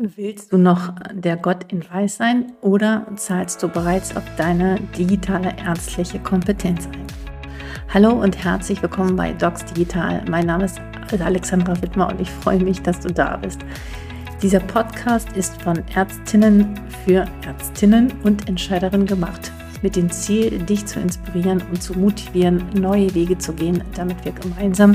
Willst 0.00 0.52
du 0.52 0.58
noch 0.58 0.94
der 1.12 1.36
Gott 1.36 1.72
in 1.72 1.82
Weiß 1.82 2.18
sein 2.18 2.52
oder 2.60 3.04
zahlst 3.16 3.60
du 3.64 3.68
bereits 3.68 4.14
auf 4.16 4.22
deine 4.36 4.78
digitale 4.96 5.56
ärztliche 5.58 6.20
Kompetenz 6.20 6.86
ein? 6.86 7.04
Hallo 7.92 8.12
und 8.12 8.44
herzlich 8.44 8.80
willkommen 8.80 9.16
bei 9.16 9.32
Docs 9.32 9.64
Digital. 9.64 10.24
Mein 10.30 10.46
Name 10.46 10.66
ist 10.66 10.80
Alexandra 11.18 11.82
Wittmer 11.82 12.10
und 12.10 12.20
ich 12.20 12.30
freue 12.30 12.62
mich, 12.62 12.80
dass 12.80 13.00
du 13.00 13.12
da 13.12 13.38
bist. 13.38 13.58
Dieser 14.40 14.60
Podcast 14.60 15.32
ist 15.32 15.60
von 15.62 15.82
Ärztinnen 15.92 16.78
für 17.04 17.26
Ärztinnen 17.44 18.12
und 18.22 18.48
Entscheiderinnen 18.48 19.08
gemacht, 19.08 19.50
mit 19.82 19.96
dem 19.96 20.12
Ziel, 20.12 20.60
dich 20.60 20.86
zu 20.86 21.00
inspirieren 21.00 21.60
und 21.72 21.82
zu 21.82 21.98
motivieren, 21.98 22.62
neue 22.72 23.12
Wege 23.16 23.36
zu 23.36 23.52
gehen, 23.52 23.82
damit 23.96 24.24
wir 24.24 24.30
gemeinsam 24.30 24.92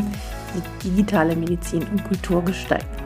die 0.55 0.87
digitale 0.87 1.35
Medizin 1.35 1.83
und 1.91 2.05
Kultur 2.05 2.41
gestalten. 2.45 3.02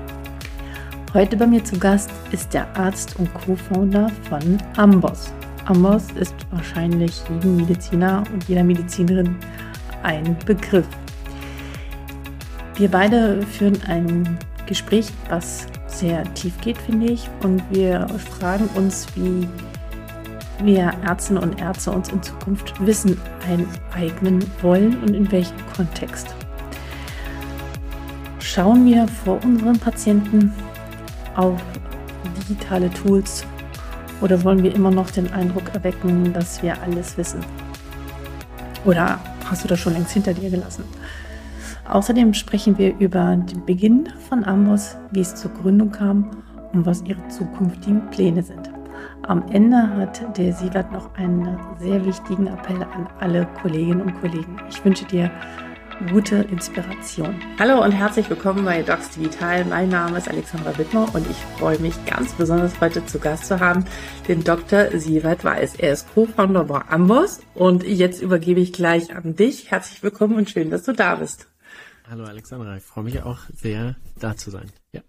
Heute 1.13 1.37
bei 1.37 1.47
mir 1.47 1.63
zu 1.63 1.79
Gast 1.79 2.11
ist 2.31 2.53
der 2.53 2.67
Arzt 2.77 3.17
und 3.17 3.33
Co-Founder 3.33 4.11
von 4.27 4.57
Amboss. 4.75 5.31
Amboss 5.65 6.11
ist 6.11 6.35
wahrscheinlich 6.51 7.21
jedem 7.33 7.55
Mediziner 7.55 8.23
und 8.33 8.43
jeder 8.49 8.63
Medizinerin 8.63 9.37
ein 10.03 10.37
Begriff. 10.45 10.85
Wir 12.75 12.91
beide 12.91 13.41
führen 13.43 13.81
ein 13.87 14.37
Gespräch, 14.65 15.07
was 15.29 15.67
sehr 15.87 16.23
tief 16.33 16.59
geht, 16.59 16.77
finde 16.77 17.07
ich, 17.07 17.29
und 17.41 17.63
wir 17.71 18.05
fragen 18.39 18.69
uns, 18.75 19.07
wie 19.15 19.47
wir 20.61 20.91
Ärztinnen 21.05 21.41
und 21.41 21.61
Ärzte 21.61 21.91
uns 21.91 22.09
in 22.09 22.21
Zukunft 22.21 22.85
Wissen 22.85 23.17
eineignen 23.47 24.43
wollen 24.61 25.01
und 25.03 25.15
in 25.15 25.31
welchem 25.31 25.55
Kontext. 25.73 26.35
Schauen 28.39 28.85
wir 28.85 29.07
vor 29.07 29.39
unseren 29.43 29.79
Patienten 29.79 30.51
auf 31.37 31.61
digitale 32.37 32.89
Tools 32.89 33.45
oder 34.21 34.43
wollen 34.43 34.63
wir 34.63 34.73
immer 34.75 34.91
noch 34.91 35.09
den 35.11 35.31
Eindruck 35.31 35.73
erwecken, 35.73 36.33
dass 36.33 36.61
wir 36.61 36.81
alles 36.81 37.17
wissen? 37.17 37.39
Oder 38.83 39.19
hast 39.45 39.63
du 39.63 39.67
das 39.67 39.79
schon 39.79 39.93
längst 39.93 40.11
hinter 40.11 40.33
dir 40.33 40.49
gelassen? 40.49 40.83
Außerdem 41.89 42.33
sprechen 42.33 42.77
wir 42.77 42.97
über 42.99 43.37
den 43.37 43.65
Beginn 43.65 44.09
von 44.27 44.43
Amboss, 44.43 44.97
wie 45.11 45.21
es 45.21 45.35
zur 45.35 45.51
Gründung 45.51 45.91
kam 45.91 46.31
und 46.73 46.85
was 46.85 47.01
ihre 47.03 47.25
zukünftigen 47.29 48.09
Pläne 48.09 48.43
sind. 48.43 48.71
Am 49.23 49.43
Ende 49.49 49.89
hat 49.95 50.37
der 50.37 50.53
Sievert 50.53 50.91
noch 50.91 51.13
einen 51.15 51.57
sehr 51.79 52.03
wichtigen 52.05 52.47
Appell 52.47 52.81
an 52.81 53.07
alle 53.19 53.47
Kolleginnen 53.61 54.01
und 54.01 54.19
Kollegen. 54.19 54.57
Ich 54.69 54.83
wünsche 54.83 55.05
dir 55.05 55.31
gute 56.05 56.35
Inspiration. 56.51 57.35
Hallo 57.57 57.83
und 57.83 57.91
herzlich 57.91 58.29
willkommen 58.29 58.63
bei 58.63 58.83
Docs 58.83 59.11
Digital. 59.11 59.65
Mein 59.65 59.89
Name 59.89 60.19
ist 60.19 60.29
Alexandra 60.29 60.77
Wittmer 60.77 61.13
und 61.15 61.27
ich 61.29 61.37
freue 61.57 61.79
mich 61.79 61.93
ganz 62.05 62.33
besonders 62.33 62.79
heute 62.79 63.05
zu 63.07 63.17
Gast 63.19 63.45
zu 63.47 63.59
haben 63.59 63.83
den 64.27 64.43
Dr. 64.43 64.91
Sievert 64.99 65.43
Weiß. 65.43 65.75
Er 65.77 65.93
ist 65.93 66.13
Co-Founder 66.13 66.65
bei 66.65 66.81
Amboss 66.87 67.41
und 67.55 67.83
jetzt 67.83 68.21
übergebe 68.21 68.59
ich 68.59 68.73
gleich 68.73 69.15
an 69.15 69.35
dich. 69.35 69.71
Herzlich 69.71 70.03
willkommen 70.03 70.35
und 70.35 70.49
schön, 70.49 70.69
dass 70.69 70.83
du 70.83 70.93
da 70.93 71.15
bist. 71.15 71.47
Hallo 72.09 72.25
Alexandra, 72.25 72.77
ich 72.77 72.83
freue 72.83 73.03
mich 73.03 73.23
auch 73.23 73.39
sehr, 73.55 73.95
da 74.19 74.37
zu 74.37 74.51
sein. 74.51 74.71
Ja. 74.93 75.01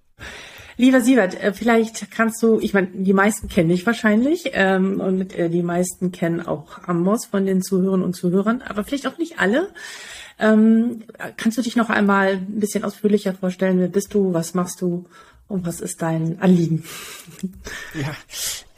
Lieber 0.78 1.00
Sievert, 1.00 1.38
äh, 1.40 1.52
vielleicht 1.52 2.10
kannst 2.10 2.42
du, 2.42 2.60
ich 2.60 2.72
meine, 2.72 2.88
die 2.94 3.12
meisten 3.12 3.48
kennen 3.48 3.68
dich 3.68 3.84
wahrscheinlich 3.84 4.50
ähm, 4.52 5.00
und 5.00 5.34
äh, 5.34 5.50
die 5.50 5.62
meisten 5.62 6.12
kennen 6.12 6.40
auch 6.40 6.88
Amboss 6.88 7.26
von 7.26 7.44
den 7.44 7.62
Zuhörern 7.62 8.02
und 8.02 8.14
Zuhörern, 8.14 8.62
aber 8.62 8.84
vielleicht 8.84 9.06
auch 9.06 9.18
nicht 9.18 9.38
alle. 9.38 9.68
Ähm, 10.38 11.04
kannst 11.36 11.58
du 11.58 11.62
dich 11.62 11.76
noch 11.76 11.90
einmal 11.90 12.34
ein 12.34 12.60
bisschen 12.60 12.84
ausführlicher 12.84 13.34
vorstellen? 13.34 13.78
Wer 13.78 13.88
bist 13.88 14.14
du? 14.14 14.32
Was 14.32 14.54
machst 14.54 14.80
du? 14.80 15.06
Und 15.48 15.66
was 15.66 15.80
ist 15.80 16.02
dein 16.02 16.40
Anliegen? 16.40 16.84
Ja, 17.94 18.14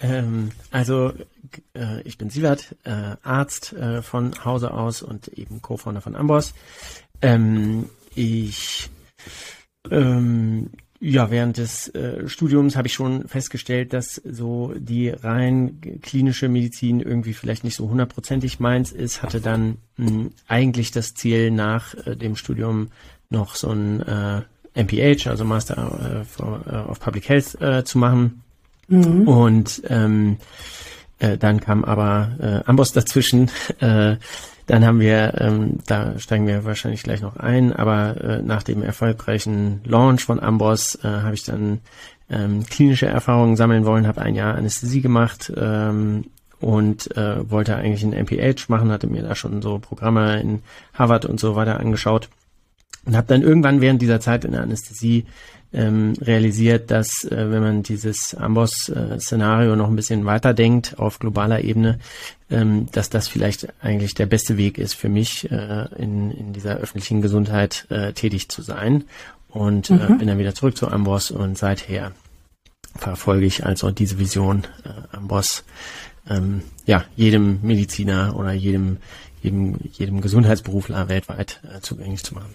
ähm, 0.01 0.51
also 0.71 1.13
äh, 1.75 2.01
ich 2.03 2.17
bin 2.17 2.31
Sievert, 2.31 2.77
äh, 2.85 3.17
Arzt 3.23 3.73
äh, 3.73 4.03
von 4.03 4.45
Hause 4.45 4.73
aus 4.73 5.03
und 5.03 5.29
eben 5.29 5.63
Co-Founder 5.63 6.01
von 6.01 6.17
Amboss. 6.17 6.55
Ähm, 7.23 7.91
ich 8.15 8.91
ähm, 9.91 10.71
ja, 11.03 11.31
während 11.31 11.57
des 11.57 11.89
äh, 11.95 12.29
Studiums 12.29 12.77
habe 12.77 12.87
ich 12.87 12.93
schon 12.93 13.27
festgestellt, 13.27 13.95
dass 13.95 14.17
so 14.17 14.75
die 14.77 15.09
rein 15.09 15.81
klinische 16.03 16.49
Medizin 16.51 17.01
irgendwie 17.01 17.33
vielleicht 17.33 17.65
nicht 17.65 17.77
so 17.77 17.89
hundertprozentig 17.89 18.61
meins 18.61 18.93
ist. 18.93 19.23
Hatte 19.23 19.41
dann 19.41 19.79
mh, 19.97 20.29
eigentlich 20.47 20.91
das 20.91 21.15
Ziel, 21.15 21.51
nach 21.51 21.95
äh, 22.07 22.17
dem 22.17 22.37
Studium 22.37 22.89
noch 23.31 23.55
so 23.55 23.71
ein 23.71 24.01
äh, 24.03 24.43
MPH, 24.75 25.31
also 25.31 25.47
Master 25.47 26.21
äh, 26.21 26.25
for, 26.25 26.61
äh, 26.67 26.91
of 26.91 27.01
Public 27.01 27.31
Health, 27.31 27.59
äh, 27.63 27.83
zu 27.83 27.97
machen. 27.97 28.43
Mhm. 28.89 29.27
Und 29.27 29.83
ähm, 29.89 30.37
äh, 31.19 31.39
dann 31.39 31.61
kam 31.61 31.83
aber 31.85 32.37
äh, 32.41 32.69
Amboss 32.69 32.93
dazwischen. 32.93 33.51
Äh, 33.81 34.17
dann 34.71 34.87
haben 34.87 35.01
wir, 35.01 35.35
ähm, 35.41 35.79
da 35.89 36.17
steigen 36.21 36.47
wir 36.47 36.65
wahrscheinlich 36.65 37.03
gleich 37.03 37.23
noch 37.23 37.37
ein, 37.37 37.73
aber 37.73 38.21
äh, 38.21 38.43
nach 38.43 38.63
dem 38.63 38.85
erfolgreichen 38.85 39.81
Launch 39.85 40.25
von 40.25 40.39
Amboss 40.39 40.95
äh, 41.03 41.09
habe 41.09 41.35
ich 41.35 41.43
dann 41.43 41.81
ähm, 42.31 42.65
klinische 42.65 43.07
Erfahrungen 43.07 43.57
sammeln 43.57 43.85
wollen, 43.85 44.07
habe 44.07 44.23
ein 44.23 44.37
Jahr 44.37 44.55
Anästhesie 44.55 45.01
gemacht 45.01 45.53
ähm, 45.57 46.27
und 46.61 47.17
äh, 47.17 47.51
wollte 47.51 47.75
eigentlich 47.75 48.05
ein 48.05 48.13
MPH 48.13 48.69
machen, 48.69 48.93
hatte 48.93 49.09
mir 49.09 49.23
da 49.23 49.35
schon 49.35 49.61
so 49.61 49.81
Programme 49.81 50.41
in 50.41 50.63
Harvard 50.95 51.25
und 51.25 51.41
so 51.41 51.57
weiter 51.57 51.81
angeschaut 51.81 52.29
und 53.07 53.17
habe 53.17 53.27
dann 53.27 53.43
irgendwann 53.43 53.81
während 53.81 54.01
dieser 54.01 54.21
Zeit 54.21 54.45
in 54.45 54.53
der 54.53 54.63
Anästhesie 54.63 55.27
ähm, 55.73 56.15
realisiert, 56.21 56.91
dass 56.91 57.25
äh, 57.25 57.51
wenn 57.51 57.63
man 57.63 57.83
dieses 57.83 58.35
Amboss-Szenario 58.35 59.73
äh, 59.73 59.77
noch 59.77 59.89
ein 59.89 59.97
bisschen 59.97 60.25
weiterdenkt 60.25 60.99
auf 60.99 61.19
globaler 61.19 61.63
Ebene, 61.63 61.99
ähm, 62.51 62.87
dass 62.93 63.11
das 63.11 63.29
vielleicht 63.29 63.69
eigentlich 63.83 64.15
der 64.15 64.27
beste 64.27 64.57
Weg 64.57 64.79
ist 64.79 64.95
für 64.95 65.09
mich, 65.09 65.51
äh, 65.51 65.87
in, 65.97 66.31
in 66.33 66.53
dieser 66.53 66.77
öffentlichen 66.77 67.23
Gesundheit 67.23 67.87
äh, 67.91 68.13
tätig 68.13 68.49
zu 68.49 68.63
sein. 68.63 69.05
Und 69.49 69.91
äh, 69.91 69.95
mhm. 69.95 70.19
bin 70.19 70.29
dann 70.29 70.39
wieder 70.39 70.55
zurück 70.55 70.77
zu 70.77 70.89
Amboss 70.89 71.31
und 71.31 71.59
seither 71.59 72.13
verfolge 72.97 73.47
ich 73.47 73.65
also 73.65 73.91
diese 73.91 74.19
Vision 74.19 74.65
äh, 74.85 75.17
Amboss 75.17 75.65
ähm, 76.29 76.63
ja, 76.87 77.05
jedem 77.17 77.61
Mediziner 77.63 78.37
oder 78.37 78.53
jedem, 78.53 78.99
jedem, 79.43 79.77
jedem 79.93 80.21
Gesundheitsberufler 80.21 81.09
weltweit 81.09 81.61
äh, 81.65 81.81
zugänglich 81.81 82.25
zu 82.25 82.35
machen. 82.35 82.55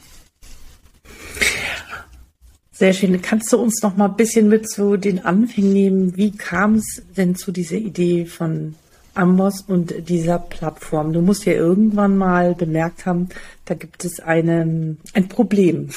Sehr 2.78 2.92
schön. 2.92 3.22
Kannst 3.22 3.54
du 3.54 3.58
uns 3.58 3.82
noch 3.84 3.96
mal 3.96 4.10
ein 4.10 4.18
bisschen 4.18 4.50
mit 4.50 4.70
zu 4.70 4.98
den 4.98 5.24
Anfängen 5.24 5.72
nehmen? 5.72 6.18
Wie 6.18 6.32
kam 6.32 6.76
es 6.76 7.04
denn 7.16 7.34
zu 7.36 7.54
dieser 7.54 7.78
Idee 7.78 8.26
von 8.26 8.76
Amboss 9.14 9.62
und 9.62 10.10
dieser 10.10 10.40
Plattform? 10.40 11.14
Du 11.14 11.22
musst 11.22 11.46
ja 11.46 11.54
irgendwann 11.54 12.18
mal 12.18 12.54
bemerkt 12.54 13.06
haben, 13.06 13.30
da 13.64 13.76
gibt 13.76 14.04
es 14.04 14.20
eine, 14.20 14.98
ein 15.14 15.30
Problem, 15.30 15.88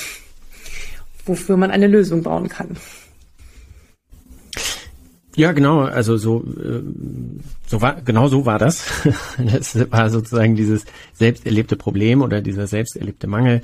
wofür 1.27 1.57
man 1.57 1.73
eine 1.73 1.89
Lösung 1.89 2.23
bauen 2.23 2.49
kann. 2.49 2.77
Ja, 5.35 5.51
genau. 5.51 5.81
Also 5.81 6.17
so, 6.17 6.45
äh, 6.45 6.83
so 7.67 7.83
war 7.83 8.01
genau 8.03 8.29
so 8.29 8.47
war 8.47 8.61
das. 8.61 8.85
Das 9.37 9.77
war 9.91 10.11
sozusagen 10.11 10.55
dieses 10.55 10.85
selbst 11.13 11.45
erlebte 11.45 11.75
Problem 11.75 12.23
oder 12.23 12.41
dieser 12.41 12.69
selbst 12.69 12.97
erlebte 12.97 13.27
Mangel. 13.27 13.63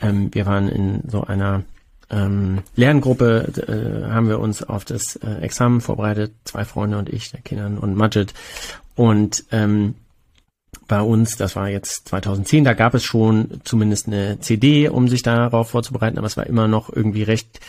Ähm, 0.00 0.30
wir 0.32 0.44
waren 0.44 0.68
in 0.68 1.02
so 1.08 1.22
einer 1.22 1.62
ähm, 2.10 2.62
Lerngruppe 2.74 3.52
äh, 3.68 4.10
haben 4.10 4.28
wir 4.28 4.38
uns 4.38 4.62
auf 4.62 4.84
das 4.84 5.16
äh, 5.16 5.40
Examen 5.40 5.80
vorbereitet, 5.80 6.32
zwei 6.44 6.64
Freunde 6.64 6.98
und 6.98 7.08
ich, 7.08 7.30
der 7.30 7.40
Kindern 7.40 7.78
und 7.78 7.94
Majid. 7.94 8.34
Und 8.94 9.44
ähm, 9.52 9.94
bei 10.86 11.00
uns, 11.02 11.36
das 11.36 11.54
war 11.54 11.68
jetzt 11.68 12.08
2010, 12.08 12.64
da 12.64 12.72
gab 12.72 12.94
es 12.94 13.04
schon 13.04 13.60
zumindest 13.64 14.06
eine 14.06 14.40
CD, 14.40 14.88
um 14.88 15.08
sich 15.08 15.22
darauf 15.22 15.70
vorzubereiten, 15.70 16.18
aber 16.18 16.26
es 16.26 16.36
war 16.36 16.46
immer 16.46 16.66
noch 16.66 16.90
irgendwie 16.94 17.22
recht 17.22 17.60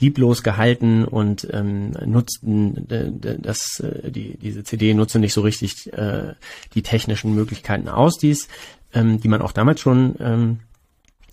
lieblos 0.00 0.42
gehalten 0.42 1.04
und 1.04 1.46
ähm, 1.52 1.92
nutzten 2.04 2.88
das 2.88 3.78
äh, 3.78 4.10
die 4.10 4.36
diese 4.36 4.64
CD 4.64 4.92
nutzte 4.92 5.20
nicht 5.20 5.32
so 5.32 5.40
richtig 5.40 5.92
äh, 5.92 6.34
die 6.74 6.82
technischen 6.82 7.32
Möglichkeiten 7.34 7.88
aus, 7.88 8.18
dies, 8.18 8.48
ähm, 8.92 9.20
die 9.20 9.28
man 9.28 9.40
auch 9.40 9.52
damals 9.52 9.80
schon 9.80 10.16
ähm, 10.18 10.58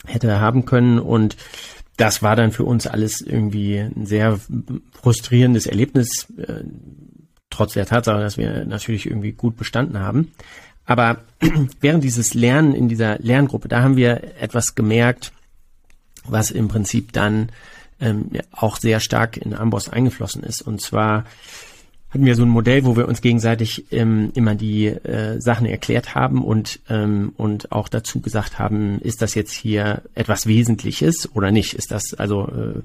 hätte 0.05 0.39
haben 0.39 0.65
können. 0.65 0.99
Und 0.99 1.37
das 1.97 2.21
war 2.21 2.35
dann 2.35 2.51
für 2.51 2.63
uns 2.63 2.87
alles 2.87 3.21
irgendwie 3.21 3.77
ein 3.77 4.05
sehr 4.05 4.39
frustrierendes 4.93 5.67
Erlebnis, 5.67 6.27
äh, 6.37 6.63
trotz 7.49 7.73
der 7.73 7.85
Tatsache, 7.85 8.21
dass 8.21 8.37
wir 8.37 8.65
natürlich 8.65 9.05
irgendwie 9.05 9.33
gut 9.33 9.57
bestanden 9.57 9.99
haben. 9.99 10.31
Aber 10.85 11.21
während 11.79 12.03
dieses 12.03 12.33
Lernen 12.33 12.73
in 12.73 12.89
dieser 12.89 13.19
Lerngruppe, 13.19 13.67
da 13.67 13.81
haben 13.81 13.97
wir 13.97 14.23
etwas 14.39 14.75
gemerkt, 14.75 15.31
was 16.25 16.51
im 16.51 16.67
Prinzip 16.67 17.13
dann 17.13 17.49
ähm, 17.99 18.31
auch 18.51 18.77
sehr 18.77 18.99
stark 18.99 19.37
in 19.37 19.53
Amboss 19.53 19.89
eingeflossen 19.89 20.43
ist. 20.43 20.61
Und 20.61 20.81
zwar 20.81 21.25
hatten 22.11 22.25
wir 22.25 22.35
so 22.35 22.43
ein 22.43 22.49
Modell, 22.49 22.85
wo 22.85 22.95
wir 22.97 23.07
uns 23.07 23.21
gegenseitig 23.21 23.85
ähm, 23.91 24.31
immer 24.35 24.53
die 24.53 24.87
äh, 24.87 25.39
Sachen 25.39 25.65
erklärt 25.65 26.13
haben 26.13 26.43
und 26.43 26.79
ähm, 26.89 27.33
und 27.37 27.71
auch 27.71 27.87
dazu 27.87 28.19
gesagt 28.19 28.59
haben, 28.59 28.99
ist 28.99 29.21
das 29.21 29.33
jetzt 29.33 29.53
hier 29.53 30.01
etwas 30.13 30.45
Wesentliches 30.45 31.29
oder 31.33 31.51
nicht? 31.51 31.73
Ist 31.73 31.91
das 31.91 32.13
also 32.13 32.47
äh, 32.47 32.81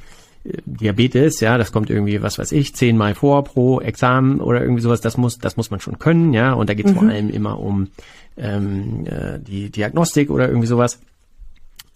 Diabetes, 0.65 1.41
ja, 1.41 1.59
das 1.59 1.73
kommt 1.73 1.91
irgendwie, 1.91 2.23
was 2.23 2.39
weiß 2.39 2.53
ich, 2.53 2.75
zehnmal 2.75 3.15
vor 3.15 3.43
pro 3.43 3.81
Examen 3.81 4.41
oder 4.41 4.61
irgendwie 4.61 4.83
sowas, 4.83 5.01
das 5.01 5.17
muss, 5.17 5.39
das 5.39 5.57
muss 5.57 5.71
man 5.71 5.81
schon 5.81 5.99
können, 5.99 6.33
ja, 6.33 6.53
und 6.53 6.71
da 6.71 6.75
geht 6.75 6.87
es 6.87 6.93
mhm. 6.93 6.99
vor 6.99 7.09
allem 7.09 7.31
immer 7.31 7.59
um 7.59 7.89
ähm, 8.37 9.07
äh, 9.07 9.41
die 9.41 9.71
Diagnostik 9.71 10.31
oder 10.31 10.47
irgendwie 10.47 10.69
sowas. 10.69 11.01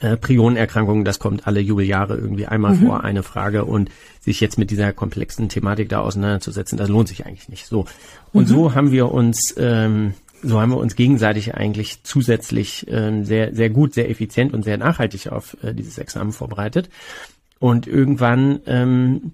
Äh, 0.00 0.17
Prionenerkrankungen, 0.17 1.05
das 1.05 1.19
kommt 1.19 1.47
alle 1.47 1.61
Jubeljahre 1.61 2.17
irgendwie 2.17 2.47
einmal 2.47 2.75
mhm. 2.75 2.87
vor, 2.87 3.05
eine 3.05 3.23
Frage 3.23 3.67
und 3.67 3.91
sich 4.20 4.41
jetzt 4.41 4.56
mit 4.56 4.70
dieser 4.70 4.94
komplexen 4.94 5.50
Thematik 5.50 5.91
da 5.91 6.00
auseinanderzusetzen, 6.00 6.79
das 6.79 6.88
lohnt 6.88 7.08
sich 7.08 7.26
eigentlich 7.26 7.50
nicht. 7.50 7.67
So. 7.67 7.85
Und 8.32 8.44
mhm. 8.44 8.52
so 8.52 8.75
haben 8.75 8.93
wir 8.93 9.12
uns, 9.12 9.55
ähm, 9.58 10.14
so 10.43 10.58
haben 10.58 10.70
wir 10.70 10.79
uns 10.79 10.97
gegenseitig 10.97 11.55
eigentlich 11.55 12.02
zusätzlich 12.02 12.87
ähm, 12.88 13.26
sehr, 13.26 13.55
sehr 13.55 13.69
gut, 13.69 13.93
sehr 13.93 14.08
effizient 14.08 14.55
und 14.55 14.64
sehr 14.64 14.79
nachhaltig 14.79 15.31
auf 15.31 15.55
äh, 15.62 15.75
dieses 15.75 15.99
Examen 15.99 16.32
vorbereitet. 16.32 16.88
Und 17.58 17.87
irgendwann 17.87 18.61
ähm, 18.67 19.32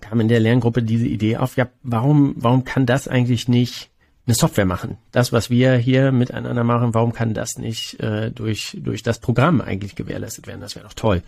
kam 0.00 0.18
in 0.20 0.28
der 0.28 0.40
Lerngruppe 0.40 0.82
diese 0.82 1.06
Idee 1.06 1.36
auf, 1.36 1.58
ja, 1.58 1.68
warum, 1.82 2.34
warum 2.36 2.64
kann 2.64 2.86
das 2.86 3.06
eigentlich 3.06 3.48
nicht 3.48 3.90
eine 4.26 4.34
Software 4.34 4.64
machen? 4.64 4.98
Das, 5.12 5.32
was 5.32 5.50
wir 5.50 5.74
hier 5.76 6.12
miteinander 6.12 6.64
machen, 6.64 6.94
warum 6.94 7.12
kann 7.12 7.34
das 7.34 7.58
nicht 7.58 8.00
äh, 8.00 8.30
durch, 8.30 8.76
durch 8.80 9.02
das 9.02 9.18
Programm 9.18 9.60
eigentlich 9.60 9.96
gewährleistet 9.96 10.46
werden? 10.46 10.60
Das 10.60 10.76
wäre 10.76 10.86
doch 10.86 10.94
toll. 10.94 11.22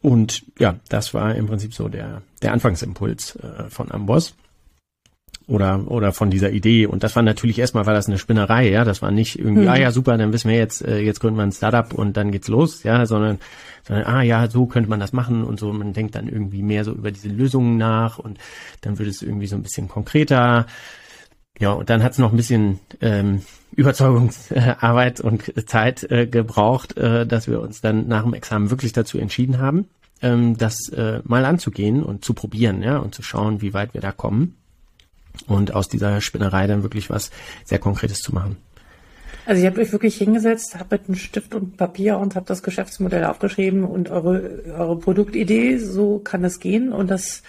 Und 0.00 0.44
ja, 0.58 0.76
das 0.88 1.12
war 1.12 1.34
im 1.34 1.46
Prinzip 1.46 1.74
so 1.74 1.88
der, 1.88 2.22
der 2.42 2.52
Anfangsimpuls 2.52 3.36
äh, 3.36 3.68
von 3.68 3.90
Amboss 3.90 4.34
oder 5.48 5.90
oder 5.90 6.12
von 6.12 6.30
dieser 6.30 6.50
Idee 6.50 6.86
und 6.86 7.02
das 7.02 7.16
war 7.16 7.22
natürlich 7.22 7.58
erstmal 7.58 7.86
war 7.86 7.94
das 7.94 8.06
eine 8.06 8.18
Spinnerei 8.18 8.68
ja 8.68 8.84
das 8.84 9.00
war 9.00 9.10
nicht 9.10 9.38
irgendwie 9.38 9.62
mhm. 9.62 9.68
ah 9.68 9.76
ja 9.76 9.90
super 9.90 10.18
dann 10.18 10.32
wissen 10.32 10.50
wir 10.50 10.58
jetzt 10.58 10.82
äh, 10.86 10.98
jetzt 10.98 11.20
gründen 11.20 11.38
wir 11.38 11.42
ein 11.42 11.52
Startup 11.52 11.92
und 11.94 12.18
dann 12.18 12.30
geht's 12.30 12.48
los 12.48 12.82
ja 12.82 13.06
sondern 13.06 13.38
sondern 13.82 14.04
ah 14.04 14.22
ja 14.22 14.48
so 14.50 14.66
könnte 14.66 14.90
man 14.90 15.00
das 15.00 15.14
machen 15.14 15.44
und 15.44 15.58
so 15.58 15.72
man 15.72 15.94
denkt 15.94 16.14
dann 16.14 16.28
irgendwie 16.28 16.62
mehr 16.62 16.84
so 16.84 16.92
über 16.92 17.10
diese 17.10 17.28
Lösungen 17.28 17.78
nach 17.78 18.18
und 18.18 18.38
dann 18.82 18.98
wird 18.98 19.08
es 19.08 19.22
irgendwie 19.22 19.46
so 19.46 19.56
ein 19.56 19.62
bisschen 19.62 19.88
konkreter 19.88 20.66
ja 21.58 21.72
und 21.72 21.90
dann 21.90 22.02
hat's 22.02 22.18
noch 22.18 22.32
ein 22.32 22.36
bisschen 22.36 22.80
ähm, 23.00 23.42
Überzeugungsarbeit 23.76 25.20
und 25.22 25.68
Zeit 25.68 26.10
äh, 26.10 26.26
gebraucht 26.26 26.96
äh, 26.96 27.26
dass 27.26 27.48
wir 27.48 27.60
uns 27.60 27.80
dann 27.80 28.08
nach 28.08 28.24
dem 28.24 28.34
Examen 28.34 28.70
wirklich 28.70 28.92
dazu 28.92 29.18
entschieden 29.18 29.58
haben 29.58 29.88
ähm, 30.22 30.56
das 30.56 30.88
äh, 30.90 31.20
mal 31.24 31.44
anzugehen 31.44 32.02
und 32.02 32.24
zu 32.24 32.34
probieren 32.34 32.82
ja 32.82 32.98
und 32.98 33.14
zu 33.14 33.22
schauen 33.22 33.60
wie 33.60 33.74
weit 33.74 33.94
wir 33.94 34.00
da 34.00 34.12
kommen 34.12 34.56
und 35.46 35.74
aus 35.74 35.88
dieser 35.88 36.20
Spinnerei 36.20 36.66
dann 36.66 36.82
wirklich 36.82 37.10
was 37.10 37.30
sehr 37.64 37.78
Konkretes 37.78 38.20
zu 38.20 38.34
machen. 38.34 38.56
Also 39.46 39.62
ihr 39.62 39.68
habt 39.68 39.78
euch 39.78 39.92
wirklich 39.92 40.16
hingesetzt, 40.16 40.76
habt 40.78 40.92
mit 40.92 41.06
einem 41.06 41.14
Stift 41.14 41.54
und 41.54 41.76
Papier 41.78 42.18
und 42.18 42.34
habt 42.34 42.50
das 42.50 42.62
Geschäftsmodell 42.62 43.24
aufgeschrieben 43.24 43.84
und 43.84 44.10
eure, 44.10 44.62
eure 44.76 44.98
Produktidee, 44.98 45.78
so 45.78 46.18
kann 46.18 46.44
es 46.44 46.60
gehen 46.60 46.92
und 46.92 47.10
das 47.10 47.42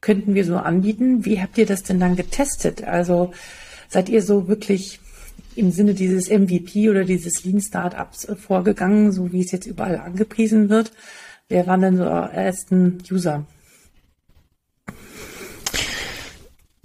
könnten 0.00 0.34
wir 0.34 0.44
so 0.44 0.56
anbieten. 0.56 1.24
Wie 1.24 1.40
habt 1.40 1.58
ihr 1.58 1.66
das 1.66 1.82
denn 1.82 2.00
dann 2.00 2.16
getestet? 2.16 2.84
Also 2.84 3.32
seid 3.88 4.08
ihr 4.08 4.22
so 4.22 4.48
wirklich 4.48 5.00
im 5.56 5.70
Sinne 5.70 5.94
dieses 5.94 6.30
MVP 6.30 6.88
oder 6.88 7.04
dieses 7.04 7.44
Lean 7.44 7.60
Startups 7.60 8.26
vorgegangen, 8.38 9.12
so 9.12 9.32
wie 9.32 9.40
es 9.40 9.52
jetzt 9.52 9.66
überall 9.66 9.98
angepriesen 9.98 10.68
wird? 10.68 10.92
Wer 11.48 11.66
waren 11.66 11.80
denn 11.80 11.96
so 11.96 12.04
eure 12.04 12.32
ersten 12.32 12.98
User? 13.10 13.46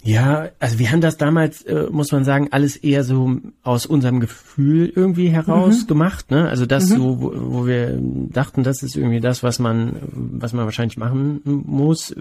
Ja, 0.06 0.50
also 0.60 0.78
wir 0.78 0.92
haben 0.92 1.02
das 1.02 1.18
damals, 1.18 1.64
äh, 1.64 1.88
muss 1.90 2.12
man 2.12 2.24
sagen, 2.24 2.50
alles 2.52 2.78
eher 2.78 3.04
so 3.04 3.40
aus 3.64 3.88
unserem 3.88 4.20
Gefühl 4.20 4.92
irgendwie 4.96 5.30
heraus 5.30 5.82
mhm. 5.82 5.88
gemacht. 5.88 6.30
Ne? 6.30 6.48
Also 6.48 6.68
das 6.68 6.90
mhm. 6.90 6.96
so, 6.96 7.22
wo, 7.22 7.34
wo 7.36 7.66
wir 7.66 7.98
dachten, 8.00 8.62
das 8.62 8.84
ist 8.84 8.96
irgendwie 8.96 9.20
das, 9.20 9.42
was 9.42 9.58
man, 9.58 9.96
was 10.12 10.54
man 10.54 10.66
wahrscheinlich 10.66 10.98
machen 10.98 11.42
muss. 11.44 12.16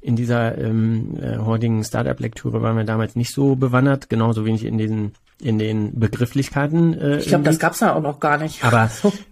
In 0.00 0.14
dieser 0.14 0.56
ähm, 0.56 1.18
äh, 1.20 1.38
heutigen 1.38 1.82
Startup-Lektüre 1.82 2.62
waren 2.62 2.76
wir 2.76 2.84
damals 2.84 3.16
nicht 3.16 3.34
so 3.34 3.56
bewandert, 3.56 4.08
genauso 4.08 4.44
wenig 4.44 4.64
in 4.64 4.78
diesen 4.78 5.12
in 5.40 5.58
den 5.58 5.98
Begrifflichkeiten. 5.98 6.98
Äh, 6.98 7.18
ich 7.18 7.28
glaube, 7.28 7.44
das 7.44 7.58
gab's 7.58 7.80
ja 7.80 7.94
auch 7.94 8.02
noch 8.02 8.20
gar 8.20 8.38
nicht. 8.38 8.62
Aber 8.64 8.90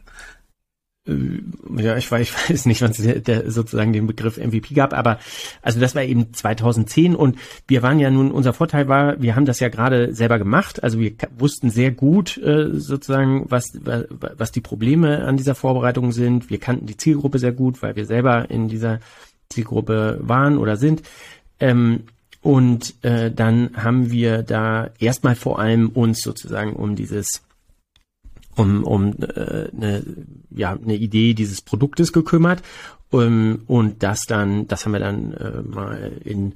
ja, 1.77 1.97
ich 1.97 2.11
weiß, 2.11 2.23
ich 2.23 2.35
weiß 2.51 2.67
nicht, 2.67 2.83
wann 2.83 2.91
es 2.91 2.99
der, 2.99 3.21
der 3.21 3.51
sozusagen 3.51 3.93
den 3.93 4.07
Begriff 4.07 4.37
MVP 4.37 4.75
gab, 4.75 4.93
aber 4.93 5.19
also 5.63 5.81
das 5.81 5.95
war 5.95 6.03
eben 6.03 6.33
2010 6.33 7.15
und 7.15 7.37
wir 7.67 7.83
waren 7.83 7.99
ja 7.99 8.11
nun, 8.11 8.31
unser 8.31 8.53
Vorteil 8.53 8.89
war, 8.89 9.21
wir 9.21 9.35
haben 9.35 9.47
das 9.47 9.61
ja 9.61 9.69
gerade 9.69 10.15
selber 10.15 10.39
gemacht, 10.39 10.83
also 10.83 10.99
wir 10.99 11.13
wussten 11.39 11.71
sehr 11.71 11.91
gut 11.91 12.37
äh, 12.39 12.71
sozusagen, 12.73 13.47
was, 13.49 13.73
was 13.83 14.53
die 14.53 14.61
Probleme 14.61 15.25
an 15.25 15.37
dieser 15.37 15.55
Vorbereitung 15.55 16.13
sind. 16.13 16.51
Wir 16.51 16.59
kannten 16.59 16.87
die 16.87 16.97
Zielgruppe 16.97 17.39
sehr 17.39 17.53
gut, 17.53 17.83
weil 17.83 17.97
wir 17.97 18.07
selber 18.07 18.51
in 18.51 18.69
dieser 18.69 19.01
Zielgruppe 19.49 20.19
waren 20.23 20.59
oder 20.59 20.77
sind. 20.77 21.03
Ähm, 21.61 22.05
und 22.41 22.95
äh, 23.03 23.31
dann 23.31 23.71
haben 23.75 24.11
wir 24.11 24.43
da 24.43 24.91
erstmal 24.99 25.35
vor 25.35 25.59
allem 25.59 25.89
uns 25.89 26.23
sozusagen 26.23 26.75
um 26.75 26.95
dieses 26.95 27.43
um, 28.59 28.85
um 28.85 29.15
äh, 29.21 29.69
eine, 29.75 30.03
ja, 30.51 30.73
eine 30.73 30.97
Idee 30.97 31.35
dieses 31.35 31.63
Produktes 31.63 32.13
gekümmert 32.13 32.63
um, 33.11 33.63
und 33.67 34.03
das 34.03 34.27
dann, 34.27 34.67
das 34.67 34.85
haben 34.85 34.93
wir 34.93 35.01
dann 35.01 35.33
äh, 35.33 35.63
mal 35.63 36.13
in 36.25 36.55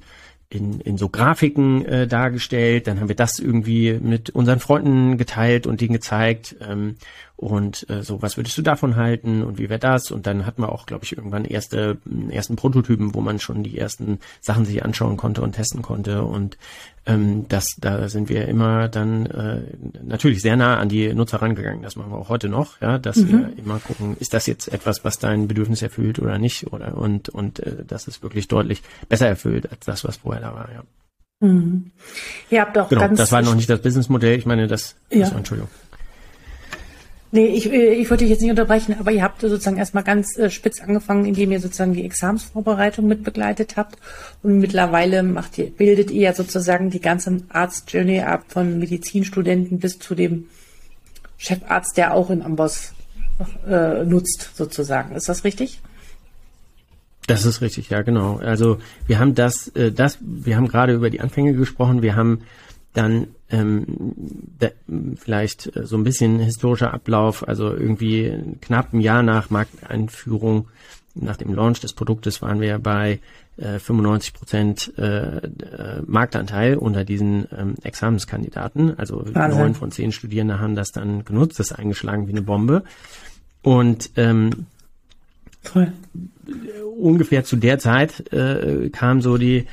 in, 0.49 0.79
in 0.81 0.97
so 0.97 1.09
Grafiken 1.09 1.83
äh, 1.85 2.07
dargestellt. 2.07 2.85
Dann 2.85 2.99
haben 2.99 3.07
wir 3.07 3.15
das 3.15 3.39
irgendwie 3.39 3.93
mit 3.93 4.29
unseren 4.29 4.59
Freunden 4.59 5.17
geteilt 5.17 5.65
und 5.65 5.81
denen 5.81 5.93
gezeigt. 5.93 6.55
Ähm, 6.61 6.95
und 7.35 7.89
äh, 7.89 8.03
so, 8.03 8.21
was 8.21 8.37
würdest 8.37 8.57
du 8.57 8.61
davon 8.61 8.95
halten 8.95 9.43
und 9.43 9.57
wie 9.57 9.69
wäre 9.69 9.79
das? 9.79 10.11
Und 10.11 10.27
dann 10.27 10.45
hatten 10.45 10.61
wir 10.61 10.71
auch, 10.71 10.85
glaube 10.85 11.03
ich, 11.03 11.17
irgendwann 11.17 11.45
erste 11.45 11.97
ersten 12.29 12.55
Prototypen, 12.55 13.15
wo 13.15 13.21
man 13.21 13.39
schon 13.39 13.63
die 13.63 13.77
ersten 13.77 14.19
Sachen 14.39 14.65
sich 14.65 14.85
anschauen 14.85 15.17
konnte 15.17 15.41
und 15.41 15.53
testen 15.53 15.81
konnte. 15.81 16.23
Und 16.23 16.57
ähm, 17.05 17.47
das, 17.49 17.75
da 17.79 18.07
sind 18.07 18.29
wir 18.29 18.47
immer 18.47 18.87
dann 18.87 19.25
äh, 19.25 19.61
natürlich 20.03 20.41
sehr 20.41 20.55
nah 20.55 20.77
an 20.77 20.89
die 20.89 21.13
Nutzer 21.13 21.41
rangegangen. 21.41 21.81
Das 21.81 21.95
machen 21.95 22.11
wir 22.11 22.17
auch 22.17 22.29
heute 22.29 22.49
noch, 22.49 22.79
ja, 22.81 22.97
dass 22.99 23.17
mhm. 23.17 23.29
wir 23.29 23.57
immer 23.57 23.79
gucken, 23.79 24.15
ist 24.19 24.33
das 24.33 24.45
jetzt 24.45 24.71
etwas, 24.71 25.03
was 25.03 25.17
dein 25.17 25.47
Bedürfnis 25.47 25.81
erfüllt 25.81 26.19
oder 26.19 26.37
nicht? 26.37 26.71
Oder 26.71 26.95
und 26.97 27.29
und 27.29 27.59
äh, 27.59 27.83
das 27.85 28.07
ist 28.07 28.21
wirklich 28.21 28.47
deutlich 28.47 28.83
besser 29.09 29.27
erfüllt 29.27 29.69
als 29.71 29.85
das, 29.85 30.03
was 30.05 30.17
vorher 30.17 30.41
da 30.41 30.53
war, 30.53 30.69
ja. 30.71 30.83
Mhm. 31.43 31.91
Ihr 32.49 32.61
habt 32.61 32.77
auch 32.77 32.87
genau, 32.87 33.01
ganz 33.01 33.17
das 33.17 33.31
war 33.33 33.41
noch 33.41 33.55
nicht 33.55 33.69
das 33.69 33.81
Businessmodell. 33.81 34.37
Ich 34.37 34.45
meine, 34.45 34.67
das, 34.67 34.95
ja. 35.09 35.21
das 35.21 35.33
Entschuldigung. 35.33 35.69
Nee, 37.33 37.47
ich, 37.47 37.73
äh, 37.73 37.95
ich 37.95 38.11
wollte 38.11 38.25
dich 38.25 38.29
jetzt 38.29 38.41
nicht 38.41 38.51
unterbrechen, 38.51 38.95
aber 38.99 39.11
ihr 39.11 39.23
habt 39.23 39.41
sozusagen 39.41 39.77
erstmal 39.77 40.03
ganz 40.03 40.37
äh, 40.37 40.51
spitz 40.51 40.79
angefangen, 40.81 41.25
indem 41.25 41.51
ihr 41.51 41.59
sozusagen 41.59 41.95
die 41.95 42.05
Examsvorbereitung 42.05 43.07
mit 43.07 43.23
begleitet 43.23 43.75
habt. 43.75 43.97
Und 44.43 44.59
mittlerweile 44.59 45.23
macht 45.23 45.57
ihr, 45.57 45.71
bildet 45.71 46.11
ihr 46.11 46.21
ja 46.21 46.33
sozusagen 46.35 46.91
die 46.91 47.01
ganze 47.01 47.41
Arztjourney 47.49 48.19
ab 48.21 48.43
von 48.49 48.77
Medizinstudenten 48.77 49.79
bis 49.79 49.97
zu 49.97 50.13
dem 50.13 50.45
Chefarzt, 51.37 51.97
der 51.97 52.13
auch 52.13 52.29
in 52.29 52.43
Amboss 52.43 52.93
äh, 53.67 54.05
nutzt, 54.05 54.51
sozusagen. 54.55 55.15
Ist 55.15 55.27
das 55.27 55.43
richtig? 55.43 55.81
Das 57.25 57.45
ist 57.45 57.61
richtig, 57.61 57.89
ja, 57.89 58.03
genau. 58.03 58.37
Also 58.37 58.77
wir 59.07 59.17
haben 59.17 59.33
das, 59.33 59.69
äh, 59.69 59.91
das, 59.91 60.19
wir 60.21 60.55
haben 60.55 60.67
gerade 60.67 60.93
über 60.93 61.09
die 61.09 61.19
Anfänge 61.19 61.53
gesprochen. 61.53 62.03
Wir 62.03 62.15
haben 62.15 62.43
dann 62.93 63.29
ähm, 63.53 65.15
vielleicht 65.15 65.75
äh, 65.75 65.85
so 65.85 65.95
ein 65.95 66.03
bisschen 66.03 66.39
historischer 66.39 66.93
Ablauf, 66.93 67.47
also 67.47 67.71
irgendwie 67.71 68.33
knapp 68.61 68.93
ein 68.93 68.99
Jahr 68.99 69.23
nach 69.23 69.49
Markteinführung, 69.49 70.67
nach 71.15 71.37
dem 71.37 71.53
Launch 71.53 71.79
des 71.79 71.93
Produktes 71.93 72.41
waren 72.41 72.59
wir 72.59 72.79
bei 72.79 73.19
äh, 73.57 73.77
95 73.77 74.33
Prozent 74.33 74.93
äh, 74.97 75.37
äh, 75.37 76.01
Marktanteil 76.07 76.75
unter 76.75 77.05
diesen 77.05 77.47
ähm, 77.55 77.75
Examenskandidaten. 77.83 78.97
Also 78.97 79.23
neun 79.31 79.75
von 79.75 79.91
zehn 79.91 80.11
Studierende 80.11 80.59
haben 80.59 80.73
das 80.73 80.91
dann 80.91 81.23
genutzt, 81.23 81.59
das 81.59 81.69
ist 81.69 81.77
eingeschlagen 81.77 82.27
wie 82.27 82.31
eine 82.31 82.41
Bombe. 82.41 82.83
Und 83.61 84.09
ähm, 84.15 84.65
Toll. 85.63 85.93
ungefähr 86.97 87.43
zu 87.43 87.57
der 87.57 87.77
Zeit 87.77 88.33
äh, 88.33 88.89
kam 88.89 89.21
so 89.21 89.37
die 89.37 89.67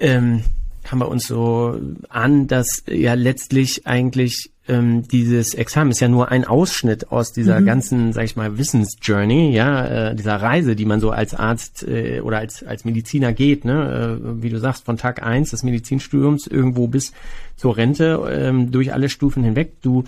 ähm, 0.00 0.42
kam 0.84 1.00
bei 1.00 1.06
uns 1.06 1.26
so 1.26 1.78
an, 2.08 2.46
dass 2.46 2.84
ja 2.88 3.14
letztlich 3.14 3.86
eigentlich 3.86 4.50
ähm, 4.66 5.06
dieses 5.08 5.54
Examen 5.54 5.90
ist 5.90 6.00
ja 6.00 6.08
nur 6.08 6.30
ein 6.30 6.44
Ausschnitt 6.44 7.10
aus 7.12 7.32
dieser 7.32 7.60
mhm. 7.60 7.66
ganzen, 7.66 8.12
sag 8.12 8.24
ich 8.24 8.36
mal, 8.36 8.56
Wissensjourney, 8.56 9.50
ja, 9.52 10.10
äh, 10.10 10.14
dieser 10.14 10.36
Reise, 10.36 10.74
die 10.74 10.86
man 10.86 11.00
so 11.00 11.10
als 11.10 11.34
Arzt 11.34 11.86
äh, 11.86 12.20
oder 12.20 12.38
als 12.38 12.62
als 12.64 12.84
Mediziner 12.84 13.32
geht, 13.32 13.64
ne, 13.64 14.20
äh, 14.22 14.42
wie 14.42 14.48
du 14.48 14.58
sagst, 14.58 14.84
von 14.84 14.96
Tag 14.96 15.22
eins 15.22 15.50
des 15.50 15.64
Medizinstudiums 15.64 16.46
irgendwo 16.46 16.86
bis 16.86 17.12
zur 17.56 17.76
Rente 17.76 18.26
ähm, 18.30 18.70
durch 18.70 18.92
alle 18.92 19.08
Stufen 19.08 19.42
hinweg. 19.42 19.82
Du 19.82 20.04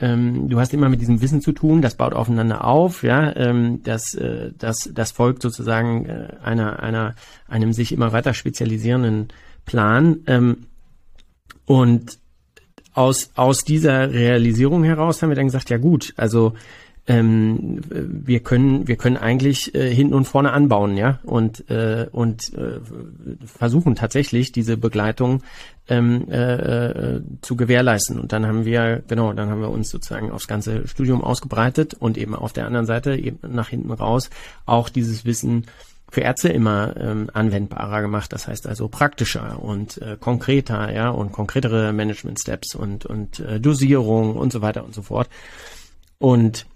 ähm, 0.00 0.48
du 0.48 0.60
hast 0.60 0.72
immer 0.72 0.88
mit 0.88 1.00
diesem 1.00 1.20
Wissen 1.20 1.40
zu 1.40 1.52
tun, 1.52 1.82
das 1.82 1.96
baut 1.96 2.14
aufeinander 2.14 2.64
auf, 2.64 3.02
ja, 3.02 3.34
ähm, 3.34 3.82
das, 3.82 4.14
äh, 4.14 4.52
das, 4.56 4.88
das 4.94 5.10
folgt 5.10 5.42
sozusagen 5.42 6.06
äh, 6.06 6.28
einer, 6.42 6.80
einer, 6.80 7.14
einem 7.48 7.72
sich 7.72 7.90
immer 7.92 8.12
weiter 8.12 8.32
spezialisierenden 8.32 9.28
Plan. 9.68 10.20
Ähm, 10.26 10.56
und 11.66 12.18
aus, 12.94 13.30
aus 13.36 13.60
dieser 13.60 14.10
Realisierung 14.10 14.82
heraus 14.82 15.22
haben 15.22 15.28
wir 15.28 15.36
dann 15.36 15.46
gesagt, 15.46 15.70
ja 15.70 15.76
gut, 15.76 16.14
also 16.16 16.54
ähm, 17.06 17.80
wir 17.88 18.40
können 18.40 18.86
wir 18.86 18.96
können 18.96 19.16
eigentlich 19.16 19.74
äh, 19.74 19.94
hinten 19.94 20.14
und 20.14 20.26
vorne 20.26 20.52
anbauen, 20.52 20.96
ja, 20.96 21.20
und 21.22 21.68
äh, 21.70 22.06
und 22.12 22.52
äh, 22.54 22.80
versuchen 23.46 23.94
tatsächlich 23.94 24.52
diese 24.52 24.76
Begleitung 24.76 25.42
ähm, 25.88 26.26
äh, 26.28 27.16
äh, 27.16 27.22
zu 27.40 27.56
gewährleisten. 27.56 28.20
Und 28.20 28.32
dann 28.32 28.46
haben 28.46 28.66
wir 28.66 29.02
genau, 29.08 29.32
dann 29.32 29.48
haben 29.48 29.62
wir 29.62 29.70
uns 29.70 29.88
sozusagen 29.88 30.30
aufs 30.30 30.48
ganze 30.48 30.86
Studium 30.86 31.24
ausgebreitet 31.24 31.94
und 31.94 32.18
eben 32.18 32.34
auf 32.34 32.52
der 32.52 32.66
anderen 32.66 32.86
Seite 32.86 33.16
eben 33.16 33.38
nach 33.54 33.70
hinten 33.70 33.90
raus 33.90 34.28
auch 34.66 34.90
dieses 34.90 35.24
Wissen 35.24 35.64
für 36.10 36.22
Ärzte 36.22 36.48
immer 36.48 36.96
ähm, 36.96 37.30
anwendbarer 37.32 38.00
gemacht. 38.00 38.32
Das 38.32 38.48
heißt 38.48 38.66
also 38.66 38.88
praktischer 38.88 39.62
und 39.62 40.00
äh, 40.00 40.16
konkreter, 40.18 40.92
ja, 40.92 41.10
und 41.10 41.32
konkretere 41.32 41.92
Management 41.92 42.40
Steps 42.40 42.74
und 42.74 43.06
und 43.06 43.40
äh, 43.40 43.60
Dosierung 43.60 44.36
und 44.36 44.52
so 44.52 44.62
weiter 44.62 44.84
und 44.84 44.94
so 44.94 45.02
fort. 45.02 45.28
Und 46.18 46.66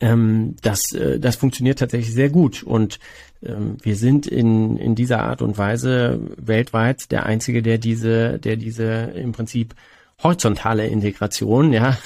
ähm, 0.00 0.56
das, 0.62 0.92
äh, 0.92 1.18
das 1.18 1.36
funktioniert 1.36 1.78
tatsächlich 1.78 2.14
sehr 2.14 2.30
gut. 2.30 2.62
Und 2.62 2.98
ähm, 3.42 3.76
wir 3.82 3.96
sind 3.96 4.26
in, 4.26 4.76
in 4.76 4.94
dieser 4.94 5.24
Art 5.24 5.42
und 5.42 5.58
Weise 5.58 6.20
weltweit 6.36 7.10
der 7.10 7.26
Einzige, 7.26 7.62
der 7.62 7.78
diese, 7.78 8.38
der 8.38 8.56
diese 8.56 8.84
im 8.84 9.32
Prinzip 9.32 9.74
horizontale 10.22 10.86
Integration, 10.86 11.72
ja, 11.72 11.96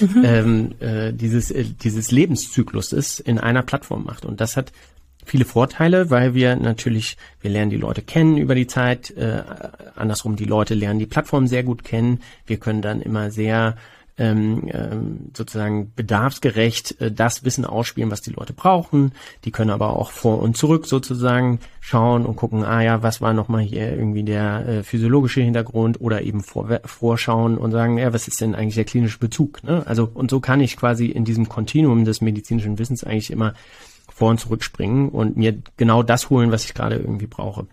mhm. 0.00 0.22
ähm, 0.24 0.74
äh, 0.80 1.12
dieses, 1.12 1.50
äh, 1.50 1.64
dieses 1.64 2.10
Lebenszykluses 2.10 3.20
in 3.20 3.38
einer 3.38 3.62
Plattform 3.62 4.04
macht. 4.04 4.24
Und 4.24 4.40
das 4.40 4.56
hat 4.56 4.72
viele 5.24 5.44
Vorteile, 5.44 6.10
weil 6.10 6.34
wir 6.34 6.56
natürlich, 6.56 7.16
wir 7.40 7.50
lernen 7.50 7.70
die 7.70 7.76
Leute 7.76 8.02
kennen 8.02 8.36
über 8.36 8.54
die 8.54 8.66
Zeit, 8.66 9.10
äh, 9.12 9.42
andersrum 9.96 10.36
die 10.36 10.44
Leute 10.44 10.74
lernen 10.74 10.98
die 10.98 11.06
Plattform 11.06 11.46
sehr 11.46 11.62
gut 11.62 11.84
kennen. 11.84 12.20
Wir 12.46 12.58
können 12.58 12.82
dann 12.82 13.00
immer 13.00 13.30
sehr 13.30 13.76
ähm, 14.20 14.68
ähm, 14.70 15.30
sozusagen 15.34 15.92
bedarfsgerecht 15.96 17.00
äh, 17.00 17.10
das 17.10 17.42
Wissen 17.42 17.64
ausspielen, 17.64 18.10
was 18.10 18.20
die 18.20 18.32
Leute 18.32 18.52
brauchen. 18.52 19.12
Die 19.44 19.50
können 19.50 19.70
aber 19.70 19.96
auch 19.96 20.10
vor 20.10 20.40
und 20.40 20.58
zurück 20.58 20.86
sozusagen 20.86 21.58
schauen 21.80 22.26
und 22.26 22.36
gucken, 22.36 22.62
ah 22.62 22.82
ja, 22.82 23.02
was 23.02 23.22
war 23.22 23.32
nochmal 23.32 23.62
hier 23.62 23.90
irgendwie 23.90 24.22
der 24.22 24.68
äh, 24.68 24.82
physiologische 24.82 25.40
Hintergrund 25.40 26.02
oder 26.02 26.20
eben 26.20 26.42
vor, 26.42 26.80
vorschauen 26.84 27.56
und 27.56 27.70
sagen, 27.70 27.96
ja, 27.96 28.12
was 28.12 28.28
ist 28.28 28.42
denn 28.42 28.54
eigentlich 28.54 28.74
der 28.74 28.84
klinische 28.84 29.18
Bezug? 29.18 29.64
Ne? 29.64 29.82
Also 29.86 30.10
und 30.12 30.30
so 30.30 30.38
kann 30.38 30.60
ich 30.60 30.76
quasi 30.76 31.06
in 31.06 31.24
diesem 31.24 31.48
Kontinuum 31.48 32.04
des 32.04 32.20
medizinischen 32.20 32.78
Wissens 32.78 33.02
eigentlich 33.02 33.30
immer 33.30 33.54
vor 34.20 34.30
und 34.30 34.38
zurück 34.38 34.62
springen 34.62 35.08
und 35.08 35.38
mir 35.38 35.56
genau 35.78 36.02
das 36.02 36.28
holen, 36.28 36.52
was 36.52 36.64
ich 36.66 36.74
gerade 36.74 36.96
irgendwie 36.96 37.26
brauche. 37.26 37.66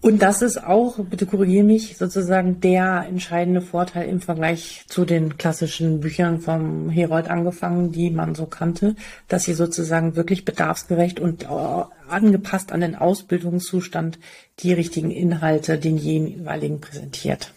Und 0.00 0.20
das 0.20 0.42
ist 0.42 0.64
auch, 0.64 0.98
bitte 0.98 1.26
korrigiere 1.26 1.62
mich, 1.64 1.96
sozusagen 1.96 2.60
der 2.60 3.06
entscheidende 3.08 3.60
Vorteil 3.60 4.08
im 4.08 4.20
Vergleich 4.20 4.84
zu 4.88 5.04
den 5.04 5.38
klassischen 5.38 6.00
Büchern 6.00 6.40
vom 6.40 6.90
Herold 6.90 7.30
angefangen, 7.30 7.92
die 7.92 8.10
man 8.10 8.34
so 8.34 8.46
kannte, 8.46 8.96
dass 9.28 9.44
sie 9.44 9.54
sozusagen 9.54 10.16
wirklich 10.16 10.44
bedarfsgerecht 10.44 11.20
und 11.20 11.44
äh, 11.44 11.84
angepasst 12.08 12.72
an 12.72 12.80
den 12.80 12.96
Ausbildungszustand 12.96 14.18
die 14.58 14.72
richtigen 14.72 15.12
Inhalte 15.12 15.78
den 15.78 15.96
jeweiligen 15.98 16.80
präsentiert. 16.80 17.52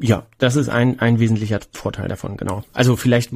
Ja, 0.00 0.26
das 0.38 0.56
ist 0.56 0.68
ein, 0.68 1.00
ein 1.00 1.18
wesentlicher 1.18 1.60
Vorteil 1.72 2.08
davon, 2.08 2.36
genau. 2.36 2.62
Also 2.72 2.94
vielleicht, 2.94 3.32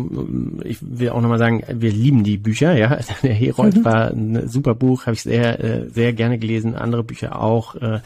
ich 0.65 0.79
will 0.81 1.11
auch 1.11 1.21
nochmal 1.21 1.39
sagen, 1.39 1.65
wir 1.69 1.91
lieben 1.91 2.23
die 2.23 2.37
Bücher, 2.37 2.77
ja. 2.77 2.99
Der 3.23 3.35
Herold 3.35 3.77
mhm. 3.77 3.85
war 3.85 4.11
ein 4.11 4.49
super 4.49 4.75
Buch, 4.75 5.07
habe 5.07 5.15
ich 5.15 5.23
sehr, 5.23 5.63
äh, 5.63 5.89
sehr 5.89 6.13
gerne 6.13 6.39
gelesen, 6.39 6.77
andere 6.77 7.03
Bücher 7.03 7.41
auch. 7.41 7.75
Äh, 7.75 8.01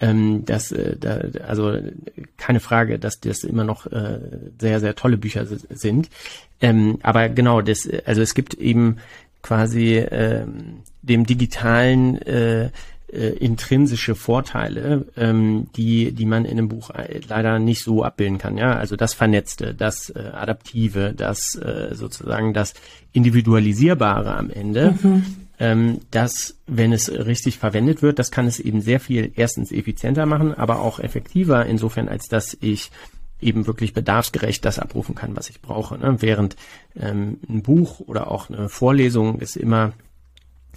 ähm, 0.00 0.44
das, 0.46 0.72
äh, 0.72 0.96
da, 0.98 1.20
also 1.46 1.76
keine 2.38 2.60
Frage, 2.60 2.98
dass 2.98 3.20
das 3.20 3.44
immer 3.44 3.64
noch 3.64 3.86
sehr, 4.58 4.80
sehr 4.80 4.94
tolle 4.94 5.18
Bücher 5.18 5.46
sind. 5.46 6.08
Ähm, 6.60 6.98
aber 7.02 7.28
genau, 7.28 7.60
das, 7.60 7.88
also 8.06 8.22
es 8.22 8.34
gibt 8.34 8.54
eben 8.54 8.96
quasi 9.42 9.96
ähm, 9.96 10.80
dem 11.02 11.26
digitalen 11.26 12.20
äh, 13.12 13.30
intrinsische 13.30 14.14
Vorteile, 14.14 15.06
ähm, 15.16 15.68
die, 15.76 16.12
die 16.12 16.26
man 16.26 16.44
in 16.44 16.52
einem 16.52 16.68
Buch 16.68 16.90
äh, 16.90 17.20
leider 17.28 17.58
nicht 17.58 17.82
so 17.84 18.02
abbilden 18.04 18.38
kann. 18.38 18.56
Ja, 18.56 18.74
also 18.74 18.96
das 18.96 19.14
Vernetzte, 19.14 19.74
das 19.74 20.10
äh, 20.10 20.30
Adaptive, 20.32 21.12
das 21.14 21.54
äh, 21.56 21.94
sozusagen 21.94 22.54
das 22.54 22.74
Individualisierbare 23.12 24.34
am 24.34 24.50
Ende. 24.50 24.94
Mhm. 25.02 25.24
Ähm, 25.58 26.00
das, 26.10 26.56
wenn 26.66 26.92
es 26.92 27.10
richtig 27.10 27.58
verwendet 27.58 28.02
wird, 28.02 28.18
das 28.18 28.30
kann 28.30 28.46
es 28.46 28.58
eben 28.58 28.80
sehr 28.80 28.98
viel 28.98 29.32
erstens 29.36 29.70
effizienter 29.70 30.26
machen, 30.26 30.54
aber 30.54 30.80
auch 30.80 30.98
effektiver 30.98 31.66
insofern, 31.66 32.08
als 32.08 32.28
dass 32.28 32.56
ich 32.60 32.90
eben 33.42 33.66
wirklich 33.66 33.92
bedarfsgerecht 33.92 34.64
das 34.64 34.78
abrufen 34.78 35.14
kann, 35.14 35.36
was 35.36 35.50
ich 35.50 35.60
brauche. 35.60 35.98
Ne? 35.98 36.16
Während 36.20 36.56
ähm, 36.96 37.38
ein 37.48 37.62
Buch 37.62 38.00
oder 38.00 38.30
auch 38.30 38.48
eine 38.48 38.68
Vorlesung 38.68 39.40
ist 39.40 39.56
immer 39.56 39.92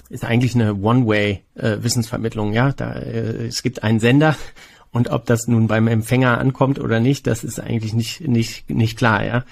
ist 0.10 0.24
eigentlich 0.24 0.56
eine 0.56 0.76
One-Way-Wissensvermittlung. 0.76 2.54
Äh, 2.54 2.56
ja, 2.56 2.72
da 2.72 2.94
äh, 2.94 3.48
es 3.48 3.64
gibt 3.64 3.84
einen 3.84 4.00
Sender 4.00 4.36
und 4.92 5.10
ob 5.10 5.26
das 5.26 5.48
nun 5.48 5.68
beim 5.68 5.88
Empfänger 5.88 6.38
ankommt 6.38 6.80
oder 6.80 7.00
nicht, 7.00 7.28
das 7.28 7.44
ist 7.44 7.60
eigentlich 7.60 7.94
nicht 7.94 8.28
nicht 8.28 8.70
nicht 8.70 8.98
klar. 8.98 9.26
Ja, 9.26 9.44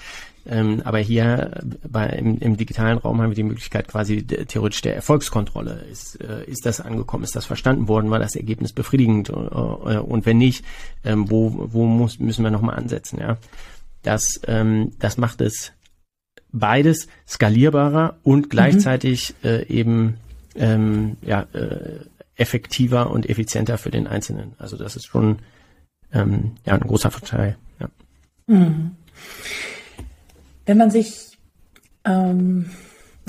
ähm, 0.46 0.82
aber 0.84 0.98
hier 0.98 1.62
bei, 1.88 2.06
im, 2.08 2.38
im, 2.38 2.56
digitalen 2.56 2.98
Raum 2.98 3.20
haben 3.20 3.30
wir 3.30 3.34
die 3.34 3.42
Möglichkeit 3.42 3.88
quasi 3.88 4.24
theoretisch 4.26 4.82
der 4.82 4.94
Erfolgskontrolle. 4.94 5.86
Ist, 5.90 6.20
äh, 6.20 6.44
ist 6.44 6.66
das 6.66 6.82
angekommen? 6.82 7.24
Ist 7.24 7.34
das 7.34 7.46
verstanden 7.46 7.88
worden? 7.88 8.10
War 8.10 8.18
das 8.18 8.36
Ergebnis 8.36 8.72
befriedigend? 8.72 9.30
Äh, 9.30 9.32
und 9.32 10.26
wenn 10.26 10.36
nicht, 10.36 10.64
ähm, 11.02 11.30
wo, 11.30 11.68
wo 11.72 11.86
muss, 11.86 12.18
müssen 12.18 12.44
wir 12.44 12.50
nochmal 12.50 12.76
ansetzen? 12.76 13.18
Ja, 13.20 13.38
das, 14.02 14.40
ähm, 14.46 14.92
das 14.98 15.16
macht 15.16 15.40
es 15.40 15.72
beides 16.52 17.08
skalierbarer 17.26 18.18
und 18.22 18.50
gleichzeitig 18.50 19.34
mhm. 19.42 19.48
äh, 19.48 19.62
eben 19.64 20.16
ähm, 20.56 21.16
ja, 21.22 21.46
äh, 21.52 22.00
effektiver 22.36 23.10
und 23.10 23.28
effizienter 23.28 23.78
für 23.78 23.90
den 23.90 24.06
Einzelnen. 24.06 24.54
Also 24.58 24.76
das 24.76 24.96
ist 24.96 25.06
schon 25.06 25.38
ähm, 26.12 26.52
ja, 26.64 26.74
ein 26.74 26.80
großer 26.80 27.10
Vorteil. 27.10 27.56
Ja. 27.80 27.88
Mhm. 28.46 28.92
Wenn 30.66 30.78
man 30.78 30.90
sich, 30.90 31.36
ähm, 32.04 32.70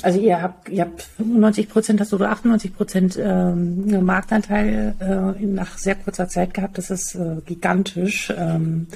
also 0.01 0.19
ihr 0.19 0.41
habt, 0.41 0.69
ihr 0.69 0.81
habt 0.81 1.03
95 1.17 1.69
Prozent, 1.69 2.01
hast 2.01 2.11
du 2.11 2.17
oder 2.17 2.31
98 2.31 2.75
Prozent 2.75 3.19
ähm, 3.21 4.03
Marktanteil 4.05 4.95
äh, 4.99 5.45
nach 5.45 5.77
sehr 5.77 5.95
kurzer 5.95 6.27
Zeit 6.27 6.53
gehabt. 6.53 6.77
Das 6.77 6.89
ist 6.89 7.15
äh, 7.15 7.41
gigantisch. 7.45 8.33
Ähm, 8.35 8.87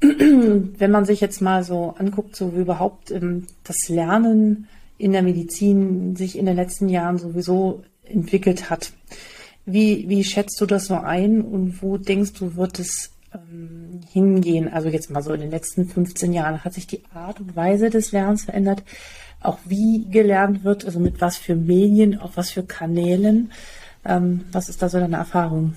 wenn 0.00 0.90
man 0.90 1.04
sich 1.04 1.20
jetzt 1.20 1.40
mal 1.40 1.64
so 1.64 1.94
anguckt, 1.98 2.36
so 2.36 2.54
wie 2.54 2.60
überhaupt 2.60 3.10
ähm, 3.10 3.46
das 3.64 3.88
Lernen 3.88 4.68
in 5.04 5.12
der 5.12 5.22
Medizin 5.22 6.16
sich 6.16 6.38
in 6.38 6.46
den 6.46 6.56
letzten 6.56 6.88
Jahren 6.88 7.18
sowieso 7.18 7.82
entwickelt 8.04 8.70
hat. 8.70 8.90
Wie, 9.66 10.08
wie 10.08 10.24
schätzt 10.24 10.58
du 10.62 10.64
das 10.64 10.86
so 10.86 10.94
ein 10.94 11.42
und 11.42 11.82
wo 11.82 11.98
denkst 11.98 12.32
du, 12.38 12.56
wird 12.56 12.78
es 12.78 13.10
ähm, 13.34 14.00
hingehen? 14.10 14.72
Also 14.72 14.88
jetzt 14.88 15.10
mal 15.10 15.22
so 15.22 15.34
in 15.34 15.42
den 15.42 15.50
letzten 15.50 15.86
15 15.86 16.32
Jahren 16.32 16.64
hat 16.64 16.72
sich 16.72 16.86
die 16.86 17.02
Art 17.12 17.38
und 17.38 17.54
Weise 17.54 17.90
des 17.90 18.12
Lernens 18.12 18.44
verändert, 18.44 18.82
auch 19.40 19.58
wie 19.66 20.06
gelernt 20.10 20.64
wird, 20.64 20.86
also 20.86 21.00
mit 21.00 21.20
was 21.20 21.36
für 21.36 21.54
Medien, 21.54 22.18
auf 22.18 22.38
was 22.38 22.50
für 22.50 22.62
Kanälen. 22.62 23.52
Ähm, 24.06 24.46
was 24.52 24.70
ist 24.70 24.80
da 24.80 24.88
so 24.88 24.98
deine 24.98 25.16
Erfahrung? 25.16 25.74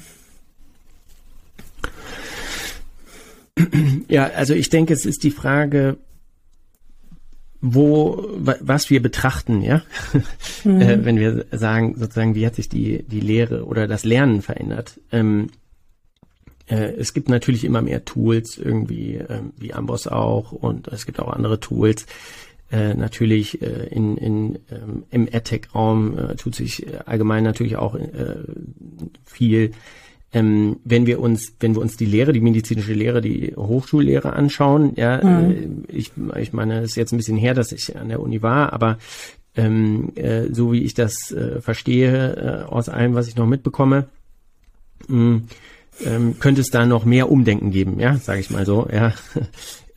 Ja, 4.07 4.27
also 4.27 4.53
ich 4.53 4.69
denke, 4.69 4.93
es 4.93 5.05
ist 5.05 5.24
die 5.24 5.31
Frage, 5.31 5.98
wo 7.62 8.28
was 8.40 8.90
wir 8.90 9.02
betrachten, 9.02 9.62
ja, 9.62 9.82
mhm. 10.64 10.82
äh, 10.82 11.06
wenn 11.06 11.18
wir 11.18 11.46
sagen 11.52 11.96
sozusagen, 11.98 12.36
wie 12.36 12.46
hat 12.46 12.56
sich 12.56 12.70
die 12.70 13.04
die 13.04 13.20
Lehre 13.20 13.66
oder 13.66 13.88
das 13.88 14.06
Lernen 14.06 14.42
verändert. 14.42 15.00
Ähm, 15.12 15.48
äh, 16.68 16.94
es 16.98 17.14
gibt 17.14 17.30
natürlich 17.30 17.64
immer 17.64 17.82
mehr 17.82 18.06
Tools 18.06 18.58
irgendwie, 18.58 19.16
äh, 19.16 19.42
wie 19.58 19.74
Amboss 19.74 20.08
auch, 20.08 20.52
und 20.52 20.88
es 20.90 21.06
gibt 21.06 21.20
auch 21.20 21.32
andere 21.32 21.60
Tools. 21.60 22.06
Äh, 22.70 22.96
natürlich 22.96 23.62
äh, 23.62 23.88
in, 23.88 24.18
in 24.18 24.60
ähm, 24.70 25.04
im 25.10 25.28
EdTech-Raum 25.28 26.18
äh, 26.18 26.36
tut 26.36 26.54
sich 26.54 26.86
allgemein 27.06 27.46
natürlich 27.46 27.78
auch 27.78 27.98
viel 29.24 29.72
ähm, 30.38 30.77
wenn 30.84 31.08
wir 31.08 31.20
uns, 31.20 31.53
wenn 31.60 31.74
wir 31.74 31.82
uns 31.82 31.98
die 31.98 32.06
Lehre, 32.06 32.32
die 32.32 32.41
medizinische 32.41 32.94
Lehre, 32.94 33.22
die 33.22 33.53
Hochschullehre 33.56 34.34
anschauen, 34.34 34.94
ja, 34.96 35.24
mhm. 35.24 35.86
äh, 35.89 35.96
ich, 35.98 36.12
ich 36.39 36.53
meine, 36.53 36.82
es 36.82 36.91
ist 36.91 36.96
jetzt 36.96 37.12
ein 37.12 37.17
bisschen 37.17 37.38
her, 37.38 37.56
dass 37.56 37.72
ich 37.72 37.98
an 37.98 38.10
der 38.10 38.20
Uni 38.20 38.41
war, 38.44 38.72
aber 38.72 39.00
ähm, 39.56 40.12
äh, 40.15 40.53
so 40.53 40.72
wie 40.72 40.84
ich 40.84 40.94
das 40.94 41.32
äh, 41.32 41.60
verstehe 41.60 42.65
äh, 42.67 42.72
aus 42.72 42.88
allem, 42.88 43.15
was 43.15 43.27
ich 43.27 43.36
noch 43.36 43.48
mitbekomme, 43.48 44.10
mh, 45.08 45.41
ähm, 46.06 46.39
könnte 46.39 46.62
es 46.62 46.70
da 46.70 46.86
noch 46.86 47.06
mehr 47.06 47.32
Umdenken 47.32 47.72
geben, 47.72 48.00
ja, 48.00 48.17
sage 48.17 48.39
ich 48.39 48.51
mal 48.51 48.65
so, 48.65 48.88
ja. 48.91 49.13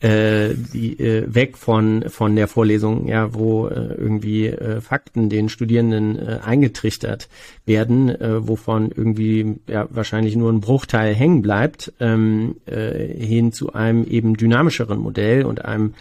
Äh, 0.01 0.55
die, 0.55 0.99
äh, 0.99 1.33
weg 1.33 1.57
von 1.57 2.05
von 2.09 2.35
der 2.35 2.47
Vorlesung, 2.47 3.07
ja, 3.07 3.33
wo 3.35 3.67
äh, 3.67 3.93
irgendwie 3.93 4.47
äh, 4.47 4.81
Fakten 4.81 5.29
den 5.29 5.47
Studierenden 5.47 6.17
äh, 6.17 6.39
eingetrichtert 6.43 7.29
werden, 7.65 8.09
äh, 8.09 8.47
wovon 8.47 8.89
irgendwie 8.89 9.59
ja 9.67 9.87
wahrscheinlich 9.91 10.35
nur 10.35 10.51
ein 10.51 10.59
Bruchteil 10.59 11.13
hängen 11.13 11.43
bleibt, 11.43 11.93
ähm, 11.99 12.55
äh, 12.65 13.07
hin 13.07 13.51
zu 13.51 13.73
einem 13.73 14.03
eben 14.05 14.35
dynamischeren 14.35 14.97
Modell 14.97 15.45
und 15.45 15.65
einem 15.65 15.93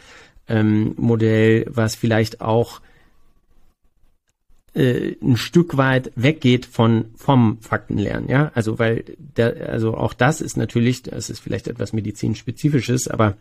ähm, 0.49 0.95
Modell, 0.97 1.67
was 1.69 1.95
vielleicht 1.95 2.41
auch 2.41 2.81
äh, 4.73 5.17
ein 5.23 5.37
Stück 5.37 5.77
weit 5.77 6.11
weggeht 6.17 6.65
von 6.65 7.07
vom 7.17 7.59
Faktenlernen, 7.61 8.31
ja, 8.31 8.51
also 8.55 8.79
weil 8.79 9.05
der, 9.37 9.69
also 9.69 9.95
auch 9.95 10.15
das 10.15 10.41
ist 10.41 10.57
natürlich, 10.57 11.03
das 11.03 11.29
ist 11.29 11.41
vielleicht 11.41 11.69
etwas 11.69 11.93
medizinspezifisches, 11.93 13.07
aber 13.09 13.37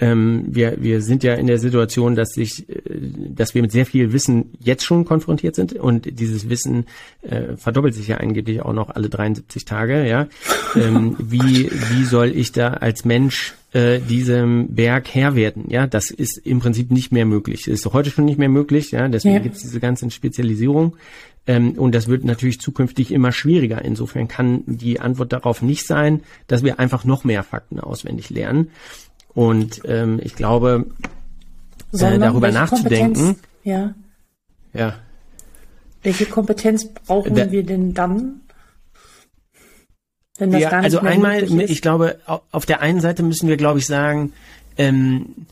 ähm, 0.00 0.44
wir, 0.46 0.76
wir 0.80 1.02
sind 1.02 1.24
ja 1.24 1.34
in 1.34 1.46
der 1.46 1.58
Situation, 1.58 2.14
dass 2.14 2.30
sich, 2.30 2.68
äh, 2.68 2.82
dass 3.30 3.54
wir 3.54 3.62
mit 3.62 3.72
sehr 3.72 3.86
viel 3.86 4.12
Wissen 4.12 4.52
jetzt 4.60 4.84
schon 4.84 5.04
konfrontiert 5.04 5.56
sind 5.56 5.72
und 5.74 6.20
dieses 6.20 6.48
Wissen 6.48 6.86
äh, 7.22 7.56
verdoppelt 7.56 7.94
sich 7.94 8.08
ja 8.08 8.18
angeblich 8.18 8.62
auch 8.62 8.72
noch 8.72 8.90
alle 8.90 9.08
73 9.08 9.64
Tage. 9.64 10.06
Ja, 10.06 10.28
ähm, 10.76 11.16
wie 11.18 11.70
wie 11.70 12.04
soll 12.04 12.28
ich 12.28 12.52
da 12.52 12.74
als 12.74 13.04
Mensch 13.04 13.54
äh, 13.72 13.98
diesem 13.98 14.74
Berg 14.74 15.12
Herr 15.12 15.34
werden? 15.34 15.64
Ja, 15.68 15.86
das 15.86 16.10
ist 16.10 16.38
im 16.38 16.60
Prinzip 16.60 16.92
nicht 16.92 17.10
mehr 17.10 17.26
möglich. 17.26 17.64
Das 17.64 17.74
ist 17.74 17.92
heute 17.92 18.10
schon 18.10 18.24
nicht 18.24 18.38
mehr 18.38 18.48
möglich. 18.48 18.92
Ja, 18.92 19.08
deswegen 19.08 19.34
ja. 19.34 19.40
gibt 19.40 19.56
es 19.56 19.62
diese 19.62 19.80
ganzen 19.80 20.10
Spezialisierungen. 20.10 20.92
Ähm, 21.48 21.72
und 21.72 21.94
das 21.94 22.06
wird 22.06 22.24
natürlich 22.24 22.60
zukünftig 22.60 23.10
immer 23.10 23.32
schwieriger. 23.32 23.82
Insofern 23.82 24.28
kann 24.28 24.62
die 24.66 25.00
Antwort 25.00 25.32
darauf 25.32 25.62
nicht 25.62 25.86
sein, 25.86 26.20
dass 26.46 26.62
wir 26.62 26.78
einfach 26.78 27.04
noch 27.04 27.24
mehr 27.24 27.42
Fakten 27.42 27.80
auswendig 27.80 28.30
lernen. 28.30 28.68
Und 29.38 29.82
ähm, 29.84 30.18
ich 30.20 30.34
glaube, 30.34 30.86
äh, 31.92 32.18
darüber 32.18 32.50
nachzudenken. 32.50 33.36
Ja. 33.62 33.94
Ja. 34.72 34.94
Welche 36.02 36.26
Kompetenz 36.26 36.88
brauchen 36.92 37.36
da, 37.36 37.52
wir 37.52 37.62
denn 37.62 37.94
dann? 37.94 38.40
Wenn 40.38 40.50
das 40.50 40.62
ja, 40.62 40.70
gar 40.70 40.78
nicht 40.78 40.86
also 40.86 40.98
einmal, 41.06 41.44
ich 41.44 41.82
glaube, 41.82 42.18
auf 42.50 42.66
der 42.66 42.80
einen 42.80 43.00
Seite 43.00 43.22
müssen 43.22 43.48
wir, 43.48 43.56
glaube 43.56 43.78
ich, 43.78 43.86
sagen, 43.86 44.32
ähm, 44.76 45.46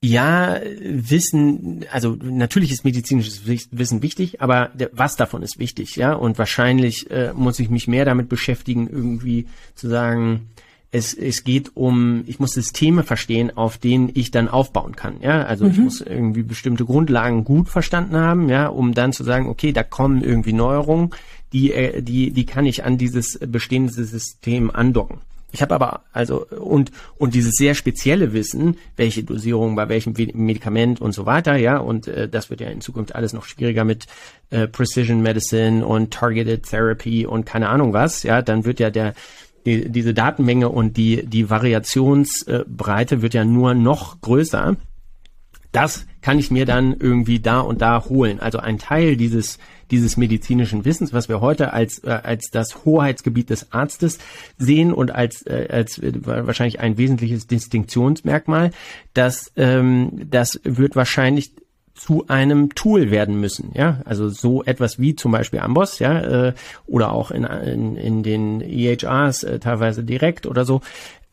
ja, 0.00 0.58
Wissen, 0.80 1.84
also 1.92 2.16
natürlich 2.22 2.72
ist 2.72 2.86
medizinisches 2.86 3.46
Wissen 3.46 4.00
wichtig, 4.00 4.40
aber 4.40 4.70
was 4.92 5.16
davon 5.16 5.42
ist 5.42 5.58
wichtig, 5.58 5.96
ja? 5.96 6.14
Und 6.14 6.38
wahrscheinlich 6.38 7.10
äh, 7.10 7.34
muss 7.34 7.58
ich 7.58 7.68
mich 7.68 7.86
mehr 7.86 8.06
damit 8.06 8.30
beschäftigen, 8.30 8.88
irgendwie 8.88 9.46
zu 9.74 9.90
sagen, 9.90 10.48
es, 10.94 11.12
es 11.12 11.42
geht 11.42 11.72
um, 11.76 12.22
ich 12.26 12.38
muss 12.38 12.52
Systeme 12.52 13.02
verstehen, 13.02 13.56
auf 13.56 13.78
denen 13.78 14.12
ich 14.14 14.30
dann 14.30 14.46
aufbauen 14.46 14.94
kann. 14.94 15.16
Ja, 15.20 15.42
also 15.42 15.64
mhm. 15.64 15.70
ich 15.72 15.78
muss 15.78 16.00
irgendwie 16.00 16.44
bestimmte 16.44 16.84
Grundlagen 16.84 17.42
gut 17.42 17.68
verstanden 17.68 18.16
haben, 18.16 18.48
ja, 18.48 18.68
um 18.68 18.94
dann 18.94 19.12
zu 19.12 19.24
sagen, 19.24 19.48
okay, 19.48 19.72
da 19.72 19.82
kommen 19.82 20.22
irgendwie 20.22 20.52
Neuerungen, 20.52 21.10
die, 21.52 21.72
äh, 21.72 22.00
die, 22.00 22.30
die 22.30 22.46
kann 22.46 22.64
ich 22.64 22.84
an 22.84 22.96
dieses 22.96 23.40
bestehende 23.40 23.92
System 23.92 24.70
andocken. 24.70 25.18
Ich 25.50 25.62
habe 25.62 25.74
aber 25.74 26.02
also 26.12 26.46
und 26.46 26.90
und 27.16 27.34
dieses 27.34 27.52
sehr 27.54 27.74
spezielle 27.74 28.32
Wissen, 28.32 28.76
welche 28.96 29.22
Dosierung 29.22 29.76
bei 29.76 29.88
welchem 29.88 30.12
Medikament 30.34 31.00
und 31.00 31.12
so 31.12 31.26
weiter, 31.26 31.54
ja, 31.54 31.78
und 31.78 32.08
äh, 32.08 32.28
das 32.28 32.50
wird 32.50 32.60
ja 32.60 32.68
in 32.68 32.80
Zukunft 32.80 33.14
alles 33.14 33.32
noch 33.32 33.44
schwieriger 33.44 33.84
mit 33.84 34.06
äh, 34.50 34.66
Precision 34.66 35.22
Medicine 35.22 35.86
und 35.86 36.12
Targeted 36.12 36.68
Therapy 36.68 37.24
und 37.24 37.46
keine 37.46 37.68
Ahnung 37.68 37.92
was, 37.92 38.24
ja, 38.24 38.42
dann 38.42 38.64
wird 38.64 38.80
ja 38.80 38.90
der 38.90 39.14
die, 39.64 39.90
diese 39.90 40.14
Datenmenge 40.14 40.68
und 40.68 40.96
die, 40.96 41.24
die 41.26 41.50
Variationsbreite 41.50 43.22
wird 43.22 43.34
ja 43.34 43.44
nur 43.44 43.74
noch 43.74 44.20
größer. 44.20 44.76
Das 45.72 46.06
kann 46.22 46.38
ich 46.38 46.50
mir 46.50 46.66
dann 46.66 46.94
irgendwie 46.98 47.40
da 47.40 47.60
und 47.60 47.82
da 47.82 48.04
holen. 48.04 48.40
Also 48.40 48.58
ein 48.58 48.78
Teil 48.78 49.16
dieses 49.16 49.58
dieses 49.90 50.16
medizinischen 50.16 50.84
Wissens, 50.84 51.12
was 51.12 51.28
wir 51.28 51.40
heute 51.40 51.72
als 51.72 51.98
äh, 52.04 52.10
als 52.10 52.50
das 52.50 52.84
Hoheitsgebiet 52.84 53.50
des 53.50 53.72
Arztes 53.72 54.18
sehen 54.56 54.92
und 54.92 55.14
als 55.14 55.42
äh, 55.46 55.68
als 55.70 56.00
wahrscheinlich 56.02 56.80
ein 56.80 56.96
wesentliches 56.96 57.46
Distinktionsmerkmal, 57.46 58.70
das 59.12 59.52
ähm, 59.56 60.26
das 60.30 60.60
wird 60.64 60.96
wahrscheinlich 60.96 61.52
zu 62.04 62.26
einem 62.28 62.74
Tool 62.74 63.10
werden 63.10 63.40
müssen, 63.40 63.70
ja, 63.74 64.02
also 64.04 64.28
so 64.28 64.62
etwas 64.62 64.98
wie 64.98 65.16
zum 65.16 65.32
Beispiel 65.32 65.60
Amboss, 65.60 66.00
ja, 66.00 66.48
äh, 66.48 66.52
oder 66.86 67.12
auch 67.12 67.30
in, 67.30 67.44
in, 67.44 67.96
in 67.96 68.22
den 68.22 68.60
EHRs 68.60 69.42
äh, 69.42 69.58
teilweise 69.58 70.04
direkt 70.04 70.46
oder 70.46 70.66
so, 70.66 70.82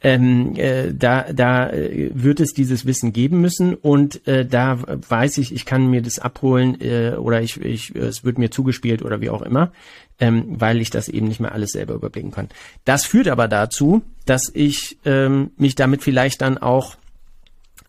ähm, 0.01 0.55
äh, 0.55 0.93
da, 0.93 1.25
da 1.33 1.69
äh, 1.69 2.09
wird 2.13 2.39
es 2.39 2.53
dieses 2.53 2.85
Wissen 2.85 3.11
geben 3.11 3.41
müssen 3.41 3.75
und 3.75 4.25
äh, 4.29 4.45
da 4.45 4.79
weiß 4.87 5.39
ich, 5.39 5.53
ich 5.53 5.65
kann 5.65 5.89
mir 5.89 6.01
das 6.01 6.19
abholen 6.19 6.79
äh, 6.79 7.15
oder 7.17 7.41
ich, 7.41 7.59
ich, 7.59 7.93
es 7.93 8.23
wird 8.23 8.37
mir 8.37 8.49
zugespielt 8.49 9.03
oder 9.03 9.19
wie 9.19 9.29
auch 9.29 9.41
immer, 9.41 9.73
ähm, 10.21 10.45
weil 10.47 10.79
ich 10.79 10.89
das 10.89 11.09
eben 11.09 11.27
nicht 11.27 11.41
mehr 11.41 11.51
alles 11.51 11.71
selber 11.71 11.95
überblicken 11.95 12.31
kann. 12.31 12.47
Das 12.85 13.05
führt 13.05 13.27
aber 13.27 13.49
dazu, 13.49 14.03
dass 14.25 14.49
ich 14.53 14.97
ähm, 15.03 15.51
mich 15.57 15.75
damit 15.75 16.01
vielleicht 16.01 16.41
dann 16.41 16.57
auch 16.57 16.95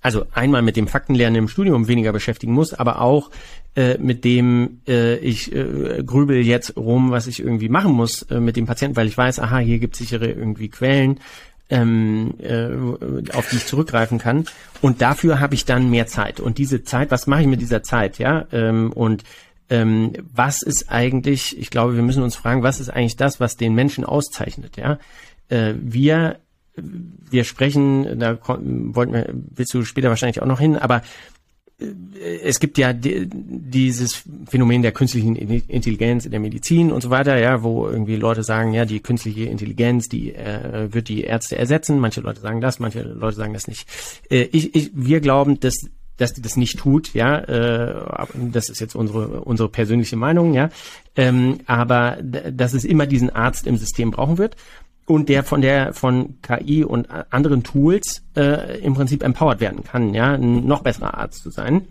also 0.03 0.27
einmal 0.33 0.63
mit 0.63 0.77
dem 0.77 0.89
Faktenlernen 0.89 1.39
im 1.39 1.49
Studium 1.49 1.89
weniger 1.89 2.13
beschäftigen 2.13 2.53
muss, 2.53 2.75
aber 2.75 3.01
auch 3.01 3.31
äh, 3.77 3.97
mit 3.99 4.25
dem 4.25 4.81
äh, 4.87 5.17
ich 5.17 5.55
äh, 5.55 6.03
grübel 6.05 6.45
jetzt 6.45 6.77
rum, 6.77 7.11
was 7.11 7.27
ich 7.27 7.41
irgendwie 7.41 7.69
machen 7.69 7.93
muss 7.93 8.23
äh, 8.23 8.41
mit 8.41 8.57
dem 8.57 8.67
Patienten, 8.67 8.97
weil 8.97 9.07
ich 9.07 9.17
weiß, 9.17 9.39
aha, 9.39 9.59
hier 9.59 9.79
gibt 9.79 9.95
es 9.95 10.01
sichere 10.01 10.27
irgendwie 10.27 10.69
Quellen, 10.69 11.21
ähm, 11.71 12.35
äh, 12.39 12.69
auf 13.33 13.49
die 13.49 13.57
ich 13.57 13.67
zurückgreifen 13.67 14.19
kann. 14.19 14.45
Und 14.83 15.01
dafür 15.01 15.41
habe 15.41 15.55
ich 15.55 15.65
dann 15.65 15.89
mehr 15.89 16.07
Zeit. 16.07 16.41
Und 16.41 16.59
diese 16.59 16.83
Zeit, 16.83 17.11
was 17.11 17.27
mache 17.27 17.43
ich 17.43 17.47
mit 17.47 17.63
dieser 17.63 17.83
Zeit, 17.83 18.19
ja? 18.19 18.45
Ähm, 18.53 18.93
und 18.93 19.25
ähm, 19.71 20.13
was 20.35 20.63
ist 20.63 20.91
eigentlich, 20.91 21.57
ich 21.59 21.71
glaube, 21.71 21.95
wir 21.95 22.03
müssen 22.03 22.23
uns 22.23 22.37
fragen, 22.37 22.63
was 22.63 22.81
ist 22.81 22.91
eigentlich 22.91 23.17
das, 23.17 23.41
was 23.41 23.57
den 23.57 23.75
Menschen 23.75 24.05
auszeichnet, 24.05 24.77
ja? 24.77 24.99
Äh, 25.49 25.75
wir 25.81 26.41
wir 26.77 27.45
sprechen, 27.45 28.19
da 28.19 28.39
wollten 28.47 29.13
wir, 29.13 29.29
willst 29.33 29.75
du 29.75 29.85
später 29.85 30.09
wahrscheinlich 30.09 30.41
auch 30.43 30.47
noch 30.47 30.61
hin, 30.61 30.77
aber 30.77 31.03
äh, 31.79 32.41
es 32.43 32.61
gibt 32.61 32.79
ja 32.79 32.93
dieses 32.93 34.25
Phänomen 34.49 34.83
der 34.83 34.93
künstlichen 34.93 35.37
Intelligenz 35.37 36.25
in 36.25 36.31
der 36.31 36.41
Medizin 36.41 36.93
und 36.93 37.03
so 37.03 37.11
weiter, 37.11 37.39
ja, 37.39 37.63
wo 37.63 37.89
irgendwie 37.89 38.17
Leute 38.17 38.43
sagen, 38.43 38.73
ja, 38.73 38.85
die 38.85 39.01
künstliche 39.01 39.45
Intelligenz, 39.45 40.09
die 40.09 40.35
äh, 40.35 40.93
wird 40.93 41.09
die 41.09 41.23
Ärzte 41.23 41.57
ersetzen. 41.57 41.99
Manche 41.99 42.21
Leute 42.21 42.41
sagen 42.41 42.61
das, 42.61 42.79
manche 42.79 43.03
Leute 43.03 43.37
sagen 43.37 43.53
das 43.53 43.69
nicht. 43.69 43.87
Äh, 44.31 44.49
ich, 44.53 44.75
ich, 44.75 44.91
wir 44.95 45.21
glauben, 45.21 45.61
dass 45.61 45.77
dass 46.19 46.35
die 46.35 46.43
das 46.43 46.57
nicht 46.57 46.79
tut, 46.79 47.15
ja, 47.15 47.39
äh, 47.39 48.27
das 48.53 48.69
ist 48.69 48.81
jetzt 48.81 48.95
unsere 48.95 49.41
unsere 49.41 49.71
persönliche 49.71 50.17
Meinung, 50.17 50.53
ja, 50.53 50.69
ähm, 51.17 51.61
aber 51.67 52.19
dass 52.23 52.75
es 52.75 52.85
immer 52.85 53.07
diesen 53.07 53.31
Arzt 53.31 53.67
im 53.67 53.77
System 53.77 54.11
brauchen 54.11 54.39
wird 54.39 54.57
und 55.07 55.29
der 55.29 55.45
von 55.45 55.61
der 55.61 55.93
von 55.93 56.41
KI 56.43 56.85
und 56.85 57.09
anderen 57.31 57.63
Tools 57.63 58.23
äh, 58.37 58.79
im 58.81 58.95
Prinzip 58.95 59.23
empowered 59.23 59.61
werden 59.61 59.85
kann, 59.85 60.15
ja, 60.15 60.35
ein 60.35 60.67
noch 60.67 60.83
besserer 60.83 61.19
Arzt 61.19 61.43
zu 61.43 61.51
sein. 61.51 61.87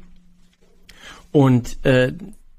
Und 1.32 1.84
äh, 1.86 2.14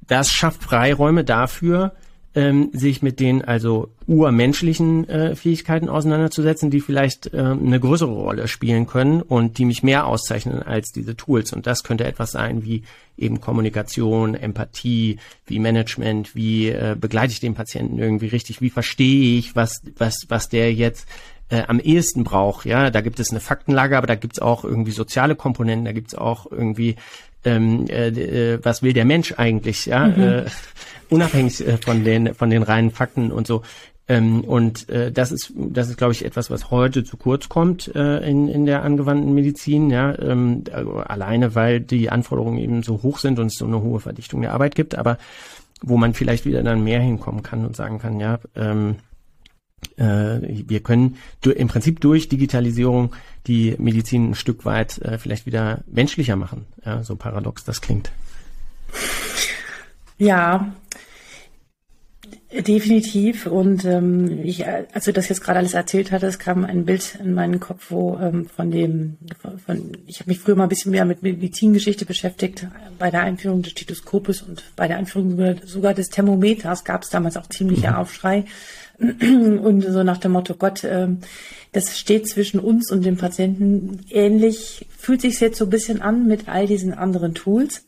das 0.06 0.30
schafft 0.30 0.62
Freiräume 0.62 1.24
dafür, 1.24 1.92
ähm, 2.34 2.70
sich 2.72 3.02
mit 3.02 3.20
den 3.20 3.44
also 3.44 3.90
urmenschlichen 4.06 5.08
äh, 5.08 5.36
Fähigkeiten 5.36 5.88
auseinanderzusetzen, 5.88 6.70
die 6.70 6.80
vielleicht 6.80 7.32
äh, 7.32 7.38
eine 7.38 7.78
größere 7.78 8.10
Rolle 8.10 8.48
spielen 8.48 8.86
können 8.86 9.20
und 9.20 9.58
die 9.58 9.64
mich 9.64 9.82
mehr 9.82 10.06
auszeichnen 10.06 10.62
als 10.62 10.92
diese 10.92 11.16
Tools. 11.16 11.52
Und 11.52 11.66
das 11.66 11.84
könnte 11.84 12.04
etwas 12.04 12.32
sein 12.32 12.64
wie 12.64 12.82
eben 13.18 13.40
Kommunikation, 13.40 14.34
Empathie, 14.34 15.18
wie 15.46 15.58
Management, 15.58 16.34
wie 16.34 16.68
äh, 16.68 16.96
begleite 16.98 17.32
ich 17.32 17.40
den 17.40 17.54
Patienten 17.54 17.98
irgendwie 17.98 18.28
richtig, 18.28 18.60
wie 18.62 18.70
verstehe 18.70 19.38
ich, 19.38 19.54
was, 19.54 19.82
was, 19.98 20.24
was 20.28 20.48
der 20.48 20.72
jetzt 20.72 21.06
äh, 21.50 21.64
am 21.68 21.80
ehesten 21.80 22.24
braucht. 22.24 22.64
Ja, 22.64 22.90
da 22.90 23.02
gibt 23.02 23.20
es 23.20 23.30
eine 23.30 23.40
Faktenlage, 23.40 23.98
aber 23.98 24.06
da 24.06 24.14
gibt 24.14 24.38
es 24.38 24.42
auch 24.42 24.64
irgendwie 24.64 24.92
soziale 24.92 25.36
Komponenten, 25.36 25.84
da 25.84 25.92
gibt 25.92 26.08
es 26.08 26.14
auch 26.14 26.50
irgendwie 26.50 26.96
ähm, 27.44 27.86
äh, 27.88 28.08
äh, 28.08 28.58
was 28.62 28.82
will 28.82 28.92
der 28.92 29.04
Mensch 29.04 29.34
eigentlich, 29.36 29.86
ja, 29.86 30.06
mhm. 30.06 30.22
äh, 30.22 30.44
unabhängig 31.10 31.66
äh, 31.66 31.76
von 31.78 32.04
den 32.04 32.34
von 32.34 32.50
den 32.50 32.62
reinen 32.62 32.90
Fakten 32.90 33.32
und 33.32 33.46
so. 33.46 33.62
Ähm, 34.08 34.42
und 34.42 34.88
äh, 34.88 35.12
das 35.12 35.30
ist, 35.30 35.52
das 35.54 35.88
ist, 35.88 35.96
glaube 35.96 36.12
ich, 36.12 36.24
etwas, 36.24 36.50
was 36.50 36.70
heute 36.70 37.04
zu 37.04 37.16
kurz 37.16 37.48
kommt 37.48 37.94
äh, 37.94 38.18
in, 38.28 38.48
in 38.48 38.66
der 38.66 38.82
angewandten 38.82 39.32
Medizin, 39.32 39.90
ja, 39.90 40.18
ähm, 40.18 40.64
alleine 41.06 41.54
weil 41.54 41.80
die 41.80 42.10
Anforderungen 42.10 42.58
eben 42.58 42.82
so 42.82 43.02
hoch 43.02 43.18
sind 43.18 43.38
und 43.38 43.46
es 43.46 43.54
so 43.54 43.64
eine 43.64 43.80
hohe 43.80 44.00
Verdichtung 44.00 44.42
der 44.42 44.52
Arbeit 44.52 44.74
gibt, 44.74 44.96
aber 44.96 45.18
wo 45.82 45.96
man 45.96 46.14
vielleicht 46.14 46.44
wieder 46.46 46.62
dann 46.62 46.82
mehr 46.82 47.00
hinkommen 47.00 47.42
kann 47.42 47.64
und 47.64 47.76
sagen 47.76 48.00
kann, 48.00 48.18
ja, 48.18 48.38
ähm, 48.56 48.96
äh, 48.96 49.11
wir 49.96 50.80
können 50.80 51.16
im 51.44 51.68
Prinzip 51.68 52.00
durch 52.00 52.28
Digitalisierung 52.28 53.14
die 53.46 53.74
Medizin 53.78 54.30
ein 54.30 54.34
Stück 54.34 54.64
weit 54.64 54.98
äh, 54.98 55.18
vielleicht 55.18 55.46
wieder 55.46 55.80
menschlicher 55.86 56.36
machen. 56.36 56.66
Ja, 56.84 57.02
so 57.02 57.16
paradox 57.16 57.64
das 57.64 57.80
klingt. 57.80 58.10
Ja, 60.18 60.72
Definitiv. 62.52 63.46
Und 63.46 63.86
ähm, 63.86 64.40
ich, 64.44 64.66
als 64.66 65.06
du 65.06 65.12
das 65.12 65.30
jetzt 65.30 65.42
gerade 65.42 65.60
alles 65.60 65.72
erzählt 65.72 66.12
hattest, 66.12 66.38
kam 66.38 66.66
ein 66.66 66.84
Bild 66.84 67.18
in 67.18 67.32
meinen 67.32 67.60
Kopf, 67.60 67.86
wo 67.90 68.18
ähm, 68.18 68.46
von 68.46 68.70
dem, 68.70 69.16
von, 69.40 69.58
von 69.58 69.92
ich 70.06 70.20
habe 70.20 70.30
mich 70.30 70.38
früher 70.38 70.54
mal 70.54 70.64
ein 70.64 70.68
bisschen 70.68 70.90
mehr 70.90 71.06
mit 71.06 71.22
Medizingeschichte 71.22 72.04
beschäftigt. 72.04 72.66
Bei 72.98 73.10
der 73.10 73.22
Einführung 73.22 73.62
des 73.62 73.72
Stethoskopes 73.72 74.42
und 74.42 74.64
bei 74.76 74.86
der 74.86 74.98
Einführung 74.98 75.56
sogar 75.64 75.94
des 75.94 76.10
Thermometers 76.10 76.84
gab 76.84 77.04
es 77.04 77.08
damals 77.08 77.38
auch 77.38 77.46
ziemlicher 77.46 77.92
mhm. 77.92 77.96
Aufschrei. 77.96 78.44
Und 79.62 79.82
so 79.82 80.02
nach 80.04 80.18
dem 80.18 80.32
Motto, 80.32 80.54
Gott, 80.54 80.84
äh, 80.84 81.08
das 81.72 81.98
steht 81.98 82.28
zwischen 82.28 82.60
uns 82.60 82.90
und 82.92 83.04
dem 83.04 83.16
Patienten 83.16 84.00
ähnlich, 84.10 84.86
fühlt 84.98 85.22
sich 85.22 85.40
jetzt 85.40 85.56
so 85.56 85.64
ein 85.64 85.70
bisschen 85.70 86.02
an 86.02 86.26
mit 86.26 86.46
all 86.46 86.66
diesen 86.66 86.92
anderen 86.92 87.34
Tools. 87.34 87.86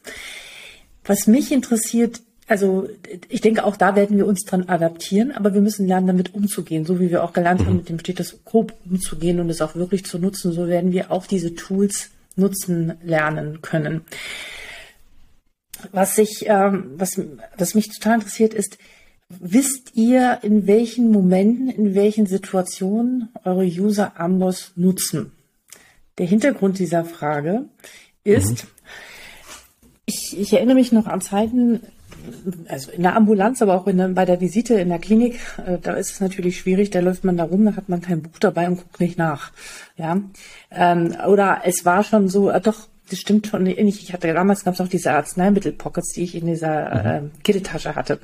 Was 1.04 1.26
mich 1.26 1.52
interessiert, 1.52 2.22
also 2.48 2.88
ich 3.28 3.42
denke, 3.42 3.64
auch 3.64 3.76
da 3.76 3.94
werden 3.94 4.16
wir 4.16 4.26
uns 4.26 4.44
dran 4.44 4.68
adaptieren, 4.70 5.32
aber 5.32 5.52
wir 5.52 5.60
müssen 5.60 5.86
lernen, 5.86 6.06
damit 6.06 6.34
umzugehen, 6.34 6.86
so 6.86 6.98
wie 6.98 7.10
wir 7.10 7.22
auch 7.22 7.34
gelernt 7.34 7.60
mhm. 7.60 7.66
haben, 7.66 7.76
mit 7.76 7.88
dem 7.90 7.98
Stethoskop 7.98 8.72
umzugehen 8.88 9.38
und 9.38 9.50
es 9.50 9.60
auch 9.60 9.74
wirklich 9.74 10.06
zu 10.06 10.18
nutzen. 10.18 10.52
So 10.52 10.66
werden 10.66 10.92
wir 10.92 11.10
auch 11.10 11.26
diese 11.26 11.54
Tools 11.54 12.10
nutzen 12.36 12.94
lernen 13.02 13.60
können. 13.60 14.00
Was 15.92 16.16
ich, 16.16 16.46
ähm, 16.46 16.92
was, 16.96 17.20
was 17.58 17.74
mich 17.74 17.90
total 17.90 18.14
interessiert, 18.14 18.54
ist, 18.54 18.78
wisst 19.40 19.94
ihr, 19.94 20.38
in 20.42 20.66
welchen 20.66 21.10
Momenten, 21.10 21.68
in 21.68 21.94
welchen 21.94 22.26
Situationen 22.26 23.28
eure 23.44 23.64
User 23.64 24.18
Amboss 24.18 24.72
nutzen? 24.76 25.32
Der 26.18 26.26
Hintergrund 26.26 26.78
dieser 26.78 27.04
Frage 27.04 27.64
ist, 28.22 28.64
mhm. 28.64 28.70
ich, 30.06 30.38
ich 30.38 30.52
erinnere 30.52 30.76
mich 30.76 30.92
noch 30.92 31.06
an 31.06 31.20
Zeiten, 31.20 31.80
also 32.68 32.90
in 32.90 33.02
der 33.02 33.16
Ambulanz, 33.16 33.62
aber 33.62 33.74
auch 33.74 33.84
der, 33.84 34.08
bei 34.08 34.24
der 34.24 34.40
Visite 34.40 34.74
in 34.74 34.88
der 34.88 34.98
Klinik, 34.98 35.38
äh, 35.66 35.78
da 35.78 35.94
ist 35.94 36.12
es 36.12 36.20
natürlich 36.20 36.58
schwierig, 36.58 36.90
da 36.90 37.00
läuft 37.00 37.24
man 37.24 37.36
da 37.36 37.44
rum, 37.44 37.64
da 37.64 37.76
hat 37.76 37.88
man 37.88 38.00
kein 38.00 38.22
Buch 38.22 38.38
dabei 38.38 38.68
und 38.68 38.76
guckt 38.76 39.00
nicht 39.00 39.18
nach. 39.18 39.52
Ja. 39.96 40.20
Ähm, 40.70 41.16
oder 41.26 41.62
es 41.64 41.84
war 41.84 42.04
schon 42.04 42.28
so, 42.28 42.50
äh, 42.50 42.60
doch, 42.60 42.88
das 43.10 43.18
stimmt 43.18 43.46
schon 43.46 43.64
nicht. 43.64 44.02
Ich 44.02 44.12
hatte 44.12 44.32
damals 44.32 44.64
gab 44.64 44.74
es 44.74 44.80
auch 44.80 44.88
diese 44.88 45.12
Arzneimittel-Pockets, 45.12 46.12
die 46.14 46.22
ich 46.22 46.34
in 46.34 46.46
dieser 46.46 47.20
mhm. 47.20 47.26
äh, 47.26 47.42
Kitteltasche 47.42 47.94
hatte. 47.94 48.18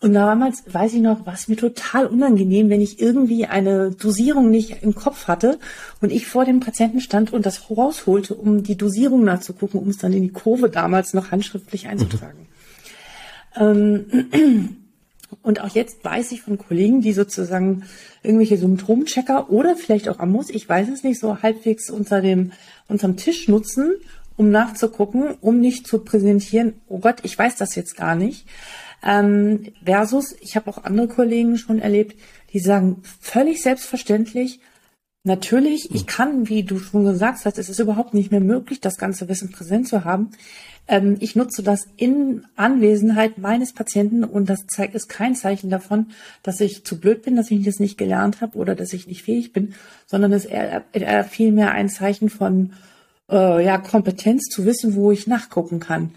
Und 0.00 0.12
damals 0.12 0.62
weiß 0.66 0.92
ich 0.92 1.00
noch, 1.00 1.24
war 1.24 1.32
es 1.32 1.48
mir 1.48 1.56
total 1.56 2.06
unangenehm, 2.06 2.68
wenn 2.68 2.82
ich 2.82 3.00
irgendwie 3.00 3.46
eine 3.46 3.90
Dosierung 3.92 4.50
nicht 4.50 4.82
im 4.82 4.94
Kopf 4.94 5.26
hatte 5.26 5.58
und 6.02 6.12
ich 6.12 6.26
vor 6.26 6.44
dem 6.44 6.60
Patienten 6.60 7.00
stand 7.00 7.32
und 7.32 7.46
das 7.46 7.70
rausholte, 7.70 8.34
um 8.34 8.62
die 8.62 8.76
Dosierung 8.76 9.24
nachzugucken, 9.24 9.80
um 9.80 9.88
es 9.88 9.96
dann 9.96 10.12
in 10.12 10.22
die 10.22 10.32
Kurve 10.32 10.68
damals 10.68 11.14
noch 11.14 11.30
handschriftlich 11.30 11.88
einzutragen. 11.88 12.46
Mhm. 13.58 14.76
Und 15.42 15.60
auch 15.60 15.68
jetzt 15.68 16.04
weiß 16.04 16.32
ich 16.32 16.42
von 16.42 16.58
Kollegen, 16.58 17.02
die 17.02 17.12
sozusagen 17.12 17.84
irgendwelche 18.22 18.56
Symptomchecker 18.56 19.50
oder 19.50 19.76
vielleicht 19.76 20.08
auch 20.08 20.18
Amos, 20.18 20.50
ich 20.50 20.68
weiß 20.68 20.88
es 20.88 21.02
nicht, 21.02 21.20
so 21.20 21.42
halbwegs 21.42 21.90
unter 21.90 22.20
dem, 22.20 22.52
unterm 22.88 23.16
Tisch 23.16 23.48
nutzen, 23.48 23.92
um 24.36 24.50
nachzugucken, 24.50 25.34
um 25.40 25.60
nicht 25.60 25.86
zu 25.86 25.98
präsentieren, 25.98 26.74
oh 26.88 26.98
Gott, 26.98 27.16
ich 27.22 27.38
weiß 27.38 27.56
das 27.56 27.74
jetzt 27.74 27.96
gar 27.96 28.14
nicht. 28.14 28.46
Ähm, 29.02 29.72
versus, 29.84 30.34
ich 30.40 30.56
habe 30.56 30.70
auch 30.70 30.84
andere 30.84 31.08
Kollegen 31.08 31.58
schon 31.58 31.78
erlebt, 31.78 32.16
die 32.52 32.60
sagen 32.60 33.02
völlig 33.20 33.62
selbstverständlich, 33.62 34.60
natürlich, 35.26 35.92
ich 35.92 36.06
kann, 36.06 36.48
wie 36.48 36.62
du 36.62 36.78
schon 36.78 37.04
gesagt 37.04 37.44
hast, 37.44 37.58
es 37.58 37.68
ist 37.68 37.80
überhaupt 37.80 38.14
nicht 38.14 38.30
mehr 38.30 38.40
möglich, 38.40 38.80
das 38.80 38.96
ganze 38.96 39.28
Wissen 39.28 39.50
präsent 39.50 39.88
zu 39.88 40.04
haben. 40.04 40.30
Ähm, 40.88 41.16
ich 41.20 41.34
nutze 41.34 41.62
das 41.62 41.88
in 41.96 42.46
Anwesenheit 42.54 43.36
meines 43.36 43.72
Patienten 43.72 44.22
und 44.24 44.48
das 44.48 44.66
zeigt, 44.68 44.94
ist 44.94 45.08
kein 45.08 45.34
Zeichen 45.34 45.68
davon, 45.68 46.06
dass 46.42 46.60
ich 46.60 46.84
zu 46.84 47.00
blöd 47.00 47.22
bin, 47.22 47.36
dass 47.36 47.50
ich 47.50 47.64
das 47.64 47.80
nicht 47.80 47.98
gelernt 47.98 48.40
habe 48.40 48.56
oder 48.56 48.76
dass 48.76 48.92
ich 48.92 49.08
nicht 49.08 49.22
fähig 49.22 49.52
bin, 49.52 49.74
sondern 50.06 50.32
es 50.32 50.44
ist 50.44 50.52
eher, 50.52 50.84
eher 50.92 51.24
vielmehr 51.24 51.72
ein 51.72 51.88
Zeichen 51.88 52.30
von 52.30 52.72
äh, 53.28 53.64
ja, 53.64 53.78
Kompetenz 53.78 54.44
zu 54.44 54.64
wissen, 54.64 54.94
wo 54.94 55.10
ich 55.10 55.26
nachgucken 55.26 55.80
kann. 55.80 56.12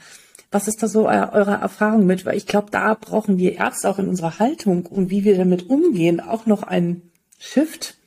Was 0.51 0.67
ist 0.67 0.81
da 0.81 0.87
so 0.87 1.07
eure 1.07 1.59
Erfahrung 1.61 2.05
mit? 2.05 2.25
Weil 2.25 2.37
ich 2.37 2.47
glaube, 2.47 2.71
da 2.71 2.95
brauchen 2.95 3.37
wir 3.37 3.55
Ärzte 3.55 3.89
auch 3.89 3.99
in 3.99 4.07
unserer 4.07 4.39
Haltung 4.39 4.85
und 4.85 5.09
wie 5.09 5.23
wir 5.23 5.37
damit 5.37 5.69
umgehen 5.69 6.19
auch 6.19 6.45
noch 6.45 6.63
einen 6.63 7.11
Shift. 7.37 7.97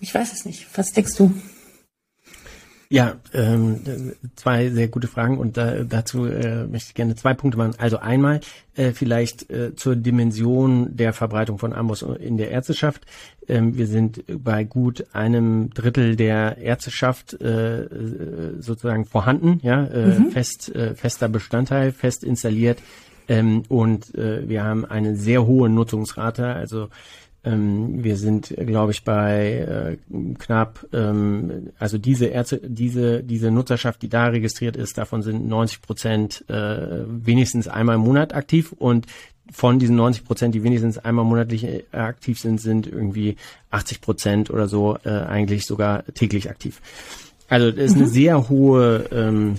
Ich 0.00 0.14
weiß 0.14 0.32
es 0.32 0.44
nicht. 0.44 0.66
Was 0.76 0.92
denkst 0.92 1.16
du? 1.16 1.32
Ja, 2.92 3.20
ähm, 3.32 4.14
zwei 4.34 4.68
sehr 4.68 4.88
gute 4.88 5.06
Fragen 5.06 5.38
und 5.38 5.56
da, 5.56 5.84
dazu 5.84 6.24
äh, 6.24 6.66
möchte 6.66 6.88
ich 6.88 6.94
gerne 6.94 7.14
zwei 7.14 7.34
Punkte 7.34 7.56
machen. 7.56 7.74
Also 7.78 7.98
einmal 7.98 8.40
äh, 8.74 8.90
vielleicht 8.90 9.48
äh, 9.48 9.76
zur 9.76 9.94
Dimension 9.94 10.96
der 10.96 11.12
Verbreitung 11.12 11.58
von 11.58 11.72
Ambos 11.72 12.02
in 12.02 12.36
der 12.36 12.50
Ärzteschaft. 12.50 13.06
Ähm, 13.46 13.76
wir 13.76 13.86
sind 13.86 14.24
bei 14.42 14.64
gut 14.64 15.06
einem 15.12 15.70
Drittel 15.70 16.16
der 16.16 16.58
Ärzteschaft 16.58 17.40
äh, 17.40 17.86
sozusagen 18.58 19.04
vorhanden, 19.04 19.60
ja, 19.62 19.84
äh, 19.86 20.18
mhm. 20.18 20.32
fest, 20.32 20.74
äh, 20.74 20.96
fester 20.96 21.28
Bestandteil, 21.28 21.92
fest 21.92 22.24
installiert. 22.24 22.80
Ähm, 23.28 23.62
und 23.68 24.16
äh, 24.16 24.48
wir 24.48 24.64
haben 24.64 24.84
eine 24.84 25.14
sehr 25.14 25.46
hohe 25.46 25.68
Nutzungsrate, 25.68 26.46
also 26.46 26.88
ähm, 27.42 28.04
wir 28.04 28.16
sind, 28.16 28.54
glaube 28.54 28.92
ich, 28.92 29.04
bei 29.04 29.98
äh, 30.10 30.34
knapp, 30.38 30.86
ähm, 30.92 31.70
also 31.78 31.96
diese 31.96 32.26
Ärzte, 32.26 32.60
diese, 32.62 33.22
diese 33.22 33.50
Nutzerschaft, 33.50 34.02
die 34.02 34.08
da 34.08 34.26
registriert 34.26 34.76
ist, 34.76 34.98
davon 34.98 35.22
sind 35.22 35.48
90 35.48 35.80
Prozent 35.80 36.44
äh, 36.48 37.04
wenigstens 37.06 37.66
einmal 37.66 37.96
im 37.96 38.02
Monat 38.02 38.34
aktiv 38.34 38.72
und 38.72 39.06
von 39.52 39.78
diesen 39.78 39.96
90 39.96 40.24
Prozent, 40.24 40.54
die 40.54 40.62
wenigstens 40.62 40.98
einmal 40.98 41.24
monatlich 41.24 41.64
äh, 41.64 41.82
aktiv 41.92 42.38
sind, 42.38 42.60
sind 42.60 42.86
irgendwie 42.86 43.36
80 43.70 44.00
Prozent 44.00 44.50
oder 44.50 44.68
so 44.68 44.98
äh, 45.04 45.10
eigentlich 45.10 45.66
sogar 45.66 46.04
täglich 46.14 46.50
aktiv. 46.50 46.80
Also 47.48 47.70
das 47.70 47.86
ist 47.86 47.96
eine 47.96 48.04
mhm. 48.04 48.10
sehr 48.10 48.48
hohe 48.48 49.06
ähm, 49.10 49.58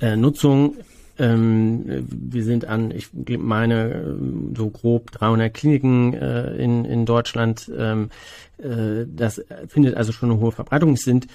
äh, 0.00 0.16
Nutzung 0.16 0.76
ähm, 1.18 2.06
wir 2.08 2.44
sind 2.44 2.66
an, 2.66 2.90
ich 2.90 3.08
meine, 3.38 4.18
so 4.56 4.70
grob 4.70 5.10
300 5.12 5.52
Kliniken 5.52 6.14
äh, 6.14 6.54
in, 6.56 6.84
in 6.84 7.06
Deutschland. 7.06 7.70
Ähm, 7.76 8.10
äh, 8.58 9.06
das 9.06 9.44
findet 9.68 9.96
also 9.96 10.12
schon 10.12 10.30
eine 10.30 10.40
hohe 10.40 10.52
Verbreitung. 10.52 10.94
Es 10.94 11.02
sind 11.02 11.26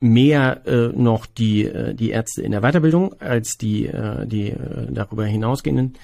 mehr 0.00 0.66
äh, 0.66 0.88
noch 0.88 1.26
die, 1.26 1.64
äh, 1.64 1.94
die 1.94 2.10
Ärzte 2.10 2.42
in 2.42 2.52
der 2.52 2.60
Weiterbildung 2.60 3.14
als 3.20 3.56
die, 3.56 3.86
äh, 3.86 4.26
die 4.26 4.50
äh, 4.50 4.86
darüber 4.90 5.24
hinausgehenden 5.24 5.94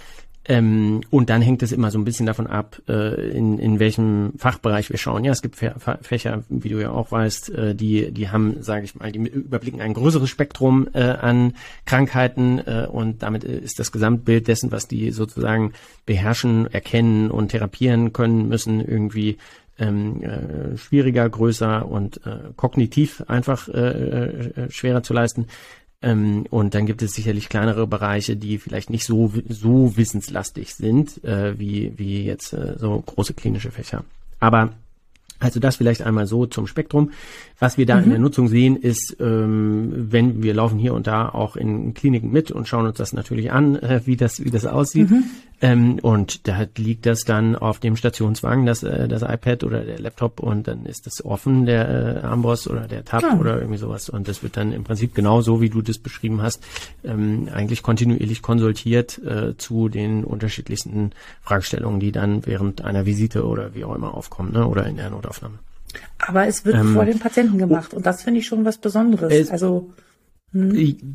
ähm, 0.45 1.03
und 1.11 1.31
dann 1.31 1.41
hängt 1.41 1.63
es 1.63 1.71
immer 1.71 1.91
so 1.93 1.99
ein 1.99 2.05
bisschen 2.05 2.27
davon 2.27 2.49
ab, 2.49 2.83
äh, 2.89 3.31
in, 3.31 3.59
in 3.59 3.79
welchem 3.79 4.33
Fachbereich 4.39 4.91
wir 4.91 4.99
schauen. 4.99 5.25
Ja, 5.25 5.31
es 5.31 5.41
gibt 5.41 5.57
Fächer, 5.57 6.43
wie 6.49 6.69
du 6.69 6.81
ja 6.81 6.91
auch 6.91 7.13
weißt, 7.13 7.51
äh, 7.51 7.75
die, 7.77 8.11
die 8.11 8.29
haben, 8.29 8.61
sage 8.61 8.85
ich 8.85 8.97
mal, 8.97 9.13
die 9.13 9.21
überblicken 9.21 9.81
ein 9.81 9.95
größeres 9.95 10.29
Spektrum 10.29 10.89
äh, 10.95 11.03
an 11.03 11.55
Krankheiten 11.85 12.59
äh, 12.59 12.89
und 12.91 13.23
damit 13.23 13.45
ist 13.45 13.79
das 13.79 13.93
Gesamtbild 13.93 14.49
dessen, 14.49 14.73
was 14.73 14.89
die 14.89 15.13
sozusagen 15.13 15.75
beherrschen, 16.07 16.67
erkennen 16.67 17.31
und 17.31 17.49
therapieren 17.49 18.13
können 18.13 18.49
müssen, 18.49 18.81
irgendwie 18.81 19.39
ähm, 19.79 20.23
äh, 20.23 20.77
schwieriger, 20.77 21.29
größer 21.29 21.87
und 21.87 22.27
äh, 22.27 22.51
kognitiv 22.57 23.23
einfach 23.29 23.69
äh, 23.69 23.79
äh, 23.79 24.71
schwerer 24.71 25.03
zu 25.03 25.15
leisten. 25.15 25.47
Ähm, 26.03 26.47
und 26.51 26.75
dann 26.75 26.87
gibt 26.87 27.03
es 27.03 27.15
sicherlich 27.15 27.49
kleinere 27.49 27.87
Bereiche, 27.87 28.37
die 28.37 28.59
vielleicht 28.59 28.91
nicht 28.91 29.05
so, 29.05 29.33
so 29.49 29.97
wissenslastig 29.97 30.75
sind, 30.75 31.23
äh, 31.25 31.59
wie, 31.59 31.93
wie 31.97 32.25
jetzt 32.25 32.53
äh, 32.53 32.75
so 32.79 33.01
große 33.01 33.35
klinische 33.35 33.71
Fächer. 33.71 34.05
Aber 34.41 34.71
also 35.43 35.59
das 35.59 35.77
vielleicht 35.77 36.03
einmal 36.03 36.27
so 36.27 36.47
zum 36.47 36.67
Spektrum. 36.67 37.11
Was 37.59 37.77
wir 37.77 37.85
da 37.85 37.97
mhm. 37.97 38.05
in 38.05 38.11
der 38.11 38.19
Nutzung 38.21 38.49
sehen, 38.49 38.77
ist, 38.77 39.17
ähm, 39.19 39.93
wenn 40.11 40.43
wir 40.43 40.55
laufen 40.55 40.79
hier 40.79 40.95
und 40.95 41.07
da 41.07 41.29
auch 41.29 41.57
in 41.57 41.95
Kliniken 41.95 42.31
mit 42.31 42.53
und 42.53 42.69
schauen 42.69 42.87
uns 42.87 42.97
das 42.97 43.12
natürlich 43.12 43.51
an, 43.51 43.77
äh, 43.77 44.01
wie 44.05 44.17
das 44.17 44.45
wie 44.45 44.51
das 44.51 44.67
aussieht. 44.67 45.11
Mhm. 45.11 45.25
Ähm, 45.62 46.01
und 46.03 46.48
da 46.48 46.66
liegt 46.77 47.07
das 47.07 47.22
dann 47.22 47.55
auf 47.55 47.79
dem 47.79 47.96
Stationswagen, 47.96 48.66
das 48.66 48.83
äh, 48.83 49.07
das 49.07 49.22
iPad 49.22 49.62
oder 49.62 49.85
der 49.85 50.01
Laptop 50.01 50.40
und 50.40 50.66
dann 50.66 50.87
ist 50.87 51.07
das 51.07 51.25
offen, 51.25 51.66
der 51.66 52.22
äh, 52.22 52.27
Amboss 52.27 52.66
oder 52.66 52.88
der 52.88 53.05
Tab 53.05 53.22
ja. 53.22 53.38
oder 53.38 53.59
irgendwie 53.59 53.79
sowas. 53.79 54.09
Und 54.09 54.27
das 54.27 54.42
wird 54.42 54.57
dann 54.57 54.72
im 54.72 54.83
Prinzip 54.83 55.14
genau 55.14 55.40
so, 55.40 55.61
wie 55.61 55.70
du 55.70 55.81
das 55.81 55.98
beschrieben 55.98 56.42
hast, 56.42 56.64
ähm, 57.05 57.48
eigentlich 57.55 57.85
kontinuierlich 57.85 58.42
konsultiert 58.42 59.18
äh, 59.25 59.57
zu 59.57 59.88
den 59.88 60.25
unterschiedlichsten 60.25 61.12
Fragestellungen, 61.42 62.01
die 62.01 62.11
dann 62.11 62.44
während 62.44 62.83
einer 62.83 63.07
Visite 63.07 63.46
oder 63.46 63.72
wie 63.72 63.85
auch 63.85 63.94
immer 63.94 64.14
aufkommen, 64.14 64.53
ne? 64.53 64.66
oder 64.66 64.85
in 64.87 64.96
der 64.96 65.11
Notaufnahme. 65.11 65.61
Aber 66.18 66.48
es 66.48 66.64
wird 66.64 66.75
ähm, 66.75 66.94
vor 66.94 67.05
dem 67.05 67.20
Patienten 67.20 67.59
gemacht 67.59 67.94
und 67.94 68.05
das 68.05 68.25
finde 68.25 68.40
ich 68.40 68.46
schon 68.48 68.64
was 68.64 68.79
Besonderes. 68.79 69.48
also. 69.51 69.92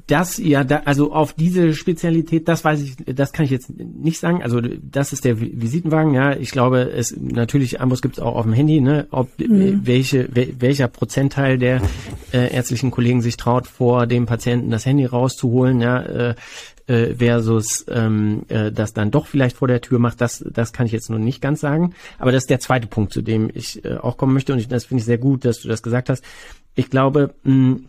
Das, 0.08 0.40
ja, 0.40 0.64
da, 0.64 0.82
also 0.86 1.14
auf 1.14 1.34
diese 1.34 1.76
Spezialität, 1.76 2.48
das 2.48 2.64
weiß 2.64 2.82
ich, 2.82 2.96
das 3.06 3.34
kann 3.34 3.46
ich 3.46 3.52
jetzt 3.52 3.70
nicht 3.70 4.20
sagen. 4.20 4.42
Also 4.42 4.62
das 4.62 5.14
ist 5.14 5.26
der 5.26 5.40
Visitenwagen, 5.40 6.14
ja. 6.16 6.36
Ich 6.36 6.50
glaube, 6.50 6.90
es 6.92 7.16
natürlich, 7.16 7.80
Ambos 7.80 8.02
gibt 8.02 8.18
es 8.18 8.24
auch 8.24 8.36
auf 8.36 8.46
dem 8.46 8.54
Handy, 8.54 8.82
ne, 8.82 9.08
ob 9.12 9.30
hm. 9.38 9.82
welche, 9.86 10.28
welcher 10.34 10.88
Prozentteil 10.88 11.60
der 11.60 11.82
äh, 12.34 12.52
ärztlichen 12.52 12.90
Kollegen 12.90 13.22
sich 13.22 13.38
traut, 13.38 13.68
vor 13.68 14.08
dem 14.08 14.26
Patienten 14.26 14.72
das 14.72 14.88
Handy 14.88 15.06
rauszuholen, 15.06 15.82
ja, 15.82 16.02
äh, 16.02 16.36
äh, 16.88 17.14
versus 17.16 17.86
ähm, 17.90 18.44
äh, 18.48 18.72
das 18.72 18.94
dann 18.94 19.12
doch 19.12 19.28
vielleicht 19.28 19.58
vor 19.58 19.68
der 19.68 19.82
Tür 19.82 20.00
macht, 20.00 20.20
das, 20.20 20.44
das 20.50 20.74
kann 20.74 20.86
ich 20.88 20.94
jetzt 20.94 21.10
nur 21.10 21.20
nicht 21.20 21.42
ganz 21.42 21.60
sagen. 21.60 21.94
Aber 22.18 22.32
das 22.32 22.44
ist 22.44 22.50
der 22.50 22.60
zweite 22.60 22.88
Punkt, 22.88 23.14
zu 23.14 23.22
dem 23.22 23.52
ich 23.54 23.86
äh, 23.86 23.98
auch 23.98 24.18
kommen 24.18 24.34
möchte 24.34 24.54
und 24.54 24.60
ich, 24.60 24.68
das 24.68 24.86
finde 24.86 25.02
ich 25.02 25.06
sehr 25.06 25.18
gut, 25.18 25.46
dass 25.46 25.60
du 25.60 25.68
das 25.68 25.84
gesagt 25.84 26.10
hast. 26.10 26.24
Ich 26.76 26.90
glaube, 26.90 27.36
mh, 27.44 27.82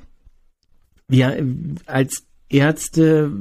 wir 1.08 1.44
als 1.86 2.24
Ärzte 2.48 3.32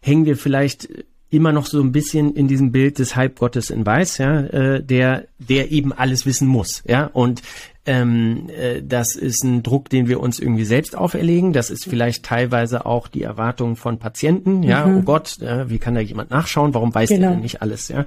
hängen 0.00 0.26
wir 0.26 0.36
vielleicht 0.36 0.88
immer 1.30 1.52
noch 1.52 1.64
so 1.66 1.80
ein 1.80 1.92
bisschen 1.92 2.34
in 2.34 2.46
diesem 2.46 2.72
Bild 2.72 2.98
des 2.98 3.16
Halbgottes 3.16 3.70
in 3.70 3.86
Weiß, 3.86 4.18
ja, 4.18 4.40
äh, 4.40 4.82
der 4.82 5.26
der 5.38 5.72
eben 5.72 5.92
alles 5.92 6.26
wissen 6.26 6.46
muss, 6.46 6.82
ja, 6.86 7.06
und 7.06 7.42
ähm, 7.84 8.48
äh, 8.48 8.82
das 8.82 9.16
ist 9.16 9.42
ein 9.42 9.62
Druck, 9.62 9.88
den 9.88 10.06
wir 10.06 10.20
uns 10.20 10.38
irgendwie 10.38 10.64
selbst 10.64 10.96
auferlegen. 10.96 11.52
Das 11.52 11.68
ist 11.70 11.84
vielleicht 11.84 12.24
teilweise 12.24 12.86
auch 12.86 13.08
die 13.08 13.22
Erwartung 13.22 13.74
von 13.76 13.98
Patienten, 13.98 14.62
ja, 14.62 14.86
mhm. 14.86 14.98
oh 14.98 15.02
Gott, 15.02 15.40
äh, 15.40 15.68
wie 15.68 15.78
kann 15.78 15.94
da 15.94 16.00
jemand 16.00 16.30
nachschauen? 16.30 16.74
Warum 16.74 16.94
weiß 16.94 17.08
genau. 17.08 17.22
der 17.22 17.30
denn 17.30 17.40
nicht 17.40 17.62
alles, 17.62 17.88
ja? 17.88 18.06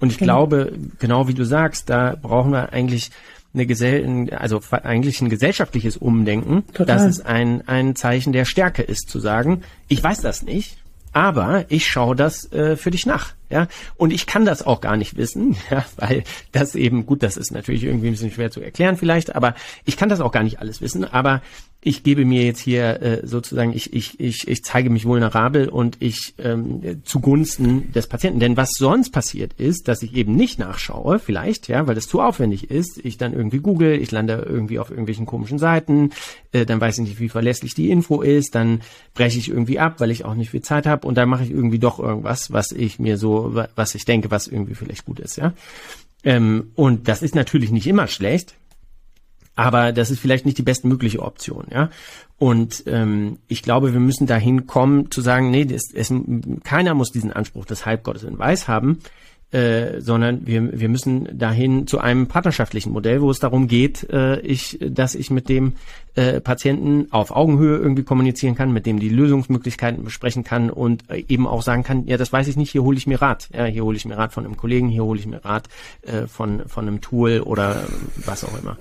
Und 0.00 0.10
ich 0.10 0.18
genau. 0.18 0.46
glaube, 0.46 0.72
genau 0.98 1.28
wie 1.28 1.34
du 1.34 1.44
sagst, 1.44 1.88
da 1.88 2.16
brauchen 2.20 2.50
wir 2.50 2.72
eigentlich 2.72 3.12
eine 3.54 3.66
Gesell 3.66 4.30
also 4.30 4.60
eigentlich 4.70 5.20
ein 5.20 5.28
gesellschaftliches 5.28 5.96
Umdenken, 5.96 6.64
Total. 6.72 6.86
dass 6.86 7.04
es 7.04 7.20
ein, 7.20 7.66
ein 7.68 7.94
Zeichen 7.96 8.32
der 8.32 8.44
Stärke 8.44 8.82
ist, 8.82 9.10
zu 9.10 9.20
sagen, 9.20 9.62
ich 9.88 10.02
weiß 10.02 10.22
das 10.22 10.42
nicht, 10.42 10.78
aber 11.12 11.66
ich 11.68 11.86
schaue 11.86 12.16
das 12.16 12.50
äh, 12.52 12.76
für 12.76 12.90
dich 12.90 13.06
nach. 13.06 13.34
Ja, 13.52 13.68
und 13.96 14.14
ich 14.14 14.24
kann 14.24 14.46
das 14.46 14.66
auch 14.66 14.80
gar 14.80 14.96
nicht 14.96 15.18
wissen, 15.18 15.56
ja, 15.70 15.84
weil 15.96 16.24
das 16.52 16.74
eben, 16.74 17.04
gut, 17.04 17.22
das 17.22 17.36
ist 17.36 17.52
natürlich 17.52 17.84
irgendwie 17.84 18.06
ein 18.06 18.12
bisschen 18.12 18.30
schwer 18.30 18.50
zu 18.50 18.62
erklären 18.62 18.96
vielleicht, 18.96 19.36
aber 19.36 19.54
ich 19.84 19.98
kann 19.98 20.08
das 20.08 20.22
auch 20.22 20.32
gar 20.32 20.42
nicht 20.42 20.58
alles 20.58 20.80
wissen, 20.80 21.04
aber 21.04 21.42
ich 21.84 22.04
gebe 22.04 22.24
mir 22.24 22.44
jetzt 22.44 22.60
hier 22.60 23.02
äh, 23.02 23.26
sozusagen, 23.26 23.72
ich, 23.72 23.92
ich, 23.92 24.20
ich, 24.20 24.46
ich 24.46 24.62
zeige 24.62 24.88
mich 24.88 25.04
vulnerabel 25.04 25.68
und 25.68 25.96
ich 25.98 26.34
ähm, 26.38 27.02
zugunsten 27.02 27.92
des 27.92 28.06
Patienten. 28.06 28.38
Denn 28.38 28.56
was 28.56 28.70
sonst 28.78 29.10
passiert 29.10 29.54
ist, 29.54 29.88
dass 29.88 30.04
ich 30.04 30.14
eben 30.14 30.36
nicht 30.36 30.60
nachschaue, 30.60 31.18
vielleicht, 31.18 31.66
ja, 31.66 31.88
weil 31.88 31.96
das 31.96 32.06
zu 32.06 32.20
aufwendig 32.20 32.70
ist, 32.70 33.04
ich 33.04 33.18
dann 33.18 33.32
irgendwie 33.32 33.58
google, 33.58 34.00
ich 34.00 34.12
lande 34.12 34.46
irgendwie 34.48 34.78
auf 34.78 34.90
irgendwelchen 34.90 35.26
komischen 35.26 35.58
Seiten, 35.58 36.10
äh, 36.52 36.64
dann 36.64 36.80
weiß 36.80 36.98
ich 36.98 37.04
nicht, 37.04 37.20
wie 37.20 37.28
verlässlich 37.28 37.74
die 37.74 37.90
Info 37.90 38.22
ist, 38.22 38.54
dann 38.54 38.82
breche 39.14 39.40
ich 39.40 39.48
irgendwie 39.48 39.80
ab, 39.80 39.96
weil 39.98 40.12
ich 40.12 40.24
auch 40.24 40.34
nicht 40.34 40.50
viel 40.50 40.62
Zeit 40.62 40.86
habe 40.86 41.04
und 41.04 41.16
dann 41.16 41.28
mache 41.28 41.42
ich 41.42 41.50
irgendwie 41.50 41.80
doch 41.80 41.98
irgendwas, 41.98 42.52
was 42.52 42.70
ich 42.70 43.00
mir 43.00 43.18
was 43.74 43.94
ich 43.94 44.04
denke, 44.04 44.30
was 44.30 44.46
irgendwie 44.46 44.74
vielleicht 44.74 45.04
gut 45.04 45.20
ist, 45.20 45.36
ja. 45.36 45.52
Ähm, 46.24 46.70
und 46.74 47.08
das 47.08 47.22
ist 47.22 47.34
natürlich 47.34 47.70
nicht 47.70 47.86
immer 47.86 48.06
schlecht, 48.06 48.54
aber 49.54 49.92
das 49.92 50.10
ist 50.10 50.20
vielleicht 50.20 50.46
nicht 50.46 50.58
die 50.58 50.62
bestmögliche 50.62 51.20
Option, 51.20 51.66
ja. 51.70 51.90
Und 52.38 52.84
ähm, 52.86 53.38
ich 53.48 53.62
glaube, 53.62 53.92
wir 53.92 54.00
müssen 54.00 54.26
dahin 54.26 54.66
kommen 54.66 55.10
zu 55.10 55.20
sagen, 55.20 55.50
nee, 55.50 55.64
das, 55.64 55.92
es, 55.92 56.12
keiner 56.64 56.94
muss 56.94 57.10
diesen 57.10 57.32
Anspruch 57.32 57.66
des 57.66 57.86
Halbgottes 57.86 58.24
in 58.24 58.38
Weiß 58.38 58.66
haben, 58.68 58.98
äh, 59.52 60.00
sondern 60.00 60.46
wir, 60.46 60.80
wir 60.80 60.88
müssen 60.88 61.28
dahin 61.38 61.86
zu 61.86 61.98
einem 61.98 62.26
partnerschaftlichen 62.26 62.92
Modell, 62.92 63.20
wo 63.20 63.30
es 63.30 63.38
darum 63.38 63.68
geht, 63.68 64.08
äh, 64.10 64.40
ich, 64.40 64.78
dass 64.80 65.14
ich 65.14 65.30
mit 65.30 65.48
dem 65.48 65.74
äh, 66.14 66.40
Patienten 66.40 67.08
auf 67.10 67.30
Augenhöhe 67.30 67.76
irgendwie 67.76 68.02
kommunizieren 68.02 68.54
kann, 68.54 68.72
mit 68.72 68.86
dem 68.86 68.98
die 68.98 69.10
Lösungsmöglichkeiten 69.10 70.04
besprechen 70.04 70.42
kann 70.42 70.70
und 70.70 71.08
äh, 71.10 71.24
eben 71.28 71.46
auch 71.46 71.62
sagen 71.62 71.82
kann, 71.82 72.06
ja, 72.06 72.16
das 72.16 72.32
weiß 72.32 72.48
ich 72.48 72.56
nicht, 72.56 72.70
hier 72.70 72.82
hole 72.82 72.96
ich 72.96 73.06
mir 73.06 73.20
Rat. 73.20 73.50
Ja, 73.54 73.66
hier 73.66 73.84
hole 73.84 73.96
ich 73.96 74.04
mir 74.06 74.16
Rat 74.16 74.32
von 74.32 74.44
einem 74.44 74.56
Kollegen, 74.56 74.88
hier 74.88 75.04
hole 75.04 75.20
ich 75.20 75.26
mir 75.26 75.44
Rat 75.44 75.68
äh, 76.02 76.26
von, 76.26 76.62
von 76.66 76.88
einem 76.88 77.00
Tool 77.00 77.40
oder 77.40 77.84
was 78.24 78.44
auch 78.44 78.58
immer. 78.60 78.78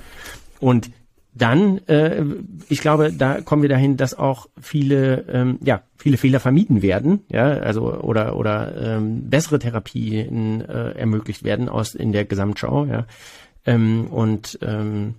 Und 0.60 0.89
dann, 1.34 1.78
äh, 1.88 2.24
ich 2.67 2.82
glaube, 2.82 3.13
da 3.13 3.41
kommen 3.41 3.62
wir 3.62 3.70
dahin, 3.70 3.96
dass 3.96 4.13
auch 4.13 4.48
viele, 4.60 5.26
ähm, 5.30 5.60
ja, 5.63 5.84
viele 5.98 6.17
Fehler 6.17 6.39
vermieden 6.39 6.82
werden, 6.82 7.22
ja, 7.30 7.46
also 7.46 7.94
oder 7.94 8.36
oder 8.36 8.98
ähm, 8.98 9.30
bessere 9.30 9.60
Therapien 9.60 10.62
äh, 10.62 10.91
ermöglicht 10.91 11.44
werden 11.44 11.70
aus 11.70 11.96
in 11.96 12.12
der 12.12 12.26
Gesamtschau, 12.26 12.86
ja, 12.86 13.06
ähm, 13.65 14.08
und 14.08 14.60
ähm, 14.62 15.15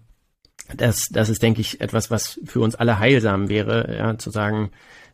das, 0.77 1.09
das 1.09 1.29
ist, 1.29 1.43
denke 1.43 1.61
ich, 1.61 1.81
etwas, 1.81 2.11
was 2.11 2.41
für 2.45 2.61
uns 2.61 2.75
alle 2.75 2.99
heilsam 2.99 3.49
wäre, 3.49 3.97
ja, 3.97 4.19
zu 4.19 4.31
sagen, 4.31 4.71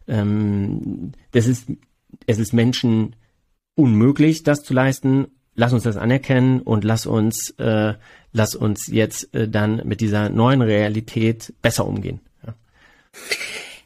ähm, 0.06 1.12
das 1.32 1.46
ist, 1.46 1.70
es 2.26 2.38
ist 2.38 2.52
Menschen 2.52 3.16
unmöglich, 3.74 4.42
das 4.42 4.62
zu 4.62 4.74
leisten. 4.74 5.28
Lass 5.58 5.72
uns 5.72 5.82
das 5.82 5.96
anerkennen 5.96 6.60
und 6.60 6.84
lass 6.84 7.04
uns 7.04 7.50
äh, 7.58 7.94
lass 8.32 8.54
uns 8.54 8.86
jetzt 8.86 9.34
äh, 9.34 9.48
dann 9.48 9.82
mit 9.84 10.00
dieser 10.00 10.28
neuen 10.28 10.62
Realität 10.62 11.52
besser 11.62 11.84
umgehen. 11.84 12.20
Ja. 12.46 12.54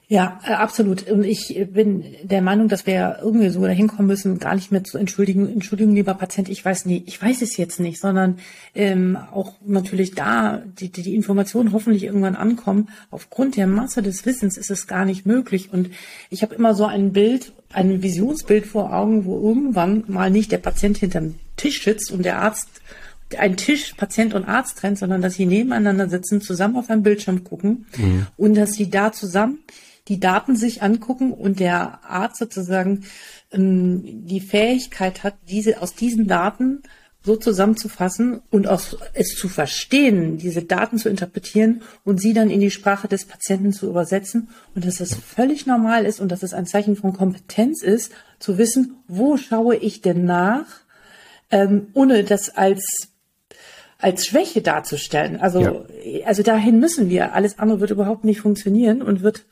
Ja, 0.08 0.40
äh, 0.46 0.52
absolut. 0.52 1.10
Und 1.10 1.24
ich 1.24 1.66
bin 1.72 2.04
der 2.22 2.42
Meinung, 2.42 2.68
dass 2.68 2.86
wir 2.86 3.20
irgendwie 3.22 3.48
so 3.48 3.62
dahin 3.62 3.88
kommen 3.88 4.08
müssen, 4.08 4.38
gar 4.38 4.54
nicht 4.54 4.70
mehr 4.70 4.84
zu 4.84 4.98
entschuldigen, 4.98 5.50
Entschuldigung, 5.50 5.94
lieber 5.94 6.12
Patient, 6.12 6.50
ich 6.50 6.62
weiß 6.62 6.84
nie, 6.84 7.02
ich 7.06 7.22
weiß 7.22 7.40
es 7.40 7.56
jetzt 7.56 7.80
nicht, 7.80 7.98
sondern 7.98 8.36
ähm, 8.74 9.16
auch 9.16 9.54
natürlich 9.64 10.14
da 10.14 10.62
die, 10.78 10.90
die, 10.90 11.00
die 11.00 11.14
Informationen 11.14 11.72
hoffentlich 11.72 12.04
irgendwann 12.04 12.36
ankommen. 12.36 12.90
Aufgrund 13.10 13.56
der 13.56 13.66
Masse 13.66 14.02
des 14.02 14.26
Wissens 14.26 14.58
ist 14.58 14.70
es 14.70 14.86
gar 14.86 15.06
nicht 15.06 15.24
möglich. 15.24 15.72
Und 15.72 15.88
ich 16.28 16.42
habe 16.42 16.54
immer 16.54 16.74
so 16.74 16.84
ein 16.84 17.14
Bild, 17.14 17.54
ein 17.72 18.02
Visionsbild 18.02 18.66
vor 18.66 18.92
Augen, 18.92 19.24
wo 19.24 19.40
irgendwann 19.40 20.04
mal 20.06 20.30
nicht 20.30 20.52
der 20.52 20.58
Patient 20.58 20.98
hinterm 20.98 21.34
Tisch 21.56 21.82
sitzt 21.84 22.10
und 22.10 22.24
der 22.24 22.40
Arzt 22.40 22.68
ein 23.38 23.56
Tisch 23.56 23.94
Patient 23.94 24.34
und 24.34 24.44
Arzt 24.44 24.78
trennt, 24.78 24.98
sondern 24.98 25.22
dass 25.22 25.34
sie 25.34 25.46
nebeneinander 25.46 26.08
sitzen, 26.08 26.40
zusammen 26.40 26.76
auf 26.76 26.90
einem 26.90 27.02
Bildschirm 27.02 27.44
gucken 27.44 27.86
mhm. 27.96 28.26
und 28.36 28.54
dass 28.54 28.72
sie 28.72 28.90
da 28.90 29.12
zusammen 29.12 29.60
die 30.08 30.20
Daten 30.20 30.56
sich 30.56 30.82
angucken 30.82 31.32
und 31.32 31.60
der 31.60 32.00
Arzt 32.04 32.38
sozusagen 32.38 33.04
ähm, 33.52 34.26
die 34.26 34.40
Fähigkeit 34.40 35.22
hat, 35.22 35.36
diese 35.48 35.80
aus 35.80 35.94
diesen 35.94 36.26
Daten 36.26 36.82
so 37.24 37.36
zusammenzufassen 37.36 38.40
und 38.50 38.66
auch 38.66 38.82
es 39.14 39.36
zu 39.36 39.48
verstehen, 39.48 40.38
diese 40.38 40.62
Daten 40.62 40.98
zu 40.98 41.08
interpretieren 41.08 41.82
und 42.04 42.20
sie 42.20 42.32
dann 42.32 42.50
in 42.50 42.60
die 42.60 42.70
Sprache 42.70 43.06
des 43.06 43.26
Patienten 43.26 43.72
zu 43.72 43.88
übersetzen 43.88 44.48
und 44.74 44.84
dass 44.84 45.00
es 45.00 45.14
völlig 45.14 45.66
normal 45.66 46.04
ist 46.04 46.20
und 46.20 46.32
dass 46.32 46.42
es 46.42 46.52
ein 46.52 46.66
Zeichen 46.66 46.96
von 46.96 47.12
Kompetenz 47.12 47.82
ist, 47.82 48.12
zu 48.40 48.58
wissen, 48.58 48.96
wo 49.06 49.36
schaue 49.36 49.76
ich 49.76 50.00
denn 50.00 50.24
nach, 50.24 50.66
ähm, 51.50 51.88
ohne 51.94 52.24
das 52.24 52.50
als 52.56 53.12
als 53.98 54.26
Schwäche 54.26 54.62
darzustellen. 54.62 55.40
Also, 55.40 55.60
ja. 55.60 56.26
also 56.26 56.42
dahin 56.42 56.80
müssen 56.80 57.08
wir. 57.08 57.34
Alles 57.34 57.60
andere 57.60 57.78
wird 57.78 57.92
überhaupt 57.92 58.24
nicht 58.24 58.40
funktionieren 58.40 59.00
und 59.00 59.22
wird 59.22 59.44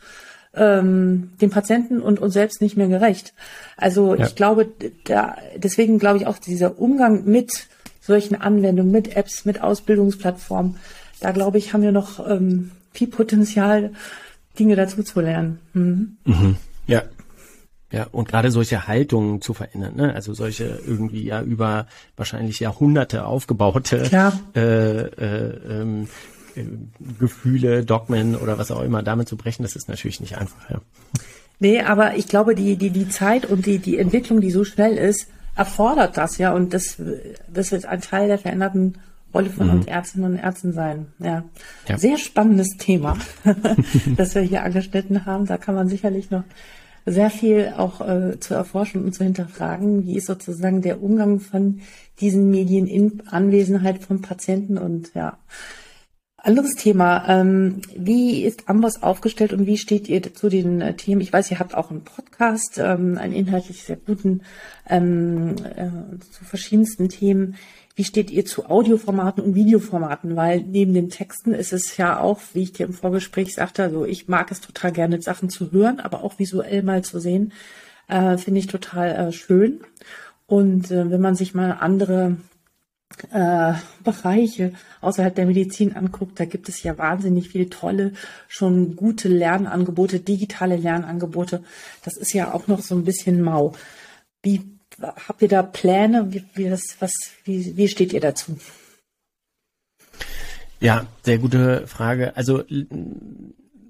ähm, 0.55 1.31
dem 1.41 1.51
Patienten 1.51 2.01
und 2.01 2.19
uns 2.19 2.35
selbst 2.35 2.61
nicht 2.61 2.77
mehr 2.77 2.89
gerecht. 2.89 3.35
Also 3.77 4.15
ja. 4.15 4.27
ich 4.27 4.35
glaube, 4.35 4.69
da, 5.05 5.37
deswegen 5.57 5.99
glaube 5.99 6.19
ich 6.19 6.27
auch 6.27 6.39
dieser 6.39 6.79
Umgang 6.79 7.25
mit 7.25 7.69
solchen 8.01 8.35
Anwendungen, 8.35 8.91
mit 8.91 9.17
Apps, 9.17 9.45
mit 9.45 9.63
Ausbildungsplattformen, 9.63 10.77
da 11.21 11.33
glaube 11.33 11.59
ich, 11.59 11.73
haben 11.73 11.83
wir 11.83 11.93
noch 11.93 12.27
ähm, 12.29 12.73
viel 12.93 13.09
Potenzial, 13.09 13.93
Dinge 14.59 14.75
dazu 14.75 15.03
zu 15.03 15.21
lernen. 15.21 15.61
Mhm. 15.75 16.17
Mhm. 16.25 16.57
Ja, 16.87 17.03
ja, 17.93 18.07
und 18.13 18.29
gerade 18.29 18.53
solche 18.53 18.87
Haltungen 18.87 19.41
zu 19.41 19.53
verändern, 19.53 19.97
ne? 19.97 20.15
also 20.15 20.33
solche 20.33 20.81
irgendwie 20.87 21.25
ja 21.25 21.43
über 21.43 21.87
wahrscheinlich 22.17 22.61
Jahrhunderte 22.61 23.27
aufgebaute 23.27 24.33
äh, 24.55 24.61
äh, 24.61 25.81
ähm, 25.81 26.05
äh, 26.05 26.09
Gefühle, 27.19 27.85
Dogmen 27.85 28.37
oder 28.37 28.59
was 28.59 28.71
auch 28.71 28.83
immer 28.83 29.03
damit 29.03 29.29
zu 29.29 29.37
brechen, 29.37 29.63
das 29.63 29.77
ist 29.77 29.89
natürlich 29.89 30.21
nicht 30.21 30.37
einfach. 30.39 30.71
Ja. 30.71 30.81
Nee, 31.59 31.81
aber 31.83 32.17
ich 32.17 32.27
glaube, 32.27 32.55
die, 32.55 32.77
die, 32.77 32.91
die 32.91 33.09
Zeit 33.09 33.47
und 33.47 33.67
die, 33.67 33.79
die 33.79 33.99
Entwicklung, 33.99 34.41
die 34.41 34.51
so 34.51 34.65
schnell 34.65 34.97
ist, 34.97 35.29
erfordert 35.57 36.17
das 36.17 36.39
ja 36.39 36.53
und 36.53 36.73
das, 36.73 36.97
das 37.53 37.71
wird 37.71 37.85
ein 37.85 38.01
Teil 38.01 38.29
der 38.29 38.39
veränderten 38.39 38.95
Rolle 39.35 39.51
von 39.51 39.67
mhm. 39.67 39.73
uns 39.75 39.87
Ärztinnen 39.87 40.33
und 40.33 40.39
Ärzten 40.39 40.73
sein. 40.73 41.07
Ja. 41.19 41.45
ja. 41.89 41.99
Sehr 41.99 42.19
spannendes 42.19 42.77
Thema, 42.79 43.17
das 44.17 44.35
wir 44.35 44.43
hier 44.43 44.65
angeschnitten 44.65 45.27
haben. 45.27 45.47
Da 45.47 45.57
kann 45.57 45.75
man 45.75 45.89
sicherlich 45.89 46.31
noch 46.31 46.45
sehr 47.07 47.31
viel 47.31 47.73
auch 47.77 48.01
äh, 48.01 48.39
zu 48.41 48.55
erforschen 48.55 49.05
und 49.05 49.15
zu 49.15 49.25
hinterfragen. 49.25 50.07
Wie 50.07 50.17
ist 50.17 50.27
sozusagen 50.27 50.83
der 50.83 51.03
Umgang 51.03 51.41
von 51.41 51.81
diesen 52.21 52.51
Medien 52.51 52.87
in 52.87 53.23
Anwesenheit 53.31 54.03
von 54.03 54.21
Patienten 54.21 54.79
und 54.79 55.15
ja. 55.15 55.39
Anderes 56.43 56.75
Thema. 56.75 57.29
Ähm, 57.29 57.83
wie 57.95 58.45
ist 58.45 58.69
Amboss 58.69 59.03
aufgestellt 59.03 59.53
und 59.53 59.67
wie 59.67 59.77
steht 59.77 60.09
ihr 60.09 60.23
zu 60.23 60.49
den 60.49 60.81
äh, 60.81 60.95
Themen? 60.95 61.21
Ich 61.21 61.33
weiß, 61.33 61.51
ihr 61.51 61.59
habt 61.59 61.75
auch 61.75 61.91
einen 61.91 62.03
Podcast, 62.03 62.79
ähm, 62.79 63.19
einen 63.19 63.35
inhaltlich 63.35 63.83
sehr 63.83 63.97
guten, 63.97 64.43
ähm, 64.89 65.57
äh, 65.77 66.19
zu 66.31 66.45
verschiedensten 66.45 67.11
Themen. 67.11 67.57
Wie 67.95 68.05
steht 68.05 68.31
ihr 68.31 68.47
zu 68.47 68.71
Audioformaten 68.71 69.45
und 69.45 69.55
Videoformaten? 69.55 70.35
Weil 70.35 70.63
neben 70.63 70.95
den 70.95 71.11
Texten 71.11 71.53
ist 71.53 71.75
es 71.75 71.99
ja 71.99 72.19
auch, 72.19 72.41
wie 72.55 72.63
ich 72.63 72.73
dir 72.73 72.87
im 72.87 72.95
Vorgespräch 72.95 73.55
sagte, 73.55 73.83
also 73.83 74.07
ich 74.07 74.27
mag 74.27 74.51
es 74.51 74.63
total 74.63 74.93
gerne, 74.93 75.21
Sachen 75.21 75.51
zu 75.51 75.73
hören, 75.73 76.01
aber 76.01 76.25
auch 76.25 76.39
visuell 76.39 76.83
mal 76.83 77.03
zu 77.05 77.21
sehen, 77.21 77.53
äh, 78.09 78.39
finde 78.39 78.61
ich 78.61 78.67
total 78.67 79.11
äh, 79.11 79.33
schön. 79.33 79.81
Und 80.47 80.91
äh, 80.91 81.11
wenn 81.11 81.21
man 81.21 81.35
sich 81.35 81.55
mal 81.55 81.73
andere 81.73 82.39
äh, 83.33 83.75
Bereiche 84.05 84.73
außerhalb 85.01 85.35
der 85.35 85.47
Medizin 85.47 85.95
anguckt, 85.95 86.39
da 86.39 86.45
gibt 86.45 86.69
es 86.69 86.83
ja 86.83 86.97
wahnsinnig 86.97 87.49
viele 87.49 87.69
tolle, 87.69 88.13
schon 88.49 88.97
gute 88.97 89.29
Lernangebote, 89.29 90.21
digitale 90.21 90.77
Lernangebote. 90.77 91.63
Das 92.05 92.17
ist 92.17 92.33
ja 92.33 92.55
auch 92.55 92.67
noch 92.67 92.81
so 92.81 92.95
ein 92.95 93.05
bisschen 93.05 93.43
mau. 93.43 93.75
Wie 94.43 94.63
habt 95.03 95.43
ihr 95.43 95.49
da 95.49 95.63
Pläne? 95.63 96.33
Wie, 96.33 96.45
wie, 96.55 96.69
das, 96.69 96.97
was, 97.01 97.13
wie, 97.45 97.77
wie 97.77 97.89
steht 97.89 98.13
ihr 98.13 98.21
dazu? 98.21 98.59
Ja, 100.81 101.07
sehr 101.23 101.39
gute 101.39 101.87
Frage. 101.87 102.37
Also 102.37 102.65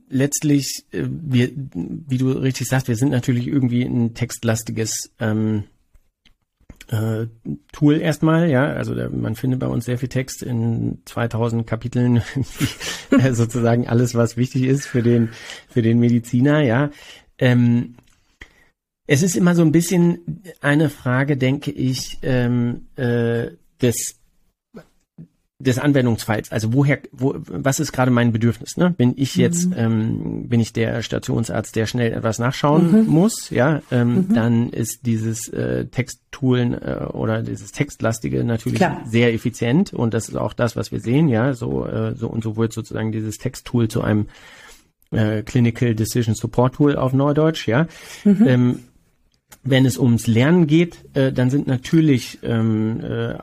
letztlich, 0.09 0.85
äh, 0.91 1.05
wir, 1.07 1.51
wie 1.55 2.19
du 2.19 2.33
richtig 2.33 2.69
sagst, 2.69 2.89
wir 2.89 2.97
sind 2.97 3.11
natürlich 3.11 3.47
irgendwie 3.47 3.83
ein 3.83 4.15
textlastiges 4.15 5.11
ähm, 5.21 5.65
äh, 6.91 7.29
Tool 7.73 8.01
erstmal, 8.01 8.51
ja, 8.51 8.67
also 8.67 8.95
der, 8.95 9.11
man 9.11 9.37
findet 9.37 9.61
bei 9.61 9.69
uns 9.69 9.85
sehr 9.85 9.99
viel 9.99 10.09
Text 10.09 10.43
in 10.43 10.99
2000 11.05 11.67
Kapiteln, 11.67 12.23
äh, 13.11 13.33
sozusagen 13.33 13.87
alles, 13.87 14.15
was 14.15 14.37
wichtig 14.37 14.65
ist 14.65 14.87
für 14.87 15.03
den 15.03 15.31
für 15.69 15.83
den 15.83 16.01
Mediziner, 16.01 16.63
ja. 16.63 16.91
Ähm, 17.39 17.95
es 19.07 19.23
ist 19.23 19.37
immer 19.37 19.55
so 19.55 19.63
ein 19.63 19.73
bisschen 19.73 20.43
eine 20.61 20.91
Frage, 20.91 21.37
denke 21.37 21.71
ich, 21.71 22.19
ähm, 22.23 22.87
äh, 22.97 23.51
des 23.81 24.20
des 25.61 25.79
Anwendungsfalls. 25.79 26.51
Also 26.51 26.73
woher, 26.73 26.99
wo, 27.13 27.35
was 27.47 27.81
ist 27.81 27.93
gerade 27.93 28.11
mein 28.11 28.33
Bedürfnis? 28.33 28.77
Ne? 28.79 28.91
Bin 28.91 29.13
ich 29.17 29.37
jetzt, 29.37 29.67
mhm. 29.67 29.75
ähm, 29.77 30.49
bin 30.49 30.59
ich 30.59 30.73
der 30.73 31.03
Stationsarzt, 31.03 31.77
der 31.77 31.87
schnell 31.87 32.13
etwas 32.13 32.39
nachschauen 32.39 33.05
mhm. 33.05 33.07
muss? 33.07 33.51
Ja, 33.51 33.83
ähm, 33.91 34.15
mhm. 34.15 34.35
dann 34.35 34.71
ist 34.71 35.07
dieses 35.07 35.49
äh, 35.49 35.87
Texttoolen 35.87 36.73
äh, 36.73 37.05
oder 37.13 37.43
dieses 37.43 37.73
Textlastige 37.73 38.43
natürlich 38.43 38.79
Klar. 38.79 39.03
sehr 39.07 39.35
effizient 39.35 39.93
und 39.93 40.15
das 40.15 40.31
ist 40.31 40.37
auch 40.37 40.55
das, 40.55 40.77
was 40.77 40.93
wir 40.93 41.01
sehen. 41.01 41.29
Ja, 41.29 41.53
so 41.53 41.87
äh, 41.87 42.15
so 42.17 42.29
und 42.29 42.43
so 42.43 42.57
wird 42.57 42.73
sozusagen 42.73 43.13
dieses 43.13 43.37
Texttool 43.37 43.89
zu 43.89 44.01
einem 44.03 44.29
äh, 45.11 45.43
Clinical 45.43 45.95
Decision 45.95 46.35
Support 46.35 46.77
Tool 46.77 46.97
auf 46.97 47.13
Neudeutsch. 47.13 47.69
Ja. 47.69 47.87
Mhm. 48.25 48.47
Ähm, 48.47 48.79
wenn 49.63 49.85
es 49.85 49.99
ums 49.99 50.27
Lernen 50.27 50.67
geht, 50.67 51.05
äh, 51.15 51.33
dann 51.33 51.51
sind 51.51 51.67
natürlich 51.67 52.39
ähm, 52.43 53.01
äh, 53.03 53.35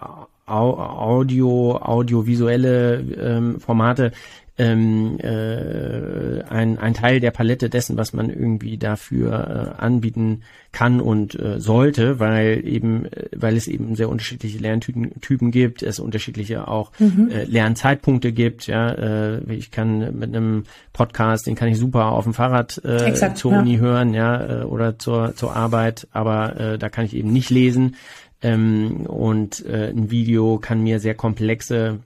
Audio, 0.48 1.78
audiovisuelle 1.78 3.00
ähm, 3.20 3.60
Formate 3.60 4.12
ähm, 4.58 5.20
äh, 5.20 6.42
ein, 6.50 6.80
ein 6.80 6.94
Teil 6.96 7.20
der 7.20 7.32
Palette 7.32 7.70
dessen, 7.70 7.96
was 7.96 8.14
man 8.14 8.30
irgendwie 8.30 8.78
dafür 8.78 9.76
äh, 9.78 9.82
anbieten 9.82 10.42
kann 10.72 11.00
und 11.00 11.40
äh, 11.40 11.60
sollte, 11.60 12.20
weil 12.20 12.66
eben, 12.66 13.06
äh, 13.06 13.30
weil 13.36 13.56
es 13.56 13.68
eben 13.68 13.96
sehr 13.96 14.10
unterschiedliche 14.10 14.58
Lerntypen 14.58 15.22
Typen 15.22 15.52
gibt, 15.52 15.84
es 15.84 16.00
unterschiedliche 16.00 16.68
auch 16.68 16.92
mhm. 16.98 17.30
äh, 17.30 17.44
Lernzeitpunkte 17.44 18.32
gibt. 18.32 18.66
Ja, 18.66 18.92
äh, 18.92 19.54
ich 19.54 19.70
kann 19.70 20.18
mit 20.18 20.36
einem 20.36 20.64
Podcast, 20.92 21.46
den 21.46 21.56
kann 21.56 21.68
ich 21.68 21.78
super 21.78 22.08
auf 22.08 22.24
dem 22.24 22.34
Fahrrad 22.34 22.82
äh, 22.84 23.06
Exakt, 23.06 23.38
zur 23.38 23.52
ja. 23.52 23.60
Uni 23.60 23.78
hören, 23.78 24.14
ja, 24.14 24.62
äh, 24.62 24.64
oder 24.64 24.98
zur 24.98 25.36
zur 25.36 25.56
Arbeit, 25.56 26.08
aber 26.12 26.60
äh, 26.60 26.78
da 26.80 26.90
kann 26.90 27.06
ich 27.06 27.16
eben 27.16 27.32
nicht 27.32 27.52
lesen. 27.52 27.96
Ähm, 28.42 29.06
und 29.08 29.66
äh, 29.66 29.90
ein 29.90 30.12
Video 30.12 30.60
kann 30.60 30.84
mir 30.84 31.00
sehr 31.00 31.16
komplexe 31.16 32.00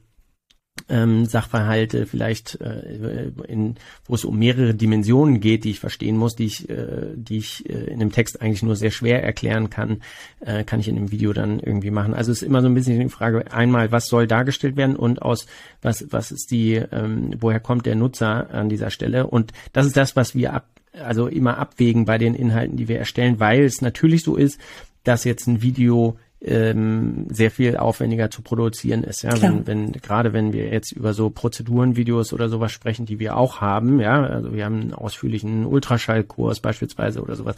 ähm, 0.90 1.26
Sachverhalte 1.26 2.06
vielleicht 2.06 2.60
äh, 2.62 3.32
in, 3.48 3.76
wo 4.06 4.16
es 4.16 4.26
um 4.26 4.38
mehrere 4.38 4.74
Dimensionen 4.74 5.40
geht, 5.40 5.64
die 5.64 5.72
ich 5.72 5.80
verstehen 5.80 6.18
muss, 6.18 6.36
die 6.36 6.46
ich, 6.46 6.70
äh, 6.70 7.14
die 7.16 7.38
ich 7.38 7.70
äh, 7.70 7.74
in 7.86 8.02
einem 8.02 8.12
Text 8.12 8.42
eigentlich 8.42 8.64
nur 8.64 8.76
sehr 8.76 8.92
schwer 8.92 9.24
erklären 9.24 9.70
kann, 9.70 10.02
äh, 10.40 10.64
kann 10.64 10.80
ich 10.80 10.88
in 10.88 10.98
einem 10.98 11.12
Video 11.12 11.34
dann 11.34 11.60
irgendwie 11.60 11.92
machen. 11.92 12.14
Also 12.14 12.32
es 12.32 12.42
ist 12.42 12.48
immer 12.48 12.62
so 12.62 12.68
ein 12.68 12.74
bisschen 12.74 13.00
die 13.00 13.10
Frage: 13.10 13.52
Einmal, 13.52 13.92
was 13.92 14.08
soll 14.08 14.28
dargestellt 14.28 14.76
werden 14.76 14.96
und 14.96 15.22
aus 15.22 15.46
was 15.82 16.06
was 16.12 16.32
ist 16.32 16.52
die, 16.52 16.76
ähm, 16.76 17.36
woher 17.40 17.60
kommt 17.60 17.86
der 17.86 17.96
Nutzer 17.96 18.50
an 18.52 18.70
dieser 18.70 18.90
Stelle? 18.90 19.28
Und 19.28 19.52
das 19.74 19.86
ist 19.86 19.98
das, 19.98 20.16
was 20.16 20.36
wir 20.36 20.54
ab, 20.54 20.68
also 20.94 21.28
immer 21.28 21.58
abwägen 21.58 22.06
bei 22.06 22.18
den 22.18 22.34
Inhalten, 22.34 22.78
die 22.78 22.88
wir 22.88 22.98
erstellen, 22.98 23.40
weil 23.40 23.64
es 23.64 23.82
natürlich 23.82 24.24
so 24.24 24.36
ist, 24.36 24.60
dass 25.04 25.24
jetzt 25.24 25.48
ein 25.48 25.62
Video 25.62 26.18
ähm, 26.42 27.28
sehr 27.30 27.52
viel 27.52 27.78
aufwendiger 27.78 28.32
zu 28.32 28.42
produzieren 28.42 29.04
ist. 29.04 29.22
Ja, 29.22 29.40
wenn, 29.42 29.68
wenn 29.68 29.92
gerade 29.92 30.34
wenn 30.34 30.54
wir 30.54 30.70
jetzt 30.70 30.92
über 30.92 31.14
so 31.14 31.30
Prozedurenvideos 31.30 32.34
oder 32.34 32.50
sowas 32.50 32.72
sprechen, 32.72 33.06
die 33.06 33.20
wir 33.20 33.38
auch 33.38 33.62
haben, 33.62 34.00
ja, 34.00 34.24
also 34.24 34.54
wir 34.54 34.66
haben 34.66 34.82
einen 34.82 34.94
ausführlichen 34.94 35.66
Ultraschallkurs 35.66 36.60
beispielsweise 36.60 37.22
oder 37.22 37.36
sowas. 37.36 37.58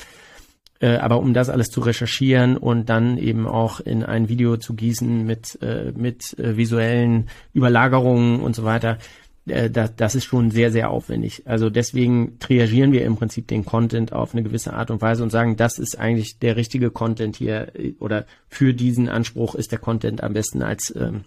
Äh, 0.82 0.97
aber 0.97 1.19
um 1.19 1.34
das 1.34 1.49
alles 1.49 1.71
zu 1.71 1.79
recherchieren 1.79 2.58
und 2.58 2.89
dann 2.89 3.17
eben 3.17 3.47
auch 3.47 3.79
in 3.79 4.03
ein 4.03 4.27
Video 4.27 4.58
zu 4.58 4.73
gießen 4.73 5.25
mit 5.25 5.58
äh, 5.62 5.93
mit 5.95 6.38
äh, 6.38 6.58
visuellen 6.58 7.29
Überlagerungen 7.53 8.41
und 8.41 8.53
so 8.53 8.65
weiter, 8.65 8.97
äh, 9.45 9.69
das, 9.69 9.95
das 9.95 10.15
ist 10.15 10.25
schon 10.25 10.51
sehr, 10.51 10.71
sehr 10.71 10.89
aufwendig. 10.89 11.43
Also 11.45 11.69
deswegen 11.69 12.39
triagieren 12.39 12.91
wir 12.91 13.06
im 13.06 13.15
Prinzip 13.15 13.47
den 13.47 13.65
Content 13.65 14.13
auf 14.13 14.34
eine 14.34 14.43
gewisse 14.43 14.73
Art 14.73 14.91
und 14.91 15.01
Weise 15.01 15.23
und 15.23 15.32
sagen, 15.32 15.56
das 15.56 15.79
ist 15.79 15.99
eigentlich 15.99 16.39
der 16.39 16.56
richtige 16.56 16.91
Content 16.91 17.36
hier 17.36 17.75
äh, 17.75 17.93
oder 17.99 18.25
für 18.47 18.73
diesen 18.73 19.10
Anspruch 19.10 19.56
ist 19.56 19.71
der 19.71 19.79
Content 19.79 20.23
am 20.23 20.34
besten 20.34 20.62
als 20.62 20.93
ähm, 20.95 21.25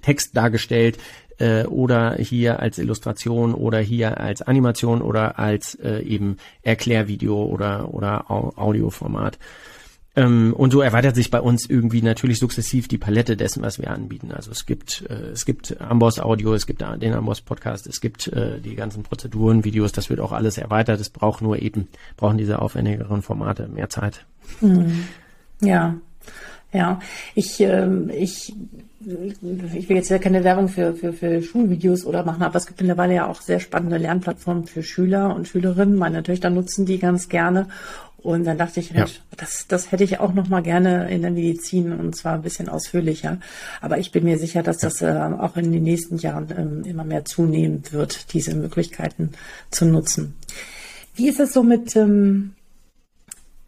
Text 0.00 0.36
dargestellt 0.36 0.98
äh, 1.38 1.64
oder 1.64 2.14
hier 2.14 2.60
als 2.60 2.78
Illustration 2.78 3.54
oder 3.54 3.78
hier 3.80 4.18
als 4.18 4.42
Animation 4.42 5.02
oder 5.02 5.38
als 5.38 5.74
äh, 5.74 6.00
eben 6.02 6.38
Erklärvideo 6.62 7.44
oder 7.44 7.92
oder 7.92 8.30
Audioformat. 8.30 9.38
Ähm, 10.14 10.52
und 10.52 10.72
so 10.72 10.82
erweitert 10.82 11.14
sich 11.14 11.30
bei 11.30 11.40
uns 11.40 11.68
irgendwie 11.68 12.02
natürlich 12.02 12.38
sukzessiv 12.38 12.86
die 12.86 12.98
Palette 12.98 13.36
dessen, 13.36 13.62
was 13.62 13.78
wir 13.78 13.90
anbieten. 13.90 14.30
Also 14.30 14.50
es 14.50 14.66
gibt 14.66 15.06
äh, 15.08 15.30
es 15.30 15.46
gibt 15.46 15.80
Amboss 15.80 16.20
Audio, 16.20 16.52
es 16.54 16.66
gibt 16.66 16.82
den 16.82 17.14
Amboss 17.14 17.40
Podcast, 17.40 17.86
es 17.86 18.00
gibt 18.00 18.28
äh, 18.28 18.60
die 18.60 18.74
ganzen 18.74 19.04
Prozeduren, 19.04 19.64
Videos. 19.64 19.92
Das 19.92 20.10
wird 20.10 20.20
auch 20.20 20.32
alles 20.32 20.58
erweitert. 20.58 21.00
Es 21.00 21.08
braucht 21.08 21.40
nur 21.40 21.60
eben 21.62 21.88
brauchen 22.16 22.36
diese 22.36 22.60
aufwendigeren 22.60 23.22
Formate 23.22 23.68
mehr 23.68 23.88
Zeit. 23.88 24.26
Mhm. 24.60 25.04
Ja, 25.60 25.94
ja. 26.72 27.00
Ich 27.34 27.60
ähm, 27.60 28.10
ich 28.10 28.54
ich 29.04 29.88
will 29.88 29.96
jetzt 29.96 30.10
ja 30.10 30.18
keine 30.18 30.44
Werbung 30.44 30.68
für, 30.68 30.94
für, 30.94 31.12
für 31.12 31.42
Schulvideos 31.42 32.04
oder 32.04 32.24
machen, 32.24 32.42
aber 32.42 32.56
es 32.56 32.66
gibt 32.66 32.80
mittlerweile 32.80 33.14
ja 33.14 33.26
auch 33.26 33.40
sehr 33.40 33.58
spannende 33.58 33.96
Lernplattformen 33.96 34.66
für 34.66 34.82
Schüler 34.82 35.34
und 35.34 35.48
Schülerinnen. 35.48 35.96
Meine 35.96 36.22
Töchter 36.22 36.50
nutzen 36.50 36.86
die 36.86 36.98
ganz 36.98 37.28
gerne. 37.28 37.68
Und 38.22 38.44
dann 38.44 38.56
dachte 38.56 38.78
ich, 38.78 38.92
Mensch, 38.92 39.14
ja. 39.14 39.36
das, 39.36 39.66
das 39.66 39.90
hätte 39.90 40.04
ich 40.04 40.20
auch 40.20 40.32
noch 40.32 40.48
mal 40.48 40.62
gerne 40.62 41.10
in 41.10 41.22
der 41.22 41.32
Medizin 41.32 41.92
und 41.92 42.14
zwar 42.14 42.34
ein 42.34 42.42
bisschen 42.42 42.68
ausführlicher. 42.68 43.38
Aber 43.80 43.98
ich 43.98 44.12
bin 44.12 44.24
mir 44.24 44.38
sicher, 44.38 44.62
dass 44.62 44.78
das 44.78 45.02
äh, 45.02 45.10
auch 45.38 45.56
in 45.56 45.72
den 45.72 45.82
nächsten 45.82 46.18
Jahren 46.18 46.46
ähm, 46.56 46.84
immer 46.84 47.04
mehr 47.04 47.24
zunehmen 47.24 47.82
wird, 47.90 48.32
diese 48.32 48.54
Möglichkeiten 48.54 49.32
zu 49.70 49.86
nutzen. 49.86 50.36
Wie 51.14 51.28
ist 51.28 51.40
es 51.40 51.52
so 51.52 51.64
mit 51.64 51.96
ähm, 51.96 52.52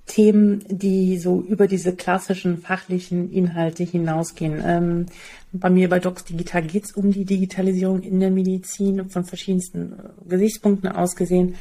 Themen, 0.06 0.64
die 0.68 1.18
so 1.18 1.40
über 1.40 1.66
diese 1.66 1.94
klassischen 1.94 2.58
fachlichen 2.58 3.32
Inhalte 3.32 3.82
hinausgehen? 3.82 4.62
Ähm, 4.64 5.06
bei 5.52 5.68
mir 5.68 5.88
bei 5.88 5.98
Docs 5.98 6.24
Digital 6.24 6.62
geht 6.62 6.84
es 6.84 6.92
um 6.92 7.10
die 7.10 7.24
Digitalisierung 7.24 8.02
in 8.02 8.20
der 8.20 8.30
Medizin 8.30 9.08
von 9.10 9.24
verschiedensten 9.24 9.94
äh, 9.94 10.28
Gesichtspunkten 10.28 10.90
aus 10.90 11.16
gesehen 11.16 11.56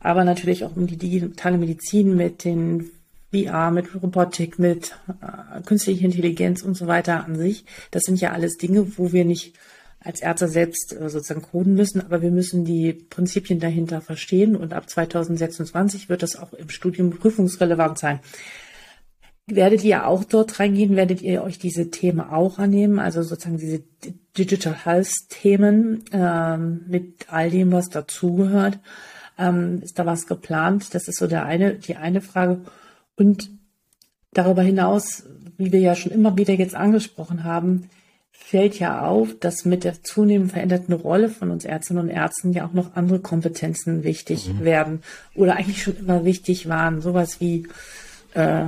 aber 0.00 0.24
natürlich 0.24 0.64
auch 0.64 0.76
um 0.76 0.86
die 0.86 0.96
digitale 0.96 1.58
Medizin 1.58 2.16
mit 2.16 2.44
den 2.44 2.90
VR, 3.32 3.70
mit 3.70 3.94
Robotik, 3.94 4.58
mit 4.58 4.94
äh, 5.20 5.60
künstlicher 5.62 6.04
Intelligenz 6.04 6.62
und 6.62 6.74
so 6.76 6.86
weiter 6.86 7.24
an 7.24 7.36
sich. 7.36 7.64
Das 7.90 8.04
sind 8.04 8.20
ja 8.20 8.32
alles 8.32 8.56
Dinge, 8.56 8.96
wo 8.96 9.12
wir 9.12 9.24
nicht 9.24 9.54
als 10.00 10.20
Ärzte 10.20 10.48
selbst 10.48 10.94
äh, 10.98 11.10
sozusagen 11.10 11.42
coden 11.42 11.74
müssen, 11.74 12.00
aber 12.00 12.22
wir 12.22 12.30
müssen 12.30 12.64
die 12.64 12.92
Prinzipien 12.92 13.60
dahinter 13.60 14.00
verstehen 14.00 14.56
und 14.56 14.72
ab 14.72 14.88
2026 14.88 16.08
wird 16.08 16.22
das 16.22 16.36
auch 16.36 16.52
im 16.54 16.70
Studium 16.70 17.10
prüfungsrelevant 17.10 17.98
sein. 17.98 18.20
Werdet 19.50 19.82
ihr 19.82 20.06
auch 20.06 20.24
dort 20.24 20.60
reingehen? 20.60 20.94
Werdet 20.94 21.22
ihr 21.22 21.42
euch 21.42 21.58
diese 21.58 21.90
Themen 21.90 22.20
auch 22.20 22.58
annehmen? 22.58 22.98
Also 22.98 23.22
sozusagen 23.22 23.56
diese 23.56 23.82
Digital 24.36 24.74
Health 24.84 25.10
Themen 25.30 26.04
ähm, 26.12 26.84
mit 26.86 27.26
all 27.28 27.50
dem, 27.50 27.72
was 27.72 27.88
dazugehört? 27.88 28.78
Ähm, 29.38 29.80
ist 29.82 29.98
da 29.98 30.06
was 30.06 30.26
geplant? 30.26 30.94
Das 30.94 31.08
ist 31.08 31.18
so 31.18 31.26
der 31.26 31.44
eine, 31.44 31.74
die 31.74 31.96
eine 31.96 32.20
Frage. 32.20 32.60
Und 33.16 33.50
darüber 34.32 34.62
hinaus, 34.62 35.24
wie 35.56 35.72
wir 35.72 35.80
ja 35.80 35.94
schon 35.94 36.12
immer 36.12 36.36
wieder 36.36 36.54
jetzt 36.54 36.74
angesprochen 36.74 37.44
haben, 37.44 37.88
fällt 38.30 38.78
ja 38.78 39.06
auf, 39.06 39.38
dass 39.38 39.64
mit 39.64 39.84
der 39.84 40.02
zunehmend 40.02 40.52
veränderten 40.52 40.94
Rolle 40.94 41.28
von 41.28 41.50
uns 41.50 41.64
Ärztinnen 41.64 42.04
und 42.04 42.08
Ärzten 42.08 42.52
ja 42.52 42.66
auch 42.66 42.72
noch 42.72 42.94
andere 42.94 43.20
Kompetenzen 43.20 44.04
wichtig 44.04 44.48
mhm. 44.48 44.64
werden 44.64 45.02
oder 45.34 45.56
eigentlich 45.56 45.82
schon 45.82 45.98
immer 45.98 46.24
wichtig 46.24 46.68
waren. 46.68 47.02
Sowas 47.02 47.40
wie 47.40 47.66
äh, 48.34 48.64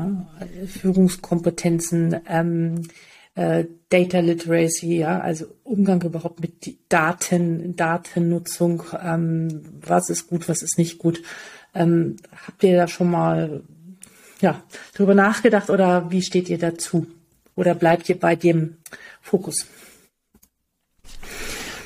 Führungskompetenzen, 0.67 2.21
ähm, 2.29 2.83
äh, 3.35 3.65
Data 3.89 4.21
Literacy, 4.21 4.99
ja, 4.99 5.21
also 5.21 5.47
Umgang 5.65 6.03
überhaupt 6.03 6.41
mit 6.41 6.77
Daten, 6.89 7.77
Datennutzung, 7.77 8.83
ähm, 9.03 9.63
was 9.81 10.11
ist 10.11 10.29
gut, 10.29 10.49
was 10.49 10.63
ist 10.63 10.79
nicht 10.79 10.99
gut. 10.99 11.23
Ähm, 11.75 12.17
habt 12.47 12.63
ihr 12.65 12.77
da 12.77 12.89
schon 12.89 13.11
mal 13.11 13.63
ja, 14.41 14.63
darüber 14.95 15.15
nachgedacht 15.15 15.71
oder 15.71 16.11
wie 16.11 16.23
steht 16.23 16.49
ihr 16.49 16.59
dazu? 16.59 17.07
Oder 17.55 17.75
bleibt 17.75 18.09
ihr 18.09 18.19
bei 18.19 18.37
dem 18.37 18.77
Fokus? 19.21 19.67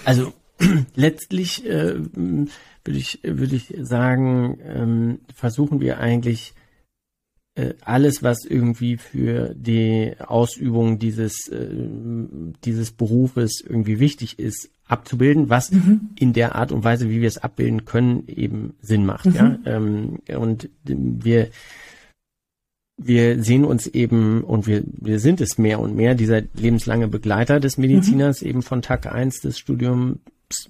Also 0.05 0.32
letztlich 0.95 1.66
äh, 1.66 1.95
würde 1.97 2.99
ich, 2.99 3.20
würde 3.22 3.57
ich 3.57 3.74
sagen, 3.80 4.59
ähm, 4.62 5.20
versuchen 5.34 5.80
wir 5.80 5.99
eigentlich 5.99 6.55
alles, 7.82 8.22
was 8.22 8.44
irgendwie 8.44 8.96
für 8.96 9.55
die 9.55 10.14
Ausübung 10.18 10.98
dieses, 10.98 11.48
äh, 11.48 11.68
dieses 12.64 12.90
Berufes 12.90 13.61
irgendwie 13.61 14.00
wichtig 14.00 14.38
ist, 14.38 14.70
abzubilden, 14.86 15.48
was 15.48 15.70
mhm. 15.70 16.11
in 16.18 16.32
der 16.32 16.57
Art 16.57 16.72
und 16.72 16.84
Weise, 16.84 17.09
wie 17.09 17.20
wir 17.20 17.28
es 17.28 17.38
abbilden 17.38 17.84
können, 17.84 18.24
eben 18.26 18.74
Sinn 18.80 19.07
macht. 19.07 19.26
Mhm. 19.26 19.34
Ja? 19.34 19.59
Ähm, 19.66 20.18
und 20.36 20.68
wir 20.84 21.48
wir 22.96 23.42
sehen 23.42 23.64
uns 23.64 23.86
eben 23.88 24.42
und 24.44 24.66
wir, 24.66 24.84
wir 24.86 25.18
sind 25.18 25.40
es 25.40 25.59
mehr 25.59 25.80
und 25.80 25.96
mehr, 25.96 26.14
dieser 26.14 26.42
lebenslange 26.55 27.09
Begleiter 27.09 27.59
des 27.59 27.76
Mediziners, 27.76 28.40
mhm. 28.40 28.48
eben 28.48 28.62
von 28.62 28.82
Tag 28.82 29.12
eins 29.12 29.40
des 29.40 29.59
Studiums 29.59 30.18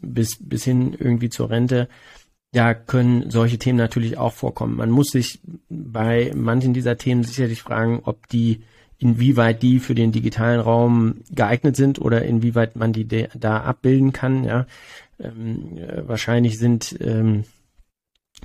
bis, 0.00 0.38
bis 0.40 0.64
hin 0.64 0.96
irgendwie 0.98 1.28
zur 1.28 1.50
Rente. 1.50 1.88
Da 2.54 2.72
können 2.72 3.30
solche 3.30 3.58
Themen 3.58 3.78
natürlich 3.78 4.16
auch 4.16 4.32
vorkommen. 4.32 4.76
Man 4.76 4.90
muss 4.90 5.08
sich 5.08 5.40
bei 5.68 6.30
manchen 6.36 6.72
dieser 6.72 6.96
Themen 6.96 7.24
sicherlich 7.24 7.62
fragen, 7.62 8.00
ob 8.04 8.28
die, 8.28 8.60
inwieweit 8.98 9.60
die 9.60 9.80
für 9.80 9.96
den 9.96 10.12
digitalen 10.12 10.60
Raum 10.60 11.16
geeignet 11.30 11.74
sind 11.74 12.00
oder 12.00 12.24
inwieweit 12.24 12.76
man 12.76 12.92
die 12.92 13.06
da 13.06 13.60
abbilden 13.62 14.12
kann. 14.12 14.44
Ja, 14.44 14.66
ähm, 15.18 15.78
äh, 15.78 16.06
wahrscheinlich 16.06 16.60
sind 16.60 16.96
ähm, 17.00 17.42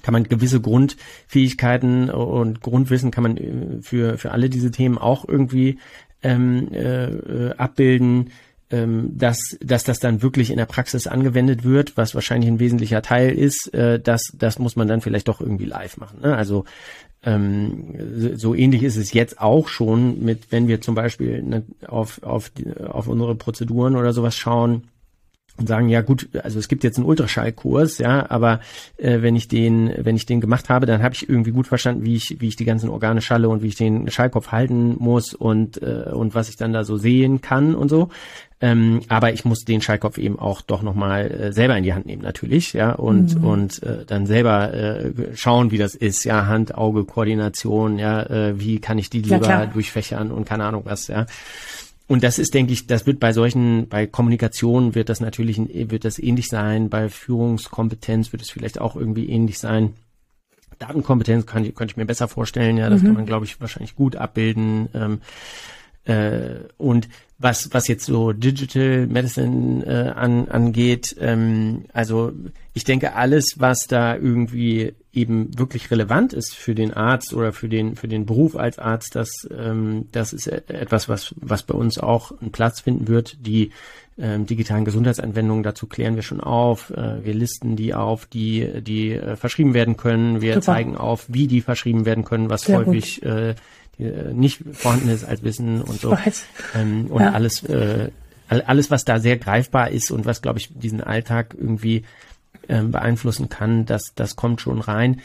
kann 0.01 0.13
man 0.13 0.23
gewisse 0.23 0.59
Grundfähigkeiten 0.59 2.09
und 2.09 2.61
Grundwissen 2.61 3.11
kann 3.11 3.23
man 3.23 3.37
äh, 3.37 3.81
für, 3.81 4.17
für 4.17 4.31
alle 4.31 4.49
diese 4.49 4.71
Themen 4.71 4.97
auch 4.97 5.27
irgendwie 5.27 5.77
ähm, 6.23 6.73
äh, 6.73 7.51
abbilden, 7.57 8.31
ähm, 8.71 9.17
dass, 9.17 9.57
dass 9.61 9.83
das 9.83 9.99
dann 9.99 10.21
wirklich 10.21 10.51
in 10.51 10.57
der 10.57 10.65
Praxis 10.65 11.07
angewendet 11.07 11.63
wird, 11.63 11.97
was 11.97 12.13
wahrscheinlich 12.13 12.49
ein 12.49 12.59
wesentlicher 12.59 13.01
Teil 13.01 13.31
ist, 13.31 13.73
äh, 13.73 13.99
das, 13.99 14.31
das 14.37 14.59
muss 14.59 14.75
man 14.75 14.87
dann 14.87 15.01
vielleicht 15.01 15.27
doch 15.27 15.41
irgendwie 15.41 15.65
live 15.65 15.97
machen. 15.97 16.21
Ne? 16.21 16.35
Also 16.35 16.65
ähm, 17.23 18.35
so 18.35 18.55
ähnlich 18.55 18.83
ist 18.83 18.95
es 18.95 19.11
jetzt 19.13 19.41
auch 19.41 19.67
schon 19.67 20.23
mit, 20.23 20.51
wenn 20.51 20.67
wir 20.67 20.81
zum 20.81 20.95
Beispiel 20.95 21.41
ne, 21.43 21.63
auf, 21.87 22.23
auf, 22.23 22.49
die, 22.49 22.71
auf 22.77 23.07
unsere 23.07 23.35
Prozeduren 23.35 23.95
oder 23.95 24.13
sowas 24.13 24.37
schauen, 24.37 24.83
und 25.59 25.67
sagen, 25.67 25.89
ja 25.89 26.01
gut, 26.01 26.29
also 26.41 26.57
es 26.57 26.69
gibt 26.69 26.83
jetzt 26.83 26.97
einen 26.97 27.05
Ultraschallkurs, 27.05 27.97
ja, 27.97 28.29
aber 28.29 28.61
äh, 28.97 29.21
wenn 29.21 29.35
ich 29.35 29.49
den, 29.49 29.93
wenn 29.97 30.15
ich 30.15 30.25
den 30.25 30.39
gemacht 30.39 30.69
habe, 30.69 30.85
dann 30.85 31.03
habe 31.03 31.13
ich 31.13 31.27
irgendwie 31.27 31.51
gut 31.51 31.67
verstanden, 31.67 32.05
wie 32.05 32.15
ich, 32.15 32.39
wie 32.39 32.47
ich 32.47 32.55
die 32.55 32.65
ganzen 32.65 32.89
Organe 32.89 33.21
schalle 33.21 33.49
und 33.49 33.61
wie 33.61 33.67
ich 33.67 33.75
den 33.75 34.09
Schallkopf 34.09 34.53
halten 34.53 34.95
muss 34.99 35.33
und 35.33 35.81
äh, 35.81 36.11
und 36.13 36.33
was 36.33 36.49
ich 36.49 36.55
dann 36.55 36.71
da 36.71 36.83
so 36.83 36.97
sehen 36.97 37.41
kann 37.41 37.75
und 37.75 37.89
so. 37.89 38.09
Ähm, 38.61 39.01
aber 39.07 39.31
ich 39.31 39.45
muss 39.45 39.63
den 39.63 39.81
Schallkopf 39.81 40.17
eben 40.17 40.37
auch 40.37 40.61
doch 40.61 40.81
nochmal 40.81 41.31
äh, 41.31 41.53
selber 41.53 41.77
in 41.77 41.83
die 41.83 41.93
Hand 41.93 42.05
nehmen, 42.05 42.21
natürlich, 42.21 42.73
ja, 42.73 42.91
und, 42.91 43.37
mhm. 43.37 43.43
und 43.45 43.83
äh, 43.83 44.03
dann 44.05 44.25
selber 44.25 44.73
äh, 44.73 45.11
schauen, 45.33 45.71
wie 45.71 45.77
das 45.77 45.95
ist, 45.95 46.25
ja, 46.25 46.45
Hand-Auge-Koordination, 46.45 47.97
ja, 47.97 48.23
äh, 48.23 48.59
wie 48.59 48.79
kann 48.79 48.97
ich 48.97 49.09
die 49.09 49.21
lieber 49.21 49.47
ja, 49.47 49.65
durchfächern 49.65 50.31
und 50.31 50.45
keine 50.45 50.65
Ahnung 50.65 50.81
was, 50.83 51.07
ja. 51.07 51.25
Und 52.07 52.23
das 52.23 52.39
ist, 52.39 52.53
denke 52.53 52.73
ich, 52.73 52.87
das 52.87 53.05
wird 53.05 53.19
bei 53.19 53.33
solchen, 53.33 53.87
bei 53.87 54.07
Kommunikation 54.07 54.95
wird 54.95 55.09
das 55.09 55.21
natürlich, 55.21 55.61
wird 55.91 56.03
das 56.03 56.17
ähnlich 56.17 56.47
sein, 56.47 56.89
bei 56.89 57.07
Führungskompetenz 57.07 58.33
wird 58.33 58.41
es 58.41 58.49
vielleicht 58.49 58.81
auch 58.81 58.95
irgendwie 58.95 59.29
ähnlich 59.29 59.59
sein. 59.59 59.93
Datenkompetenz 60.79 61.45
kann, 61.45 61.63
könnte 61.75 61.91
ich 61.91 61.97
mir 61.97 62.05
besser 62.07 62.27
vorstellen, 62.27 62.77
ja, 62.77 62.89
das 62.89 63.03
mhm. 63.03 63.05
kann 63.05 63.13
man, 63.13 63.25
glaube 63.25 63.45
ich, 63.45 63.61
wahrscheinlich 63.61 63.95
gut 63.95 64.15
abbilden. 64.15 64.89
Ähm, 64.95 65.21
äh, 66.05 66.61
und 66.77 67.07
was, 67.39 67.73
was 67.73 67.87
jetzt 67.87 68.05
so 68.05 68.33
Digital 68.33 69.07
Medicine 69.07 69.85
äh, 69.85 70.09
an, 70.09 70.49
angeht, 70.49 71.15
ähm, 71.19 71.85
also 71.93 72.33
ich 72.73 72.83
denke, 72.83 73.15
alles, 73.15 73.59
was 73.59 73.87
da 73.87 74.15
irgendwie 74.15 74.93
eben 75.13 75.57
wirklich 75.57 75.89
relevant 75.89 76.33
ist 76.33 76.55
für 76.55 76.75
den 76.75 76.93
Arzt 76.93 77.33
oder 77.33 77.51
für 77.51 77.67
den, 77.67 77.95
für 77.95 78.07
den 78.07 78.25
Beruf 78.25 78.55
als 78.55 78.77
Arzt, 78.77 79.15
das, 79.15 79.47
ähm, 79.57 80.07
das 80.11 80.33
ist 80.33 80.47
etwas, 80.47 81.09
was, 81.09 81.33
was 81.37 81.63
bei 81.63 81.73
uns 81.73 81.97
auch 81.97 82.39
einen 82.39 82.51
Platz 82.51 82.81
finden 82.81 83.07
wird. 83.07 83.45
Die 83.45 83.71
ähm, 84.17 84.45
digitalen 84.45 84.85
Gesundheitsanwendungen, 84.85 85.63
dazu 85.63 85.87
klären 85.87 86.15
wir 86.15 86.23
schon 86.23 86.41
auf. 86.41 86.91
Äh, 86.91 87.23
wir 87.25 87.33
listen 87.33 87.75
die 87.75 87.93
auf, 87.93 88.25
die, 88.25 88.81
die 88.81 89.13
äh, 89.13 89.35
verschrieben 89.35 89.73
werden 89.73 89.97
können. 89.97 90.41
Wir 90.41 90.55
Super. 90.55 90.65
zeigen 90.65 90.97
auf, 90.97 91.25
wie 91.29 91.47
die 91.47 91.61
verschrieben 91.61 92.05
werden 92.05 92.25
können, 92.25 92.49
was 92.49 92.63
Sehr 92.63 92.77
häufig 92.77 93.23
äh, 93.23 93.51
äh, 93.51 93.55
nicht 93.99 94.63
vorhanden 94.73 95.09
ist 95.09 95.25
als 95.25 95.43
Wissen 95.43 95.81
und 95.81 95.99
so. 95.99 96.17
Ähm, 96.75 97.07
und 97.07 97.21
ja. 97.21 97.31
alles, 97.31 97.63
äh, 97.63 98.11
alles, 98.47 98.89
was 98.89 99.03
da 99.03 99.19
sehr 99.19 99.37
greifbar 99.37 99.89
ist 99.89 100.11
und 100.11 100.25
was, 100.25 100.41
glaube 100.41 100.59
ich, 100.59 100.69
diesen 100.73 101.01
Alltag 101.01 101.55
irgendwie 101.57 102.03
ähm, 102.67 102.91
beeinflussen 102.91 103.49
kann, 103.49 103.85
das, 103.85 104.13
das 104.15 104.35
kommt 104.35 104.61
schon 104.61 104.79
rein. 104.79 105.21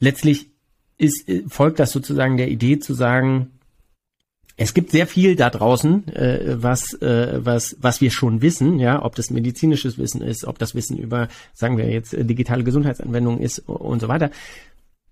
Letztlich 0.00 0.50
ist, 0.98 1.28
äh, 1.28 1.44
folgt 1.48 1.78
das 1.78 1.90
sozusagen 1.90 2.36
der 2.36 2.48
Idee 2.48 2.78
zu 2.78 2.94
sagen, 2.94 3.50
es 4.60 4.74
gibt 4.74 4.90
sehr 4.90 5.06
viel 5.06 5.36
da 5.36 5.50
draußen, 5.50 6.08
äh, 6.08 6.56
was, 6.60 6.92
äh, 6.94 7.38
was, 7.44 7.76
was 7.80 8.00
wir 8.00 8.10
schon 8.10 8.42
wissen, 8.42 8.80
ja, 8.80 9.04
ob 9.04 9.14
das 9.14 9.30
medizinisches 9.30 9.98
Wissen 9.98 10.20
ist, 10.20 10.44
ob 10.44 10.58
das 10.58 10.74
Wissen 10.74 10.98
über, 10.98 11.28
sagen 11.54 11.76
wir 11.76 11.88
jetzt, 11.88 12.12
äh, 12.12 12.24
digitale 12.24 12.64
Gesundheitsanwendungen 12.64 13.40
ist 13.40 13.60
und 13.60 14.00
so 14.00 14.08
weiter. 14.08 14.32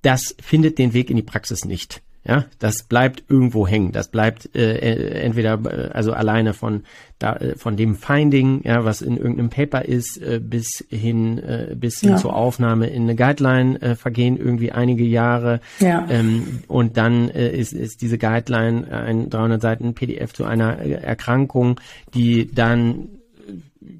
Das 0.02 0.34
findet 0.40 0.78
den 0.78 0.92
Weg 0.92 1.10
in 1.10 1.16
die 1.16 1.22
Praxis 1.22 1.64
nicht. 1.64 2.02
Ja, 2.26 2.46
das 2.58 2.82
bleibt 2.82 3.24
irgendwo 3.28 3.68
hängen. 3.68 3.92
Das 3.92 4.08
bleibt 4.08 4.54
äh, 4.56 4.78
äh 4.78 5.20
entweder 5.20 5.60
äh, 5.64 5.90
also 5.92 6.12
alleine 6.12 6.54
von 6.54 6.82
da 7.18 7.36
äh, 7.36 7.56
von 7.56 7.76
dem 7.76 7.94
Finding, 7.94 8.62
ja, 8.64 8.84
was 8.84 9.00
in 9.00 9.16
irgendeinem 9.16 9.48
Paper 9.48 9.84
ist, 9.84 10.20
äh, 10.20 10.40
bis 10.42 10.84
hin 10.90 11.38
äh, 11.38 11.74
bis 11.76 12.00
hin 12.00 12.10
ja. 12.10 12.16
zur 12.16 12.34
Aufnahme 12.34 12.88
in 12.88 13.04
eine 13.04 13.14
Guideline 13.14 13.80
äh, 13.80 13.94
vergehen 13.94 14.36
irgendwie 14.36 14.72
einige 14.72 15.04
Jahre. 15.04 15.60
Ja. 15.78 16.06
Ähm, 16.10 16.62
und 16.66 16.96
dann 16.96 17.30
äh, 17.30 17.56
ist 17.56 17.72
ist 17.72 18.02
diese 18.02 18.18
Guideline 18.18 18.90
ein 18.90 19.30
300 19.30 19.62
Seiten 19.62 19.94
PDF 19.94 20.32
zu 20.32 20.44
einer 20.44 20.80
äh, 20.80 20.92
Erkrankung, 20.92 21.80
die 22.12 22.52
dann 22.52 23.15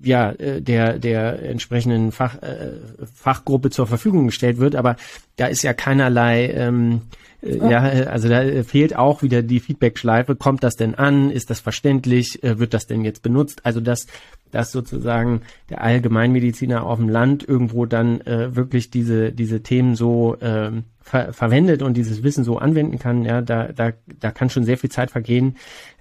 ja 0.03 0.32
der 0.32 0.99
der 0.99 1.43
entsprechenden 1.43 2.12
Fach, 2.12 2.43
äh, 2.43 2.72
Fachgruppe 3.14 3.70
zur 3.70 3.87
Verfügung 3.87 4.26
gestellt 4.26 4.59
wird, 4.59 4.76
aber 4.76 4.97
da 5.37 5.47
ist 5.47 5.62
ja 5.62 5.72
keinerlei 5.74 6.49
ähm, 6.49 7.03
äh, 7.43 7.70
ja, 7.70 7.80
also 7.80 8.28
da 8.28 8.62
fehlt 8.62 8.97
auch 8.97 9.22
wieder 9.22 9.43
die 9.43 9.61
Feedback-Schleife. 9.61 10.37
Kommt 10.37 10.64
das 10.64 10.76
denn 10.76 10.95
an? 10.95 11.30
Ist 11.30 11.51
das 11.51 11.61
verständlich? 11.61 12.43
Äh, 12.43 12.59
wird 12.59 12.74
das 12.74 12.87
denn 12.87 13.05
jetzt 13.05 13.22
benutzt? 13.22 13.64
Also 13.64 13.80
dass, 13.80 14.07
dass 14.51 14.72
sozusagen 14.72 15.43
der 15.70 15.82
Allgemeinmediziner 15.82 16.84
auf 16.84 16.99
dem 16.99 17.09
Land 17.09 17.47
irgendwo 17.47 17.87
dann 17.87 18.20
äh, 18.22 18.55
wirklich 18.57 18.91
diese, 18.91 19.32
diese 19.32 19.62
Themen 19.62 19.95
so 19.95 20.37
ähm, 20.41 20.84
ver 21.01 21.32
verwendet 21.32 21.82
und 21.82 21.97
dieses 21.97 22.22
Wissen 22.22 22.45
so 22.45 22.59
anwenden 22.59 22.99
kann, 22.99 23.24
ja, 23.24 23.41
da, 23.41 23.68
da, 23.68 23.93
da 24.20 24.30
kann 24.30 24.51
schon 24.51 24.64
sehr 24.64 24.78
viel 24.78 24.91
Zeit 24.91 25.11
vergehen. 25.11 25.57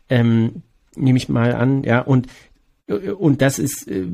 Ähm, 0.09 0.63
nehme 0.95 1.17
ich 1.17 1.29
mal 1.29 1.53
an, 1.53 1.83
ja, 1.83 1.99
und 1.99 2.27
und 2.87 3.41
das 3.41 3.57
ist, 3.57 3.87
äh, 3.87 4.05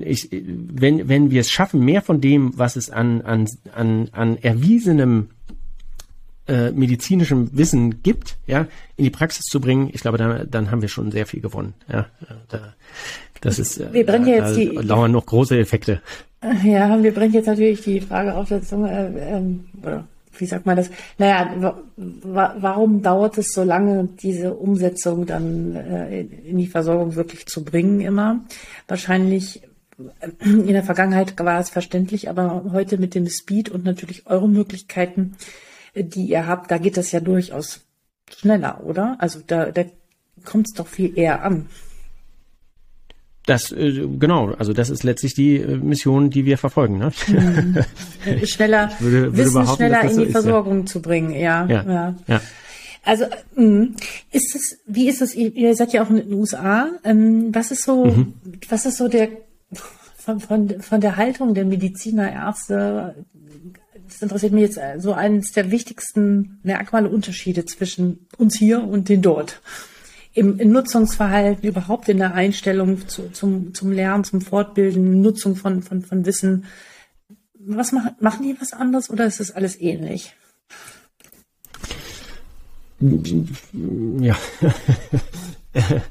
ich, 0.00 0.28
wenn, 0.30 1.08
wenn 1.08 1.30
wir 1.30 1.40
es 1.40 1.50
schaffen, 1.50 1.84
mehr 1.84 2.02
von 2.02 2.20
dem, 2.20 2.56
was 2.56 2.76
es 2.76 2.90
an, 2.90 3.22
an, 3.22 3.48
an, 3.74 4.08
an 4.12 4.38
erwiesenem 4.38 5.30
äh, 6.46 6.70
medizinischem 6.70 7.50
Wissen 7.56 8.02
gibt, 8.02 8.36
ja, 8.46 8.66
in 8.96 9.04
die 9.04 9.10
Praxis 9.10 9.44
zu 9.46 9.60
bringen, 9.60 9.90
ich 9.92 10.02
glaube, 10.02 10.18
dann, 10.18 10.48
dann 10.50 10.70
haben 10.70 10.82
wir 10.82 10.88
schon 10.88 11.10
sehr 11.10 11.26
viel 11.26 11.40
gewonnen. 11.40 11.74
Ja, 11.90 12.06
da, 12.48 12.74
das 13.40 13.58
ist, 13.58 13.78
äh, 13.78 13.92
wir 13.92 14.06
bringen 14.06 14.26
jetzt 14.26 14.56
die, 14.56 14.66
lauern 14.66 15.12
noch 15.12 15.26
große 15.26 15.58
Effekte. 15.58 16.00
Ja, 16.62 17.02
wir 17.02 17.14
bringen 17.14 17.32
jetzt 17.32 17.46
natürlich 17.46 17.80
die 17.80 18.00
Frage 18.00 18.34
auf 18.34 18.48
der 18.48 18.62
Zunge, 18.62 18.90
äh, 18.90 19.36
ähm, 19.36 19.64
oder 19.82 20.06
wie 20.40 20.46
sagt 20.46 20.66
man 20.66 20.76
das? 20.76 20.90
Naja, 21.18 21.74
warum 21.96 23.02
dauert 23.02 23.38
es 23.38 23.52
so 23.52 23.62
lange, 23.62 24.08
diese 24.22 24.54
Umsetzung 24.54 25.26
dann 25.26 25.76
äh, 25.76 26.20
in 26.20 26.58
die 26.58 26.66
Versorgung 26.66 27.14
wirklich 27.14 27.46
zu 27.46 27.64
bringen 27.64 28.00
immer? 28.00 28.44
Wahrscheinlich 28.88 29.62
äh, 30.20 30.28
in 30.48 30.68
der 30.68 30.84
Vergangenheit 30.84 31.38
war 31.38 31.60
es 31.60 31.70
verständlich, 31.70 32.28
aber 32.28 32.64
heute 32.72 32.98
mit 32.98 33.14
dem 33.14 33.28
Speed 33.28 33.68
und 33.68 33.84
natürlich 33.84 34.26
eure 34.26 34.48
Möglichkeiten 34.48 35.36
die 35.94 36.26
ihr 36.26 36.46
habt, 36.46 36.70
da 36.70 36.78
geht 36.78 36.96
das 36.96 37.12
ja 37.12 37.20
durchaus 37.20 37.82
schneller, 38.28 38.82
oder? 38.84 39.16
Also 39.18 39.40
da, 39.46 39.70
da 39.70 39.84
kommt 40.44 40.66
es 40.68 40.74
doch 40.74 40.86
viel 40.86 41.16
eher 41.16 41.42
an. 41.42 41.68
Das 43.46 43.72
äh, 43.72 44.06
genau, 44.18 44.52
also 44.54 44.72
das 44.72 44.88
ist 44.88 45.02
letztlich 45.04 45.34
die 45.34 45.56
äh, 45.56 45.76
Mission, 45.76 46.30
die 46.30 46.46
wir 46.46 46.56
verfolgen. 46.56 46.98
Ne? 46.98 47.12
Mhm. 47.28 47.76
schneller, 48.44 48.90
würde, 49.00 49.36
würde 49.36 49.36
Wissen 49.36 49.66
schneller 49.66 50.02
in 50.02 50.08
die 50.08 50.14
so 50.14 50.22
ist, 50.22 50.32
Versorgung 50.32 50.80
ja. 50.80 50.86
zu 50.86 51.02
bringen, 51.02 51.32
ja. 51.32 51.66
Ja. 51.66 51.84
ja. 51.84 52.14
ja. 52.26 52.40
Also 53.02 53.26
mh, 53.54 53.88
ist 54.32 54.56
es, 54.56 54.78
wie 54.86 55.08
ist 55.08 55.20
es? 55.20 55.34
Ihr 55.34 55.76
seid 55.76 55.92
ja 55.92 56.02
auch 56.02 56.10
in 56.10 56.16
den 56.16 56.32
USA. 56.32 56.88
Ähm, 57.04 57.54
was 57.54 57.70
ist 57.70 57.82
so, 57.82 58.06
mhm. 58.06 58.34
was 58.68 58.86
ist 58.86 58.96
so 58.96 59.08
der 59.08 59.28
von, 60.16 60.40
von, 60.40 60.80
von 60.80 61.00
der 61.02 61.16
Haltung 61.16 61.52
der 61.52 61.66
Mediziner, 61.66 62.32
Ärzte? 62.32 63.14
Das 64.06 64.22
interessiert 64.22 64.52
mich 64.52 64.62
jetzt 64.62 64.80
so 64.98 65.12
eines 65.12 65.52
der 65.52 65.70
wichtigsten 65.70 66.60
Merkmale, 66.62 67.08
Unterschiede 67.10 67.66
zwischen 67.66 68.26
uns 68.38 68.56
hier 68.56 68.82
und 68.82 69.08
den 69.08 69.20
dort 69.20 69.60
im, 70.34 70.58
im 70.58 70.72
Nutzungsverhalten, 70.72 71.68
überhaupt 71.68 72.08
in 72.08 72.18
der 72.18 72.34
Einstellung 72.34 73.08
zu, 73.08 73.30
zum, 73.30 73.72
zum 73.72 73.92
Lernen, 73.92 74.24
zum 74.24 74.40
Fortbilden, 74.40 75.20
Nutzung 75.20 75.56
von, 75.56 75.82
von, 75.82 76.02
von 76.02 76.26
Wissen. 76.26 76.64
Was 77.58 77.92
machen, 77.92 78.10
machen 78.20 78.42
die 78.42 78.56
was 78.60 78.72
anderes 78.72 79.08
oder 79.08 79.26
ist 79.26 79.40
das 79.40 79.52
alles 79.52 79.80
ähnlich? 79.80 80.34
Ja. 83.00 84.36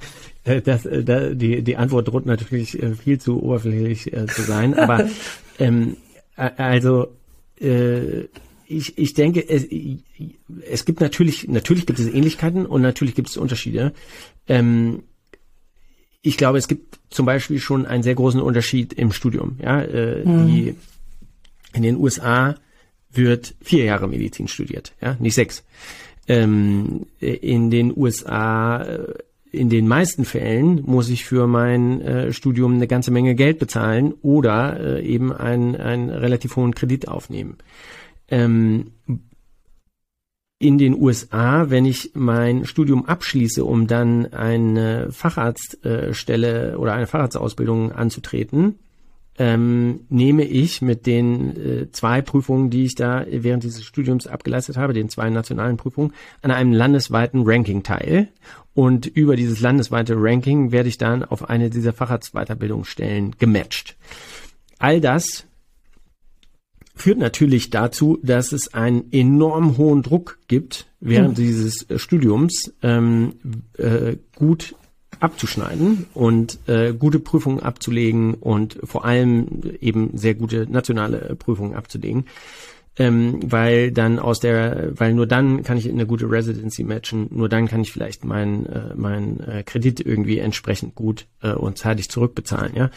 Das, 0.45 0.84
das, 0.84 1.30
die, 1.36 1.61
die 1.61 1.78
Antwort 1.78 2.09
droht 2.09 2.26
natürlich 2.26 2.84
äh, 2.84 2.95
viel 2.95 3.17
zu 3.17 3.41
oberflächlich 3.41 4.11
äh, 4.11 4.28
zu 4.28 4.41
sein, 4.41 4.74
aber 4.74 5.07
ähm, 5.57 5.95
also 6.36 7.15
äh, 7.61 8.26
ich, 8.76 8.97
ich 8.97 9.13
denke, 9.13 9.47
es, 9.47 9.67
es 10.69 10.86
gibt 10.86 11.01
natürlich, 11.01 11.47
natürlich 11.47 11.86
gibt 11.86 11.99
es 11.99 12.07
Ähnlichkeiten 12.07 12.65
und 12.65 12.82
natürlich 12.82 13.15
gibt 13.15 13.30
es 13.30 13.38
Unterschiede. 13.38 13.93
Ähm, 14.47 15.03
ich 16.21 16.38
glaube, 16.38 16.57
es 16.57 16.67
gibt 16.67 16.99
zum 17.09 17.26
Beispiel 17.26 17.59
schon 17.59 17.86
einen 17.86 18.03
sehr 18.03 18.15
großen 18.15 18.41
Unterschied 18.41 18.93
im 18.93 19.11
Studium. 19.11 19.57
Ja, 19.61 19.82
äh, 19.82 20.26
mhm. 20.26 20.47
die, 20.47 20.76
in 21.74 21.84
den 21.84 21.97
USA 21.97 22.55
wird 23.11 23.55
vier 23.61 23.86
Jahre 23.86 24.07
Medizin 24.07 24.47
studiert, 24.47 24.93
ja, 25.01 25.15
nicht 25.19 25.36
sechs. 25.36 25.63
Ähm, 26.28 27.05
in 27.19 27.69
den 27.69 27.95
USA, 27.95 28.82
äh, 28.82 29.13
in 29.51 29.69
den 29.69 29.88
meisten 29.88 30.26
Fällen 30.26 30.82
muss 30.86 31.09
ich 31.09 31.26
für 31.26 31.45
mein 31.45 32.01
äh, 32.01 32.34
Studium 32.34 32.74
eine 32.74 32.88
ganze 32.88 33.11
Menge 33.11 33.36
Geld 33.36 33.59
bezahlen 33.59 34.13
oder 34.21 34.80
äh, 34.80 35.05
eben 35.05 35.32
einen, 35.32 35.76
einen 35.76 36.09
relativ 36.09 36.55
hohen 36.55 36.74
Kredit 36.74 37.07
aufnehmen. 37.07 37.57
Ähm, 38.34 38.93
in 40.57 40.77
den 40.79 40.95
USA, 40.99 41.69
wenn 41.69 41.86
ich 41.86 42.11
mein 42.15 42.65
Studium 42.65 43.05
abschließe, 43.05 43.63
um 43.63 43.86
dann 43.86 44.34
eine 44.34 45.11
Facharztstelle 45.11 46.71
äh, 46.71 46.75
oder 46.75 46.93
eine 46.93 47.05
Facharztausbildung 47.05 47.91
anzutreten, 47.91 48.79
ähm, 49.38 50.01
nehme 50.09 50.45
ich 50.45 50.81
mit 50.81 51.05
den 51.05 51.57
äh, 51.57 51.91
zwei 51.91 52.21
Prüfungen, 52.21 52.69
die 52.71 52.86
ich 52.86 52.95
da 52.95 53.25
während 53.29 53.63
dieses 53.63 53.84
Studiums 53.84 54.25
abgeleistet 54.25 54.77
habe, 54.77 54.93
den 54.93 55.09
zwei 55.09 55.29
nationalen 55.29 55.77
Prüfungen, 55.77 56.13
an 56.41 56.49
einem 56.49 56.71
landesweiten 56.71 57.43
Ranking 57.45 57.84
teil. 57.84 58.29
Und 58.73 59.05
über 59.05 59.36
dieses 59.36 59.59
landesweite 59.59 60.15
Ranking 60.17 60.71
werde 60.71 60.89
ich 60.89 60.97
dann 60.97 61.23
auf 61.23 61.49
eine 61.49 61.69
dieser 61.69 61.93
Facharztweiterbildungsstellen 61.93 63.36
gematcht. 63.38 63.95
All 64.79 65.01
das 65.01 65.45
führt 66.96 67.18
natürlich 67.18 67.70
dazu, 67.70 68.20
dass 68.22 68.52
es 68.52 68.74
einen 68.74 69.12
enorm 69.12 69.78
hohen 69.78 70.04
Druck 70.04 70.39
gibt, 70.48 70.88
während 71.00 71.38
mhm. 71.38 71.44
dieses 71.44 71.89
äh, 71.89 71.98
Studiums 71.98 72.74
ähm, 72.82 73.34
äh, 73.78 74.18
gut 74.36 74.76
abzuschneiden 75.20 76.06
und 76.14 76.60
äh, 76.68 76.94
gute 76.94 77.20
Prüfungen 77.20 77.62
abzulegen 77.62 78.34
und 78.36 78.78
vor 78.84 79.06
allem 79.06 79.48
eben 79.80 80.12
sehr 80.18 80.36
gute 80.36 80.68
nationale 80.70 81.36
Prüfungen 81.36 81.76
abzulegen. 81.76 82.26
Ähm, 82.96 83.39
weil 83.44 83.91
dann 83.91 84.20
aus 84.20 84.39
der, 84.39 84.91
weil 85.00 85.16
nur 85.16 85.26
dann 85.26 85.64
kann 85.64 85.78
ich 85.78 85.89
eine 85.89 86.06
gute 86.06 86.30
Residency 86.30 86.84
matchen, 86.84 87.28
nur 87.32 87.50
dann 87.50 87.68
kann 87.68 87.82
ich 87.82 87.91
vielleicht 87.91 88.24
meinen 88.24 88.68
äh, 88.68 88.94
mein, 88.96 89.39
äh, 89.39 89.64
Kredit 89.64 90.00
irgendwie 90.00 90.38
entsprechend 90.38 90.94
gut 90.94 91.26
äh, 91.41 91.54
und 91.54 91.80
zeitig 91.80 92.10
zurückbezahlen, 92.10 92.76
ja 92.76 92.91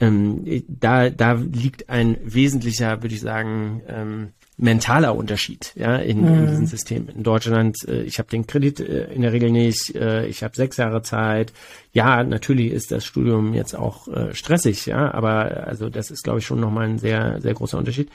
ähm, 0.00 0.64
da, 0.68 1.10
da 1.10 1.32
liegt 1.34 1.88
ein 1.88 2.16
wesentlicher, 2.22 3.02
würde 3.02 3.14
ich 3.14 3.20
sagen, 3.20 3.82
ähm, 3.88 4.32
mentaler 4.56 5.16
Unterschied 5.16 5.72
ja, 5.74 5.96
in, 5.96 6.20
mhm. 6.20 6.34
in 6.34 6.46
diesem 6.46 6.66
System. 6.66 7.08
In 7.08 7.22
Deutschland, 7.22 7.76
äh, 7.88 8.02
ich 8.02 8.18
habe 8.18 8.30
den 8.30 8.46
Kredit 8.46 8.80
äh, 8.80 9.12
in 9.12 9.22
der 9.22 9.32
Regel 9.32 9.50
nicht, 9.50 9.94
äh, 9.94 10.26
ich 10.26 10.42
habe 10.42 10.54
sechs 10.54 10.76
Jahre 10.76 11.02
Zeit. 11.02 11.52
Ja, 11.92 12.22
natürlich 12.22 12.72
ist 12.72 12.92
das 12.92 13.04
Studium 13.04 13.54
jetzt 13.54 13.74
auch 13.74 14.08
äh, 14.08 14.34
stressig, 14.34 14.86
ja, 14.86 15.12
aber 15.12 15.66
also 15.66 15.88
das 15.88 16.10
ist, 16.10 16.24
glaube 16.24 16.38
ich, 16.38 16.46
schon 16.46 16.60
nochmal 16.60 16.86
ein 16.86 16.98
sehr, 16.98 17.40
sehr 17.40 17.54
großer 17.54 17.78
Unterschied. 17.78 18.10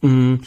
Mhm. 0.00 0.40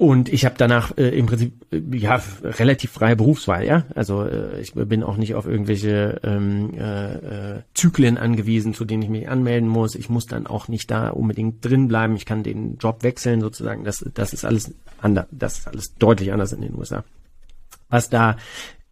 Und 0.00 0.30
ich 0.30 0.46
habe 0.46 0.54
danach 0.56 0.96
äh, 0.96 1.10
im 1.10 1.26
Prinzip 1.26 1.66
äh, 1.70 1.82
ja 1.94 2.22
relativ 2.42 2.90
freie 2.90 3.16
Berufswahl, 3.16 3.66
ja. 3.66 3.84
Also 3.94 4.22
äh, 4.24 4.58
ich 4.58 4.72
bin 4.72 5.02
auch 5.02 5.18
nicht 5.18 5.34
auf 5.34 5.44
irgendwelche 5.44 6.18
ähm, 6.24 6.72
äh, 6.72 7.56
äh, 7.56 7.62
Zyklen 7.74 8.16
angewiesen, 8.16 8.72
zu 8.72 8.86
denen 8.86 9.02
ich 9.02 9.10
mich 9.10 9.28
anmelden 9.28 9.68
muss. 9.68 9.94
Ich 9.94 10.08
muss 10.08 10.24
dann 10.24 10.46
auch 10.46 10.68
nicht 10.68 10.90
da 10.90 11.10
unbedingt 11.10 11.62
drin 11.62 11.86
bleiben. 11.86 12.16
Ich 12.16 12.24
kann 12.24 12.42
den 12.42 12.78
Job 12.78 13.02
wechseln 13.02 13.42
sozusagen. 13.42 13.84
Das, 13.84 14.02
das 14.14 14.32
ist 14.32 14.46
alles 14.46 14.72
anders. 15.02 15.26
Das 15.32 15.58
ist 15.58 15.68
alles 15.68 15.94
deutlich 15.96 16.32
anders 16.32 16.54
in 16.54 16.62
den 16.62 16.76
USA. 16.76 17.04
Was 17.90 18.08
da, 18.08 18.38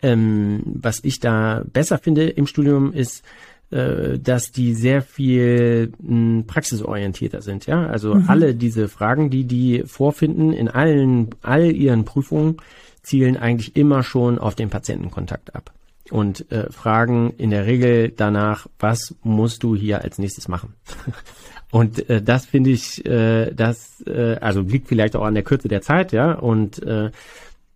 ähm, 0.03 0.63
was 0.67 1.03
ich 1.03 1.21
da 1.21 1.65
besser 1.73 1.97
finde 1.97 2.29
im 2.29 2.47
Studium 2.47 2.93
ist 2.93 3.25
äh, 3.71 4.19
dass 4.19 4.51
die 4.51 4.75
sehr 4.75 5.03
viel 5.03 5.93
mh, 5.99 6.09
hm, 6.09 6.45
praxisorientierter 6.47 7.43
sind, 7.43 7.67
ja. 7.67 7.87
Also 7.87 8.15
mhm. 8.15 8.25
alle 8.29 8.55
diese 8.55 8.89
Fragen, 8.89 9.31
die 9.31 9.45
die 9.45 9.83
vorfinden 9.87 10.53
in 10.53 10.69
allen, 10.69 11.31
all 11.43 11.73
ihren 11.73 12.05
Prüfungen, 12.05 12.57
zielen 13.03 13.37
eigentlich 13.37 13.77
immer 13.77 14.03
schon 14.03 14.39
auf 14.39 14.55
den 14.55 14.71
Patientenkontakt 14.71 15.55
ab 15.55 15.73
und 16.11 16.51
äh, 16.51 16.71
fragen 16.71 17.35
in 17.37 17.51
der 17.51 17.67
Regel 17.67 18.11
danach, 18.11 18.67
was 18.79 19.15
musst 19.23 19.63
du 19.63 19.77
hier 19.77 20.03
als 20.03 20.19
nächstes 20.19 20.49
machen? 20.49 20.75
und 21.71 22.09
äh, 22.09 22.23
das 22.23 22.47
finde 22.47 22.71
ich, 22.71 23.05
äh, 23.05 23.53
das 23.53 24.03
äh, 24.07 24.37
also 24.41 24.61
liegt 24.61 24.89
vielleicht 24.89 25.17
auch 25.17 25.25
an 25.25 25.35
der 25.35 25.43
Kürze 25.43 25.69
der 25.69 25.83
Zeit, 25.83 26.13
ja, 26.13 26.33
und 26.33 26.83
äh, 26.83 27.11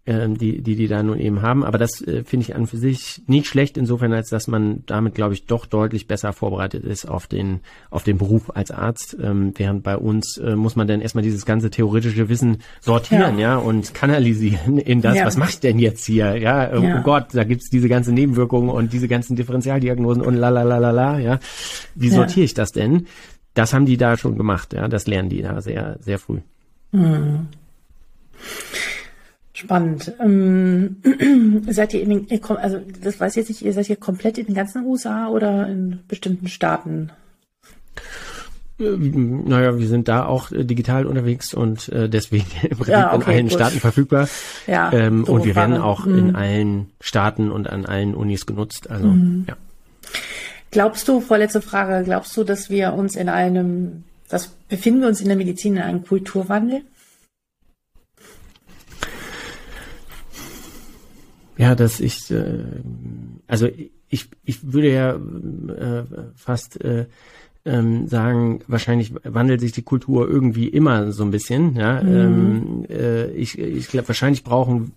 ähm, 0.05 0.37
die, 0.37 0.63
die 0.63 0.75
die 0.75 0.89
da 0.89 1.03
nun 1.03 1.19
eben 1.19 1.43
haben. 1.43 1.65
Aber 1.65 1.79
das 1.79 2.01
äh, 2.03 2.25
finde 2.25 2.47
ich 2.47 2.57
an 2.57 2.67
für 2.67 2.77
sich 2.77 3.23
nicht 3.27 3.47
schlecht 3.47 3.77
insofern, 3.77 4.13
als 4.13 4.31
dass 4.31 4.49
man 4.49 4.83
damit, 4.87 5.15
glaube 5.15 5.35
ich, 5.35 5.47
doch 5.47 5.65
deutlich 5.65 6.09
besser 6.09 6.33
vorbereitet 6.33 6.85
ist 6.85 7.09
auf 7.09 7.29
den 7.29 7.61
auf 7.91 8.03
den 8.03 8.19
Beruf 8.19 8.51
als 8.55 8.73
Arzt. 8.73 9.17
Ähm, 9.23 9.53
während 9.57 9.85
bei 9.85 9.97
uns 9.97 10.39
äh, 10.39 10.57
muss 10.57 10.75
man 10.75 10.89
dann 10.89 11.01
erstmal 11.01 11.23
dieses 11.23 11.47
ganze 11.47 11.71
theoretische 11.71 12.29
Wissen 12.29 12.59
sortieren, 12.81 13.39
ja, 13.39 13.55
ja 13.55 13.57
und 13.57 13.95
kanalisieren 13.95 14.79
in 14.79 15.03
das, 15.03 15.17
ja. 15.17 15.25
was 15.25 15.37
mache 15.37 15.51
ich 15.51 15.61
denn 15.61 15.79
jetzt 15.79 16.05
hier? 16.05 16.37
Ja, 16.37 16.65
äh, 16.65 16.83
ja. 16.83 16.99
oh 16.99 17.03
Gott, 17.03 17.27
da 17.33 17.45
gibt's 17.45 17.71
diese 17.71 17.89
ganzen 17.89 18.15
Nebenwirkungen 18.15 18.71
und 18.71 18.93
diese 18.93 19.07
ganzen 19.07 19.37
Differentialdiagnosen 19.37 20.23
und 20.23 20.35
la 20.35 20.49
la 20.49 20.63
la 20.63 20.79
la 20.79 20.91
la, 20.91 21.19
ja. 21.19 21.39
Wie 21.95 22.09
sortiere 22.09 22.45
ich 22.45 22.55
das 22.55 22.73
denn? 22.73 23.07
Das 23.55 23.73
haben 23.73 23.87
die 23.87 23.99
da 23.99 24.17
schon 24.17 24.37
gemacht, 24.37 24.73
ja. 24.73 24.89
Das 24.89 25.07
lernen 25.07 25.29
die 25.29 25.43
da 25.43 25.61
sehr, 25.61 25.99
sehr 26.01 26.19
früh. 26.19 26.41
Mhm. 26.91 27.47
Spannend. 29.55 30.13
Ähm, 30.19 30.97
seid 31.69 31.93
ihr 31.95 32.03
in 32.03 32.27
den, 32.27 32.45
also 32.45 32.81
das 33.03 33.21
weiß 33.21 33.33
ich 33.33 33.37
jetzt 33.37 33.49
nicht, 33.51 33.63
ihr 33.63 33.73
seid 33.73 33.87
hier 33.87 33.97
komplett 33.97 34.39
in 34.39 34.47
den 34.47 34.55
ganzen 34.55 34.85
USA 34.85 35.29
oder 35.29 35.69
in 35.69 36.01
bestimmten 36.09 36.49
Staaten? 36.49 37.11
Ähm, 38.81 39.45
naja, 39.47 39.79
wir 39.79 39.87
sind 39.89 40.09
da 40.09 40.25
auch 40.25 40.51
äh, 40.53 40.65
digital 40.65 41.07
unterwegs 41.07 41.53
und 41.53 41.89
äh, 41.91 42.09
deswegen 42.09 42.47
im 42.63 42.71
Prinzip 42.71 42.95
ja, 42.95 43.13
okay, 43.13 43.33
in 43.33 43.37
allen 43.37 43.49
gut. 43.49 43.53
Staaten 43.53 43.81
verfügbar. 43.81 44.29
Ja, 44.67 44.91
ähm, 44.93 45.27
so 45.27 45.33
und 45.33 45.45
wir 45.45 45.55
werden 45.55 45.77
auch 45.77 46.07
mhm. 46.07 46.19
in 46.19 46.37
allen 46.37 46.91
Staaten 47.01 47.51
und 47.51 47.69
an 47.69 47.85
allen 47.85 48.15
Unis 48.15 48.47
genutzt. 48.47 48.91
Also 48.91 49.09
mhm. 49.09 49.45
ja. 49.49 49.57
Glaubst 50.71 51.07
du, 51.07 51.21
vorletzte 51.21 51.61
Frage, 51.61 52.03
glaubst 52.05 52.35
du, 52.37 52.45
dass 52.45 52.71
wir 52.71 52.95
uns 52.95 53.15
in 53.15 53.29
einem, 53.29 54.05
das 54.31 54.49
befinden 54.69 55.03
wir 55.03 55.09
uns 55.09 55.21
in 55.21 55.29
der 55.29 55.37
Medizin 55.37 55.77
in 55.77 55.83
einem 55.83 56.07
Kulturwandel? 56.07 56.81
Ja, 61.57 61.75
dass 61.75 62.01
ich, 62.01 62.31
äh, 62.31 62.65
also 63.47 63.69
ich, 64.09 64.29
ich 64.45 64.73
würde 64.73 64.93
ja 64.93 65.15
äh, 65.15 66.05
fast 66.35 66.81
äh, 66.83 67.07
ähm, 67.65 68.09
sagen, 68.09 68.61
wahrscheinlich 68.67 69.13
wandelt 69.23 69.61
sich 69.61 69.73
die 69.73 69.83
Kultur 69.83 70.29
irgendwie 70.29 70.69
immer 70.69 71.13
so 71.13 71.25
ein 71.25 71.31
bisschen. 71.31 71.77
Ja, 71.77 72.03
mhm. 72.03 72.15
ähm, 72.15 72.87
äh, 72.89 73.27
ich, 73.33 73.59
ich 73.59 73.89
glaube, 73.89 74.09
wahrscheinlich 74.09 74.45
brauchen 74.45 74.93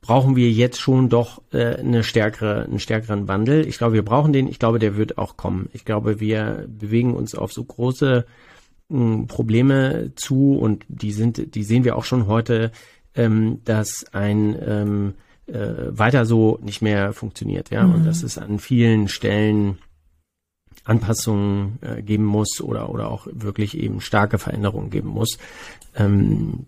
brauchen 0.00 0.36
wir 0.36 0.50
jetzt 0.50 0.80
schon 0.80 1.08
doch 1.08 1.40
äh, 1.50 1.76
eine 1.76 2.04
stärkere, 2.04 2.64
einen 2.64 2.78
stärkeren 2.78 3.26
Wandel. 3.26 3.66
Ich 3.66 3.78
glaube, 3.78 3.94
wir 3.94 4.04
brauchen 4.04 4.34
den. 4.34 4.48
Ich 4.48 4.58
glaube, 4.58 4.78
der 4.78 4.96
wird 4.96 5.16
auch 5.16 5.38
kommen. 5.38 5.70
Ich 5.72 5.86
glaube, 5.86 6.20
wir 6.20 6.66
bewegen 6.68 7.14
uns 7.14 7.34
auf 7.34 7.54
so 7.54 7.64
große 7.64 8.26
mh, 8.90 8.98
hm, 8.98 9.26
Probleme 9.28 10.12
zu 10.14 10.58
und 10.58 10.84
die 10.88 11.12
sind, 11.12 11.54
die 11.54 11.64
sehen 11.64 11.84
wir 11.84 11.96
auch 11.96 12.04
schon 12.04 12.26
heute, 12.26 12.70
ähm, 13.14 13.62
dass 13.64 14.04
ein 14.12 14.54
ähm, 14.60 15.14
äh, 15.46 15.90
weiter 15.90 16.26
so 16.26 16.58
nicht 16.62 16.82
mehr 16.82 17.12
funktioniert, 17.12 17.70
ja, 17.70 17.84
mhm. 17.84 17.94
und 17.94 18.06
dass 18.06 18.22
es 18.22 18.38
an 18.38 18.58
vielen 18.58 19.08
Stellen 19.08 19.78
Anpassungen 20.84 21.78
äh, 21.80 22.02
geben 22.02 22.24
muss 22.24 22.60
oder, 22.60 22.90
oder 22.90 23.10
auch 23.10 23.26
wirklich 23.30 23.76
eben 23.78 24.00
starke 24.00 24.38
Veränderungen 24.38 24.90
geben 24.90 25.08
muss. 25.08 25.38
Ähm, 25.96 26.66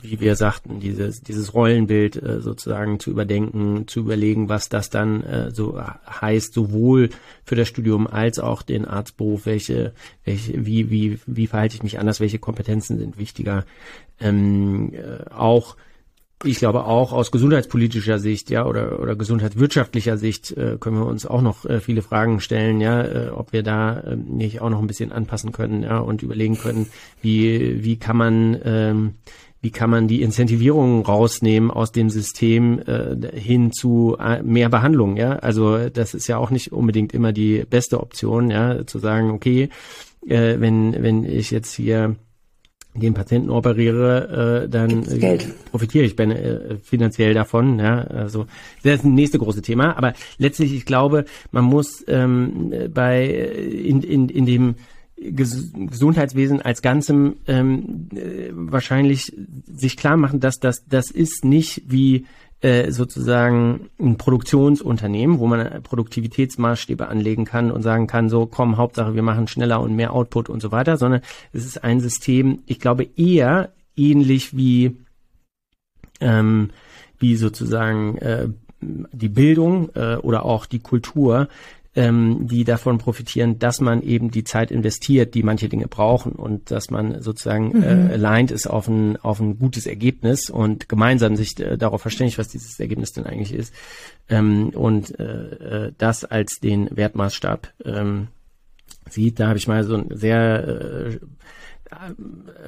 wie 0.00 0.20
wir 0.20 0.36
sagten, 0.36 0.80
dieses, 0.80 1.22
dieses 1.22 1.54
Rollenbild 1.54 2.22
äh, 2.22 2.40
sozusagen 2.40 3.00
zu 3.00 3.10
überdenken, 3.10 3.88
zu 3.88 4.00
überlegen, 4.00 4.48
was 4.48 4.68
das 4.68 4.90
dann 4.90 5.22
äh, 5.22 5.50
so 5.50 5.80
heißt, 5.80 6.52
sowohl 6.52 7.10
für 7.44 7.56
das 7.56 7.68
Studium 7.68 8.06
als 8.06 8.38
auch 8.38 8.62
den 8.62 8.84
Arztberuf, 8.84 9.46
welche, 9.46 9.92
welche, 10.24 10.66
wie, 10.66 10.90
wie, 10.90 11.18
wie 11.26 11.46
verhalte 11.46 11.76
ich 11.76 11.82
mich 11.82 11.98
anders, 11.98 12.20
welche 12.20 12.38
Kompetenzen 12.38 12.98
sind 12.98 13.18
wichtiger, 13.18 13.64
ähm, 14.20 14.92
äh, 14.94 15.30
auch 15.30 15.76
ich 16.44 16.58
glaube 16.58 16.84
auch 16.84 17.12
aus 17.12 17.30
gesundheitspolitischer 17.30 18.18
Sicht, 18.18 18.50
ja, 18.50 18.66
oder, 18.66 19.00
oder 19.00 19.16
gesundheitswirtschaftlicher 19.16 20.16
Sicht 20.16 20.50
äh, 20.56 20.76
können 20.78 20.96
wir 20.96 21.06
uns 21.06 21.26
auch 21.26 21.42
noch 21.42 21.64
äh, 21.64 21.80
viele 21.80 22.02
Fragen 22.02 22.40
stellen, 22.40 22.80
ja, 22.80 23.02
äh, 23.02 23.28
ob 23.30 23.52
wir 23.52 23.62
da 23.62 24.00
äh, 24.00 24.16
nicht 24.16 24.60
auch 24.60 24.70
noch 24.70 24.80
ein 24.80 24.86
bisschen 24.86 25.12
anpassen 25.12 25.52
können, 25.52 25.82
ja, 25.82 25.98
und 25.98 26.22
überlegen 26.22 26.58
können, 26.58 26.86
wie, 27.20 27.84
wie 27.84 27.96
kann 27.96 28.16
man, 28.16 28.60
ähm, 28.64 29.14
wie 29.60 29.70
kann 29.70 29.90
man 29.90 30.08
die 30.08 30.22
Incentivierungen 30.22 31.02
rausnehmen 31.02 31.70
aus 31.70 31.92
dem 31.92 32.10
System 32.10 32.80
äh, 32.80 33.38
hin 33.38 33.72
zu 33.72 34.16
äh, 34.18 34.42
mehr 34.42 34.68
Behandlung, 34.68 35.16
ja? 35.16 35.36
Also 35.36 35.88
das 35.88 36.14
ist 36.14 36.26
ja 36.26 36.38
auch 36.38 36.50
nicht 36.50 36.72
unbedingt 36.72 37.12
immer 37.12 37.32
die 37.32 37.64
beste 37.68 38.00
Option, 38.00 38.50
ja, 38.50 38.86
zu 38.86 38.98
sagen, 38.98 39.30
okay, 39.30 39.68
äh, 40.26 40.56
wenn 40.58 41.02
wenn 41.02 41.24
ich 41.24 41.50
jetzt 41.50 41.74
hier 41.74 42.16
den 42.94 43.14
Patienten 43.14 43.50
operiere, 43.50 44.64
äh, 44.64 44.68
dann 44.68 45.04
äh, 45.06 45.38
profitiere 45.70 46.04
ich 46.04 46.18
äh, 46.18 46.76
finanziell 46.82 47.32
davon. 47.32 47.78
Ja, 47.78 48.02
also 48.02 48.46
das 48.82 48.96
ist 48.96 49.04
ein 49.04 49.14
nächste 49.14 49.38
große 49.38 49.62
Thema. 49.62 49.96
Aber 49.96 50.12
letztlich, 50.38 50.74
ich 50.74 50.84
glaube, 50.84 51.24
man 51.50 51.64
muss 51.64 52.04
ähm, 52.06 52.90
bei 52.92 53.26
in, 53.26 54.02
in, 54.02 54.28
in 54.28 54.46
dem 54.46 54.74
Gesundheitswesen 55.16 56.60
als 56.60 56.82
Ganzem 56.82 57.36
ähm, 57.46 58.08
äh, 58.14 58.50
wahrscheinlich 58.52 59.32
sich 59.72 59.96
klar 59.96 60.16
machen, 60.16 60.40
dass 60.40 60.58
das 60.58 60.84
das 60.86 61.10
ist 61.10 61.44
nicht 61.44 61.82
wie 61.86 62.26
sozusagen 62.62 63.90
ein 63.98 64.18
Produktionsunternehmen, 64.18 65.40
wo 65.40 65.48
man 65.48 65.82
Produktivitätsmaßstäbe 65.82 67.08
anlegen 67.08 67.44
kann 67.44 67.72
und 67.72 67.82
sagen 67.82 68.06
kann, 68.06 68.28
so 68.28 68.46
komm, 68.46 68.76
Hauptsache 68.76 69.16
wir 69.16 69.22
machen 69.22 69.48
schneller 69.48 69.80
und 69.80 69.96
mehr 69.96 70.12
Output 70.12 70.48
und 70.48 70.62
so 70.62 70.70
weiter, 70.70 70.96
sondern 70.96 71.22
es 71.52 71.66
ist 71.66 71.82
ein 71.82 71.98
System, 71.98 72.62
ich 72.66 72.78
glaube 72.78 73.08
eher 73.16 73.72
ähnlich 73.96 74.56
wie 74.56 74.96
ähm, 76.20 76.70
wie 77.18 77.36
sozusagen 77.36 78.18
äh, 78.18 78.48
die 78.80 79.28
Bildung 79.28 79.90
äh, 79.94 80.16
oder 80.16 80.44
auch 80.44 80.66
die 80.66 80.80
Kultur, 80.80 81.48
ähm, 81.94 82.46
die 82.46 82.64
davon 82.64 82.98
profitieren, 82.98 83.58
dass 83.58 83.80
man 83.80 84.02
eben 84.02 84.30
die 84.30 84.44
Zeit 84.44 84.70
investiert, 84.70 85.34
die 85.34 85.42
manche 85.42 85.68
Dinge 85.68 85.88
brauchen 85.88 86.32
und 86.32 86.70
dass 86.70 86.90
man 86.90 87.20
sozusagen 87.20 87.76
mhm. 87.76 87.82
äh, 87.82 88.14
aligned 88.14 88.50
ist 88.50 88.66
auf 88.66 88.88
ein, 88.88 89.18
auf 89.18 89.40
ein 89.40 89.58
gutes 89.58 89.86
Ergebnis 89.86 90.48
und 90.48 90.88
gemeinsam 90.88 91.36
sich 91.36 91.58
äh, 91.60 91.76
darauf 91.76 92.00
verständigt, 92.00 92.38
was 92.38 92.48
dieses 92.48 92.80
Ergebnis 92.80 93.12
denn 93.12 93.26
eigentlich 93.26 93.52
ist 93.52 93.74
ähm, 94.30 94.70
und 94.70 95.18
äh, 95.20 95.86
äh, 95.86 95.92
das 95.98 96.24
als 96.24 96.60
den 96.60 96.88
Wertmaßstab 96.96 97.72
ähm, 97.84 98.28
sieht. 99.10 99.38
Da 99.38 99.48
habe 99.48 99.58
ich 99.58 99.68
mal 99.68 99.84
so 99.84 99.96
ein 99.96 100.06
sehr 100.10 100.66
äh, 100.66 101.18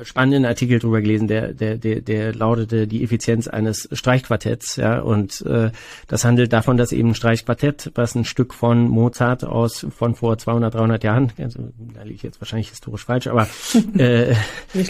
spannenden 0.02 0.44
Artikel 0.44 0.78
drüber 0.78 1.00
gelesen, 1.00 1.28
der, 1.28 1.52
der, 1.52 1.76
der, 1.76 2.00
der 2.00 2.34
lautete 2.34 2.86
die 2.86 3.02
Effizienz 3.02 3.48
eines 3.48 3.88
Streichquartetts, 3.92 4.76
ja, 4.76 5.00
und 5.00 5.40
äh, 5.42 5.70
das 6.08 6.24
handelt 6.24 6.52
davon, 6.52 6.76
dass 6.76 6.92
eben 6.92 7.10
ein 7.10 7.14
Streichquartett, 7.14 7.92
was 7.94 8.14
ein 8.14 8.24
Stück 8.24 8.54
von 8.54 8.88
Mozart 8.88 9.44
aus 9.44 9.86
von 9.90 10.14
vor 10.14 10.38
200, 10.38 10.74
300 10.74 11.04
Jahren, 11.04 11.32
also, 11.38 11.60
da 11.94 12.02
liege 12.02 12.16
ich 12.16 12.22
jetzt 12.22 12.40
wahrscheinlich 12.40 12.70
historisch 12.70 13.04
falsch, 13.04 13.26
aber 13.26 13.48
äh, 13.98 14.34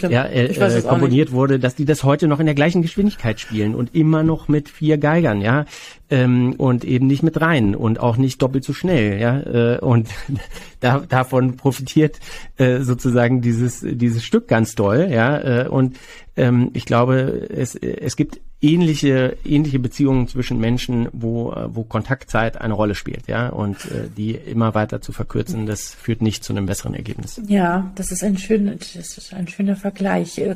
ja, 0.09 0.25
äh, 0.25 0.45
äh, 0.45 0.81
komponiert 0.81 1.31
wurde, 1.31 1.59
dass 1.59 1.75
die 1.75 1.85
das 1.85 2.03
heute 2.03 2.27
noch 2.27 2.39
in 2.39 2.45
der 2.45 2.55
gleichen 2.55 2.81
Geschwindigkeit 2.81 3.39
spielen 3.39 3.75
und 3.75 3.95
immer 3.95 4.23
noch 4.23 4.47
mit 4.47 4.69
vier 4.69 4.97
Geigern, 4.97 5.41
ja, 5.41 5.65
ähm, 6.09 6.53
und 6.57 6.83
eben 6.83 7.07
nicht 7.07 7.23
mit 7.23 7.41
rein 7.41 7.75
und 7.75 7.99
auch 7.99 8.17
nicht 8.17 8.41
doppelt 8.41 8.63
so 8.63 8.73
schnell, 8.73 9.19
ja, 9.19 9.39
äh, 9.39 9.79
und 9.79 10.09
da, 10.79 10.99
davon 10.99 11.57
profitiert 11.57 12.19
äh, 12.57 12.81
sozusagen 12.81 13.41
dieses 13.41 13.81
dieses 13.83 14.23
Stück 14.23 14.47
ganz 14.47 14.75
doll, 14.75 15.07
ja, 15.11 15.63
äh, 15.63 15.67
und 15.67 15.97
ähm, 16.37 16.71
ich 16.73 16.85
glaube, 16.85 17.47
es 17.49 17.75
es 17.75 18.15
gibt 18.15 18.39
ähnliche 18.61 19.37
ähnliche 19.45 19.79
Beziehungen 19.79 20.27
zwischen 20.27 20.59
Menschen, 20.59 21.07
wo 21.13 21.53
wo 21.67 21.83
Kontaktzeit 21.83 22.59
eine 22.59 22.73
Rolle 22.73 22.95
spielt, 22.95 23.27
ja, 23.27 23.49
und 23.49 23.85
äh, 23.85 24.09
die 24.15 24.31
immer 24.31 24.73
weiter 24.73 25.01
zu 25.01 25.11
verkürzen, 25.11 25.65
das 25.65 25.93
führt 25.93 26.21
nicht 26.21 26.43
zu 26.43 26.53
einem 26.53 26.65
besseren 26.65 26.93
Ergebnis. 26.93 27.41
Ja, 27.47 27.91
das 27.95 28.11
ist 28.11 28.23
ein 28.23 28.37
schöner 28.37 28.75
das 28.75 28.95
ist 28.95 29.33
ein 29.33 29.47
schöner 29.47 29.75
Vergleich. 29.75 30.37
Äh, 30.37 30.55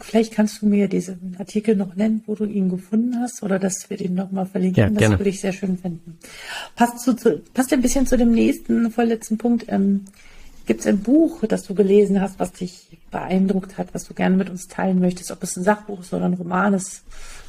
vielleicht 0.00 0.32
kannst 0.32 0.62
du 0.62 0.66
mir 0.66 0.88
diesen 0.88 1.36
Artikel 1.38 1.76
noch 1.76 1.94
nennen, 1.96 2.22
wo 2.26 2.34
du 2.34 2.44
ihn 2.44 2.68
gefunden 2.68 3.16
hast, 3.20 3.42
oder 3.42 3.58
dass 3.58 3.88
wir 3.88 3.96
den 3.96 4.14
nochmal 4.14 4.46
verlinken. 4.46 4.80
Ja, 4.80 4.88
das 4.88 4.98
gerne. 4.98 5.18
würde 5.18 5.30
ich 5.30 5.40
sehr 5.40 5.52
schön 5.52 5.78
finden. 5.78 6.18
Passt 6.74 7.00
zu, 7.00 7.14
zu 7.14 7.40
passt 7.54 7.72
ein 7.72 7.82
bisschen 7.82 8.06
zu 8.06 8.16
dem 8.16 8.32
nächsten 8.32 8.90
vorletzten 8.90 9.38
Punkt. 9.38 9.66
Ähm, 9.68 10.04
Gibt 10.66 10.80
es 10.80 10.86
ein 10.86 10.98
Buch, 10.98 11.44
das 11.46 11.62
du 11.62 11.74
gelesen 11.74 12.20
hast, 12.20 12.40
was 12.40 12.52
dich 12.52 12.98
beeindruckt 13.12 13.78
hat, 13.78 13.94
was 13.94 14.04
du 14.04 14.14
gerne 14.14 14.36
mit 14.36 14.50
uns 14.50 14.66
teilen 14.66 14.98
möchtest? 14.98 15.30
Ob 15.30 15.42
es 15.44 15.56
ein 15.56 15.62
Sachbuch 15.62 16.00
ist 16.00 16.12
oder 16.12 16.24
ein 16.24 16.34
Roman 16.34 16.74
ist, 16.74 17.04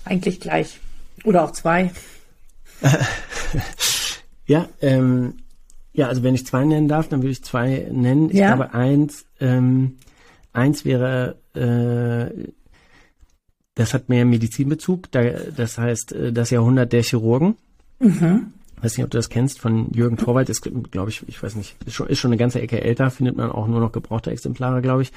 eigentlich 0.05 0.39
gleich. 0.39 0.79
Oder 1.23 1.43
auch 1.43 1.51
zwei. 1.51 1.91
ja, 4.45 4.69
ähm, 4.81 5.37
ja, 5.93 6.07
also 6.09 6.21
wenn 6.21 6.35
ich 6.35 6.45
zwei 6.45 6.63
nennen 6.63 6.87
darf, 6.87 7.07
dann 7.07 7.23
würde 7.23 7.31
ich 7.31 7.43
zwei 7.43 7.87
nennen. 7.91 8.29
Ich 8.29 8.37
ja. 8.37 8.53
glaube, 8.53 8.75
eins, 8.75 9.25
ähm, 9.39 9.97
eins 10.53 10.85
wäre, 10.85 11.37
äh, 11.55 12.51
das 13.73 13.95
hat 13.95 14.09
mehr 14.09 14.25
Medizinbezug, 14.25 15.11
da, 15.11 15.23
das 15.23 15.79
heißt 15.79 16.11
äh, 16.11 16.31
das 16.31 16.51
Jahrhundert 16.51 16.93
der 16.93 17.01
Chirurgen. 17.01 17.55
Mhm 17.99 18.53
weiß 18.81 18.97
nicht, 18.97 19.05
ob 19.05 19.11
du 19.11 19.17
das 19.17 19.29
kennst, 19.29 19.59
von 19.59 19.91
Jürgen 19.91 20.17
Torwald, 20.17 20.49
ist, 20.49 20.61
glaube 20.91 21.09
ich, 21.09 21.27
ich 21.27 21.41
weiß 21.41 21.55
nicht, 21.55 21.75
ist 21.85 21.95
schon, 21.95 22.07
ist 22.07 22.19
schon 22.19 22.29
eine 22.29 22.37
ganze 22.37 22.61
Ecke 22.61 22.81
älter, 22.81 23.09
findet 23.09 23.35
man 23.37 23.51
auch 23.51 23.67
nur 23.67 23.79
noch 23.79 23.91
gebrauchte 23.91 24.31
Exemplare, 24.31 24.81
glaube 24.81 25.01
ich. 25.01 25.11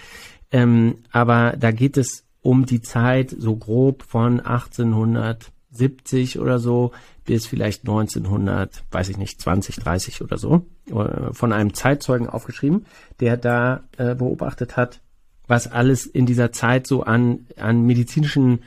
Ähm, 0.51 0.97
aber 1.13 1.55
da 1.59 1.71
geht 1.71 1.97
es 1.97 2.25
um 2.43 2.67
die 2.67 2.81
Zeit 2.81 3.35
so 3.37 3.57
grob 3.57 4.03
von 4.03 4.41
1870 4.41 6.39
oder 6.39 6.59
so 6.59 6.93
bis 7.25 7.47
vielleicht 7.47 7.83
1900, 7.83 8.83
weiß 8.91 9.09
ich 9.11 9.19
nicht, 9.19 9.41
20, 9.41 9.77
30 9.77 10.23
oder 10.23 10.39
so, 10.39 10.67
äh, 10.87 11.33
von 11.33 11.53
einem 11.53 11.75
Zeitzeugen 11.75 12.29
aufgeschrieben, 12.29 12.87
der 13.21 13.37
da 13.37 13.85
äh, 13.99 14.15
beobachtet 14.15 14.77
hat, 14.77 15.01
was 15.47 15.71
alles 15.71 16.07
in 16.07 16.27
dieser 16.27 16.51
Zeit 16.51 16.87
so 16.87 17.03
an, 17.03 17.47
an 17.57 17.83
medizinischen 17.83 18.61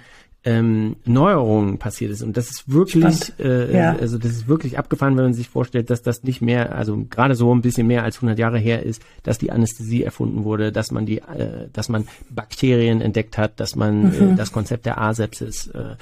ähm, 0.46 0.98
Neuerungen 1.06 1.78
passiert 1.78 2.12
ist. 2.12 2.22
Und 2.22 2.36
das 2.36 2.50
ist 2.50 2.70
wirklich, 2.72 3.34
äh, 3.40 3.76
ja. 3.76 3.96
also 3.96 4.18
das 4.18 4.32
ist 4.32 4.48
wirklich 4.48 4.78
abgefahren, 4.78 5.16
wenn 5.16 5.24
man 5.26 5.34
sich 5.34 5.48
vorstellt, 5.48 5.90
dass 5.90 6.02
das 6.02 6.24
nicht 6.24 6.42
mehr, 6.42 6.76
also 6.76 7.06
gerade 7.10 7.36
so 7.36 7.54
ein 7.54 7.62
bisschen 7.62 7.88
mehr 7.88 8.04
als 8.04 8.18
100 8.18 8.38
Jahre 8.38 8.60
her 8.60 8.84
ist, 8.84 9.02
dass 9.24 9.38
die 9.38 9.52
Anästhesie 9.52 10.04
erfunden 10.04 10.44
wurde, 10.44 10.72
dass 10.72 10.92
man 10.92 11.06
die, 11.06 11.20
äh, 11.20 11.70
dass 11.72 11.88
man 11.88 12.08
Bakterien 12.30 13.00
entdeckt 13.02 13.38
hat, 13.38 13.60
dass 13.60 13.76
man 13.76 14.14
äh, 14.14 14.22
mhm. 14.22 14.34
äh, 14.34 14.36
das 14.36 14.52
Konzept 14.52 14.86
der 14.86 15.00
Asepsis 15.00 15.68
äh, 15.68 15.96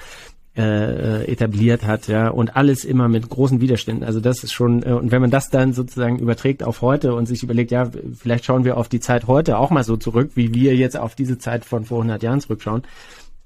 äh, 0.57 1.31
etabliert 1.31 1.85
hat, 1.85 2.07
ja, 2.07 2.27
und 2.27 2.57
alles 2.57 2.83
immer 2.83 3.07
mit 3.07 3.29
großen 3.29 3.61
Widerständen. 3.61 4.03
Also 4.03 4.19
das 4.19 4.43
ist 4.43 4.51
schon, 4.51 4.83
äh, 4.83 4.91
und 4.91 5.11
wenn 5.11 5.21
man 5.21 5.31
das 5.31 5.49
dann 5.49 5.71
sozusagen 5.73 6.19
überträgt 6.19 6.63
auf 6.63 6.81
heute 6.81 7.13
und 7.13 7.25
sich 7.25 7.41
überlegt, 7.43 7.71
ja, 7.71 7.89
vielleicht 8.13 8.43
schauen 8.43 8.65
wir 8.65 8.75
auf 8.75 8.89
die 8.89 8.99
Zeit 8.99 9.27
heute 9.27 9.57
auch 9.57 9.69
mal 9.69 9.85
so 9.85 9.95
zurück, 9.95 10.31
wie 10.35 10.53
wir 10.53 10.75
jetzt 10.75 10.97
auf 10.97 11.15
diese 11.15 11.37
Zeit 11.37 11.63
von 11.63 11.85
vor 11.85 11.99
100 11.99 12.21
Jahren 12.21 12.41
zurückschauen, 12.41 12.83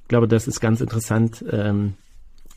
ich 0.05 0.09
glaube, 0.09 0.27
das 0.27 0.47
ist 0.47 0.59
ganz 0.59 0.81
interessant, 0.81 1.43
ähm, 1.49 1.95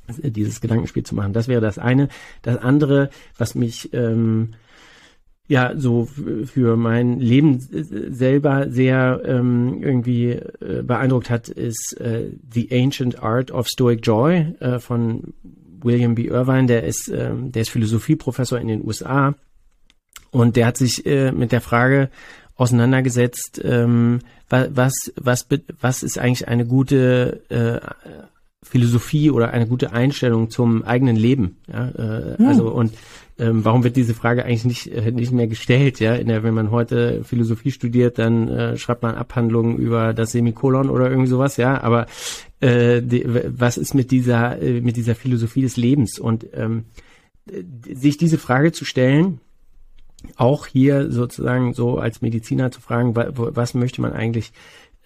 dieses 0.06 0.60
Gedankenspiel 0.60 1.02
zu 1.02 1.14
machen. 1.14 1.32
Das 1.32 1.48
wäre 1.48 1.62
das 1.62 1.78
eine. 1.78 2.08
Das 2.42 2.58
andere, 2.58 3.08
was 3.38 3.54
mich 3.54 3.90
ähm, 3.94 4.50
ja 5.46 5.72
so 5.74 6.06
für 6.44 6.76
mein 6.76 7.20
Leben 7.20 7.58
selber 7.58 8.68
sehr 8.68 9.22
ähm, 9.24 9.82
irgendwie 9.82 10.32
äh, 10.32 10.82
beeindruckt 10.82 11.30
hat, 11.30 11.48
ist 11.48 11.98
äh, 11.98 12.32
The 12.52 12.68
Ancient 12.70 13.22
Art 13.22 13.50
of 13.50 13.66
Stoic 13.66 14.06
Joy 14.06 14.54
äh, 14.60 14.78
von 14.78 15.32
William 15.80 16.16
B. 16.16 16.26
Irvine. 16.26 16.66
Der 16.66 16.84
ist, 16.84 17.08
ähm, 17.08 17.50
der 17.50 17.62
ist 17.62 17.70
Philosophieprofessor 17.70 18.58
in 18.58 18.68
den 18.68 18.86
USA 18.86 19.34
und 20.32 20.56
der 20.56 20.66
hat 20.66 20.76
sich 20.76 21.06
äh, 21.06 21.32
mit 21.32 21.52
der 21.52 21.62
Frage 21.62 22.10
auseinandergesetzt, 22.58 23.62
ähm, 23.64 24.18
was, 24.50 25.12
was, 25.16 25.46
was 25.80 26.02
ist 26.02 26.18
eigentlich 26.18 26.48
eine 26.48 26.66
gute 26.66 27.40
äh, 27.48 27.80
Philosophie 28.62 29.30
oder 29.30 29.50
eine 29.50 29.66
gute 29.66 29.92
Einstellung 29.92 30.50
zum 30.50 30.82
eigenen 30.82 31.16
Leben. 31.16 31.56
Ja? 31.72 31.88
Äh, 31.88 32.38
hm. 32.38 32.46
Also 32.46 32.68
und 32.70 32.92
ähm, 33.38 33.64
warum 33.64 33.84
wird 33.84 33.94
diese 33.94 34.14
Frage 34.14 34.44
eigentlich 34.44 34.64
nicht 34.64 34.86
äh, 34.88 35.12
nicht 35.12 35.30
mehr 35.30 35.46
gestellt? 35.46 36.00
Ja, 36.00 36.18
der, 36.18 36.42
wenn 36.42 36.54
man 36.54 36.72
heute 36.72 37.22
Philosophie 37.22 37.70
studiert, 37.70 38.18
dann 38.18 38.48
äh, 38.48 38.76
schreibt 38.76 39.04
man 39.04 39.14
Abhandlungen 39.14 39.76
über 39.76 40.12
das 40.12 40.32
Semikolon 40.32 40.90
oder 40.90 41.08
irgendwie 41.08 41.28
sowas. 41.28 41.56
Ja, 41.56 41.80
aber 41.80 42.06
äh, 42.58 43.00
die, 43.00 43.24
was 43.46 43.78
ist 43.78 43.94
mit 43.94 44.10
dieser 44.10 44.60
äh, 44.60 44.80
mit 44.80 44.96
dieser 44.96 45.14
Philosophie 45.14 45.62
des 45.62 45.76
Lebens 45.76 46.18
und 46.18 46.48
ähm, 46.52 46.86
sich 47.86 48.16
diese 48.16 48.38
Frage 48.38 48.72
zu 48.72 48.84
stellen 48.84 49.40
auch 50.36 50.66
hier 50.66 51.10
sozusagen 51.10 51.74
so 51.74 51.98
als 51.98 52.22
Mediziner 52.22 52.70
zu 52.70 52.80
fragen, 52.80 53.14
was 53.14 53.74
möchte 53.74 54.00
man 54.00 54.12
eigentlich 54.12 54.52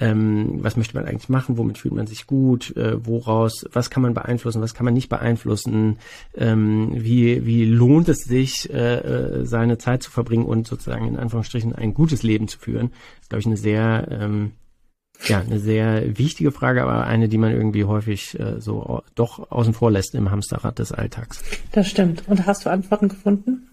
ähm, 0.02 0.58
was 0.62 0.76
möchte 0.76 0.96
man 0.96 1.06
eigentlich 1.06 1.28
machen, 1.28 1.58
womit 1.58 1.78
fühlt 1.78 1.94
man 1.94 2.08
sich 2.08 2.26
gut, 2.26 2.76
äh, 2.76 3.06
woraus, 3.06 3.66
was 3.72 3.88
kann 3.88 4.02
man 4.02 4.14
beeinflussen, 4.14 4.60
was 4.60 4.74
kann 4.74 4.84
man 4.84 4.94
nicht 4.94 5.08
beeinflussen, 5.08 5.98
ähm, 6.34 6.90
wie, 6.92 7.46
wie 7.46 7.64
lohnt 7.66 8.08
es 8.08 8.24
sich, 8.24 8.72
äh, 8.72 8.96
äh 8.96 9.44
seine 9.44 9.78
Zeit 9.78 10.02
zu 10.02 10.10
verbringen 10.10 10.44
und 10.44 10.66
sozusagen 10.66 11.06
in 11.06 11.16
Anführungsstrichen 11.16 11.74
ein 11.74 11.94
gutes 11.94 12.24
Leben 12.24 12.48
zu 12.48 12.58
führen, 12.58 12.90
das 12.90 13.20
ist, 13.22 13.28
glaube 13.28 13.40
ich, 13.40 13.46
eine 13.46 13.56
sehr, 13.56 14.08
ähm, 14.10 14.52
ja, 15.26 15.38
eine 15.38 15.60
sehr 15.60 16.18
wichtige 16.18 16.50
Frage, 16.50 16.82
aber 16.82 17.06
eine, 17.06 17.28
die 17.28 17.38
man 17.38 17.52
irgendwie 17.52 17.84
häufig 17.84 18.36
so 18.58 19.02
doch 19.14 19.52
außen 19.52 19.72
vor 19.72 19.92
lässt 19.92 20.16
im 20.16 20.32
Hamsterrad 20.32 20.80
des 20.80 20.90
Alltags. 20.90 21.44
Das 21.70 21.88
stimmt. 21.88 22.24
Und 22.26 22.44
hast 22.44 22.66
du 22.66 22.70
Antworten 22.70 23.08
gefunden? 23.08 23.68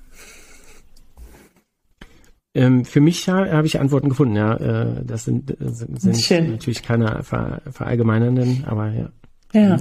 Ähm, 2.56 2.84
für 2.84 3.00
mich 3.00 3.30
ha, 3.30 3.48
habe 3.48 3.68
ich 3.68 3.80
Antworten 3.80 4.10
gefunden, 4.10 4.36
ja. 4.36 4.56
Äh, 4.56 5.06
das 5.06 5.26
sind, 5.26 5.52
äh, 5.52 5.70
sind 5.70 6.30
natürlich 6.52 6.82
keine 6.82 7.24
ver, 7.24 7.62
verallgemeinernden, 7.72 8.66
aber 8.66 8.92
ja. 8.92 9.10
Ja. 9.54 9.78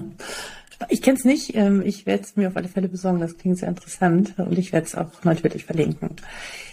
Ich 0.90 1.02
kenne 1.02 1.18
es 1.18 1.24
nicht. 1.24 1.54
Ähm, 1.54 1.82
ich 1.84 2.06
werde 2.06 2.22
es 2.22 2.36
mir 2.36 2.48
auf 2.48 2.56
alle 2.56 2.68
Fälle 2.68 2.88
besorgen. 2.88 3.20
Das 3.20 3.36
klingt 3.36 3.58
sehr 3.58 3.68
interessant 3.68 4.34
und 4.38 4.56
ich 4.56 4.72
werde 4.72 4.86
es 4.86 4.94
auch 4.94 5.24
natürlich 5.24 5.64
verlinken. 5.64 6.10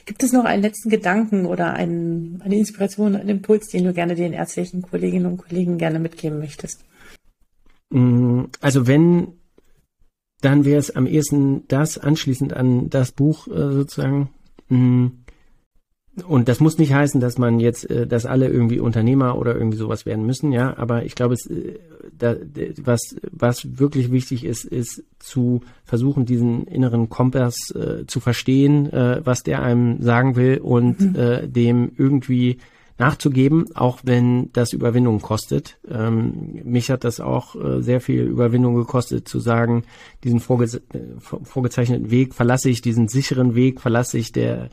Gibt 0.05 0.21
es 0.21 0.31
noch 0.31 0.45
einen 0.45 0.61
letzten 0.61 0.89
Gedanken 0.89 1.45
oder 1.45 1.73
einen, 1.73 2.41
eine 2.43 2.55
Inspiration, 2.55 3.15
einen 3.15 3.29
Impuls, 3.29 3.67
den 3.67 3.85
du 3.85 3.93
gerne 3.93 4.13
den 4.13 4.33
ärztlichen 4.33 4.83
Kolleginnen 4.83 5.25
und 5.25 5.37
Kollegen 5.37 5.79
gerne 5.79 5.99
mitgeben 5.99 6.37
möchtest? 6.37 6.85
Mm, 7.89 8.43
also 8.61 8.85
wenn, 8.85 9.29
dann 10.41 10.65
wäre 10.65 10.79
es 10.79 10.95
am 10.95 11.07
ehesten 11.07 11.67
das 11.67 11.97
anschließend 11.97 12.53
an 12.53 12.89
das 12.91 13.11
Buch 13.11 13.47
äh, 13.47 13.71
sozusagen. 13.71 14.29
Mm, 14.69 15.07
und 16.27 16.47
das 16.47 16.59
muss 16.61 16.77
nicht 16.77 16.93
heißen, 16.93 17.19
dass 17.19 17.37
man 17.37 17.59
jetzt, 17.59 17.89
äh, 17.89 18.07
dass 18.07 18.25
alle 18.25 18.47
irgendwie 18.47 18.79
Unternehmer 18.79 19.37
oder 19.37 19.55
irgendwie 19.55 19.77
sowas 19.77 20.05
werden 20.05 20.25
müssen, 20.25 20.51
ja. 20.51 20.77
Aber 20.77 21.03
ich 21.03 21.15
glaube, 21.15 21.33
es, 21.33 21.45
äh, 21.47 21.77
da, 22.17 22.35
was, 22.81 23.15
was 23.31 23.79
wirklich 23.79 24.11
wichtig 24.11 24.45
ist, 24.45 24.63
ist 24.63 25.03
zu 25.19 25.61
versuchen, 25.83 26.25
diesen 26.25 26.67
inneren 26.67 27.09
Kompass 27.09 27.55
äh, 27.71 28.05
zu 28.07 28.19
verstehen, 28.21 28.91
äh, 28.93 29.21
was 29.25 29.43
der 29.43 29.61
einem 29.61 30.01
sagen 30.01 30.35
will 30.35 30.59
und 30.59 31.01
mhm. 31.01 31.15
äh, 31.15 31.47
dem 31.47 31.91
irgendwie 31.97 32.59
nachzugeben, 32.97 33.75
auch 33.75 33.99
wenn 34.03 34.51
das 34.53 34.71
Überwindung 34.71 35.21
kostet. 35.21 35.77
Ähm, 35.89 36.61
mich 36.63 36.89
hat 36.89 37.03
das 37.03 37.19
auch 37.19 37.55
äh, 37.55 37.81
sehr 37.81 37.99
viel 37.99 38.21
Überwindung 38.21 38.75
gekostet, 38.75 39.27
zu 39.27 39.39
sagen, 39.39 39.83
diesen 40.23 40.39
vorge 40.39 40.81
vorgezeichneten 41.43 42.09
Weg 42.09 42.33
verlasse 42.33 42.69
ich, 42.69 42.81
diesen 42.81 43.07
sicheren 43.07 43.55
Weg 43.55 43.81
verlasse 43.81 44.17
ich, 44.17 44.31
der 44.31 44.69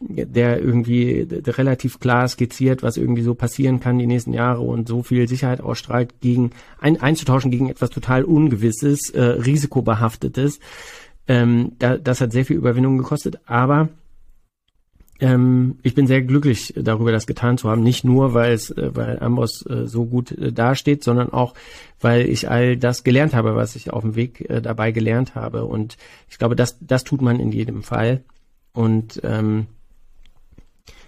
der 0.00 0.60
irgendwie 0.60 1.26
der 1.26 1.58
relativ 1.58 1.98
klar 1.98 2.28
skizziert, 2.28 2.82
was 2.82 2.96
irgendwie 2.96 3.22
so 3.22 3.34
passieren 3.34 3.80
kann 3.80 3.98
die 3.98 4.06
nächsten 4.06 4.32
Jahre 4.32 4.60
und 4.60 4.86
so 4.86 5.02
viel 5.02 5.26
Sicherheit 5.26 5.60
ausstrahlt, 5.60 6.20
gegen 6.20 6.52
ein, 6.80 7.00
einzutauschen 7.00 7.50
gegen 7.50 7.68
etwas 7.68 7.90
total 7.90 8.22
Ungewisses, 8.22 9.10
äh, 9.10 9.20
Risikobehaftetes. 9.20 10.60
Ähm, 11.26 11.72
da, 11.80 11.98
das 11.98 12.20
hat 12.20 12.32
sehr 12.32 12.44
viel 12.44 12.56
Überwindung 12.56 12.96
gekostet, 12.96 13.40
aber 13.46 13.88
ähm, 15.20 15.78
ich 15.82 15.94
bin 15.94 16.06
sehr 16.06 16.22
glücklich 16.22 16.74
darüber, 16.76 17.10
das 17.10 17.26
getan 17.26 17.58
zu 17.58 17.68
haben. 17.68 17.82
Nicht 17.82 18.04
nur, 18.04 18.34
weil 18.34 18.52
es, 18.52 18.70
äh, 18.70 18.90
weil 18.94 19.18
Amboss 19.18 19.66
äh, 19.66 19.86
so 19.86 20.06
gut 20.06 20.32
äh, 20.32 20.52
dasteht, 20.52 21.02
sondern 21.02 21.32
auch, 21.32 21.54
weil 22.00 22.28
ich 22.28 22.48
all 22.48 22.76
das 22.76 23.02
gelernt 23.04 23.34
habe, 23.34 23.56
was 23.56 23.74
ich 23.74 23.92
auf 23.92 24.02
dem 24.02 24.14
Weg 24.14 24.48
äh, 24.48 24.60
dabei 24.60 24.92
gelernt 24.92 25.34
habe. 25.34 25.64
Und 25.64 25.96
ich 26.28 26.38
glaube, 26.38 26.56
das, 26.56 26.76
das 26.80 27.04
tut 27.04 27.20
man 27.20 27.40
in 27.40 27.50
jedem 27.50 27.82
Fall. 27.82 28.22
Und 28.72 29.20
ähm, 29.24 29.66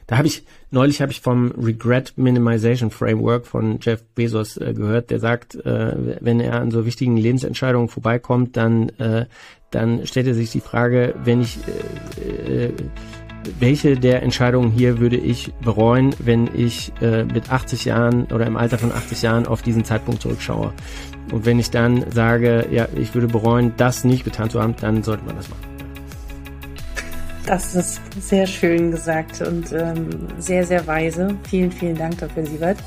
da 0.09 0.19
habe 0.19 0.27
ich, 0.27 0.43
neulich 0.73 1.01
habe 1.01 1.13
ich 1.13 1.21
vom 1.21 1.53
Regret 1.53 2.15
Minimization 2.17 2.91
Framework 2.91 3.47
von 3.47 3.79
Jeff 3.81 4.03
Bezos 4.17 4.57
äh, 4.57 4.75
gehört, 4.75 5.11
der 5.11 5.21
sagt, 5.21 5.55
äh, 5.55 6.19
wenn 6.21 6.41
er 6.41 6.61
an 6.61 6.73
so 6.73 6.85
wichtigen 6.85 7.17
Lebensentscheidungen 7.17 7.87
vorbeikommt, 7.87 8.57
dann, 8.57 8.89
äh, 8.99 9.27
dann 9.71 10.05
stellt 10.09 10.27
er 10.27 10.35
sich 10.35 10.51
die 10.51 10.61
Frage, 10.61 11.15
wenn 11.23 11.43
ich, 11.43 11.59
äh, 12.19 12.65
äh, 12.65 12.73
welche 13.59 13.97
der 13.97 14.23
Entscheidungen 14.23 14.71
hier 14.71 14.99
würde 14.99 15.17
ich 15.17 15.53
bereuen, 15.55 16.15
wenn 16.19 16.49
ich 16.55 16.93
äh, 17.01 17.25
mit 17.25 17.51
80 17.51 17.85
Jahren 17.87 18.25
oder 18.27 18.47
im 18.47 18.57
Alter 18.57 18.79
von 18.79 18.93
80 18.93 19.23
Jahren 19.23 19.47
auf 19.47 19.63
diesen 19.63 19.85
Zeitpunkt 19.85 20.23
zurückschaue. 20.23 20.73
Und 21.33 21.47
wenn 21.47 21.59
ich 21.59 21.71
dann 21.71 22.11
sage, 22.11 22.67
ja, 22.71 22.89
ich 22.97 23.15
würde 23.15 23.29
bereuen, 23.29 23.73
das 23.77 24.05
nicht 24.05 24.25
getan 24.25 24.51
zu 24.51 24.61
haben, 24.63 24.75
dann 24.81 25.03
sollte 25.03 25.25
man 25.25 25.37
das 25.37 25.49
machen. 25.49 25.71
Das 27.47 27.75
ist 27.75 28.01
sehr 28.21 28.47
schön 28.47 28.91
gesagt 28.91 29.41
und 29.41 29.73
ähm, 29.73 30.09
sehr, 30.39 30.65
sehr 30.65 30.87
weise. 30.87 31.35
Vielen, 31.49 31.73
vielen 31.73 31.97
Dank 31.97 32.19
dafür, 32.19 32.47
Siebert. 32.47 32.79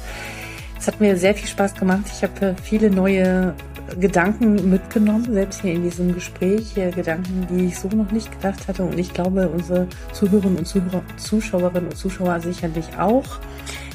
Es 0.80 0.88
hat 0.88 1.00
mir 1.00 1.18
sehr 1.18 1.34
viel 1.34 1.48
Spaß 1.48 1.76
gemacht. 1.76 2.04
Ich 2.14 2.24
habe 2.24 2.56
viele 2.62 2.90
neue 2.90 3.56
Gedanken 4.00 4.70
mitgenommen, 4.70 5.34
selbst 5.34 5.62
hier 5.62 5.74
in 5.74 5.84
diesem 5.84 6.14
Gespräch. 6.14 6.74
Gedanken, 6.74 7.48
die 7.50 7.66
ich 7.66 7.80
so 7.80 7.88
noch 7.90 8.12
nicht 8.12 8.32
gedacht 8.32 8.68
hatte. 8.68 8.84
Und 8.84 8.98
ich 8.98 9.14
glaube, 9.14 9.48
unsere 9.50 9.88
Zuhörerinnen 10.14 10.60
und 10.60 10.66
Zuhörer, 10.66 11.04
Zuschauerinnen 11.18 11.90
und 11.90 11.96
Zuschauer 11.96 12.40
sicherlich 12.40 12.98
auch. 12.98 13.40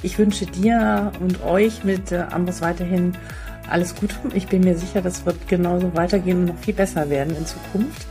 Ich 0.03 0.19
wünsche 0.19 0.47
dir 0.47 1.11
und 1.21 1.43
euch 1.45 1.85
mit 1.85 2.13
äh, 2.13 2.25
Ambos 2.31 2.61
weiterhin 2.61 3.17
alles 3.69 3.95
Gute. 3.95 4.15
Ich 4.35 4.47
bin 4.47 4.63
mir 4.63 4.77
sicher, 4.77 5.03
das 5.03 5.27
wird 5.27 5.49
genauso 5.49 5.95
weitergehen 5.95 6.41
und 6.41 6.45
noch 6.47 6.59
viel 6.59 6.75
besser 6.75 7.09
werden 7.11 7.37
in 7.37 7.47
Zukunft. 7.47 8.07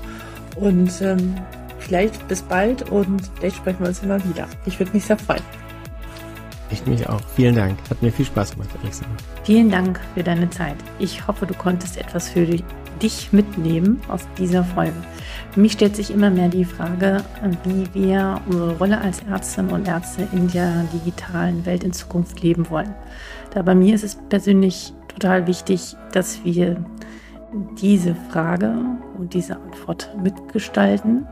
Und 0.56 0.92
ähm, 1.02 1.36
vielleicht 1.80 2.28
bis 2.28 2.42
bald 2.42 2.90
und 2.92 3.22
vielleicht 3.36 3.58
sprechen 3.58 3.80
wir 3.80 3.88
uns 3.88 4.04
immer 4.04 4.24
wieder. 4.26 4.48
Ich 4.66 4.80
würde 4.80 4.92
mich 4.94 5.06
sehr 5.06 5.18
freuen. 5.18 5.67
Ich 6.70 6.86
mich 6.86 7.08
auch. 7.08 7.22
Vielen 7.36 7.56
Dank. 7.56 7.78
Hat 7.90 8.02
mir 8.02 8.12
viel 8.12 8.26
Spaß 8.26 8.52
gemacht, 8.52 8.70
Alexander. 8.82 9.16
Vielen 9.44 9.70
Dank 9.70 10.00
für 10.14 10.24
deine 10.24 10.50
Zeit. 10.50 10.76
Ich 11.00 11.26
hoffe, 11.28 11.46
du 11.46 11.54
konntest 11.54 11.98
etwas 11.98 12.30
für 12.30 12.46
dich 12.46 13.32
mitnehmen 13.32 14.02
aus 14.10 14.28
dieser 14.38 14.64
Folge. 14.64 14.96
Für 15.52 15.62
mich 15.62 15.74
stellt 15.74 15.96
sich 15.96 16.12
immer 16.12 16.30
mehr 16.30 16.50
die 16.50 16.66
Frage, 16.66 17.24
wie 17.64 17.88
wir 17.94 18.42
unsere 18.48 18.78
Rolle 18.78 19.00
als 19.00 19.22
Ärztinnen 19.24 19.72
und 19.72 19.88
Ärzte 19.88 20.28
in 20.34 20.50
der 20.50 20.84
digitalen 20.94 21.66
Welt 21.66 21.84
in 21.84 21.94
Zukunft 21.94 22.42
leben 22.42 22.70
wollen. 22.70 22.94
Da 23.54 23.62
bei 23.62 23.76
mir 23.76 23.96
ist 23.96 24.04
es 24.04 24.18
persönlich 24.30 24.94
total 25.08 25.48
wichtig, 25.48 25.96
dass 26.12 26.44
wir 26.44 26.84
diese 27.80 28.14
Frage 28.30 28.76
und 29.18 29.34
diese 29.34 29.56
Antwort 29.56 30.10
mitgestalten 30.22 31.26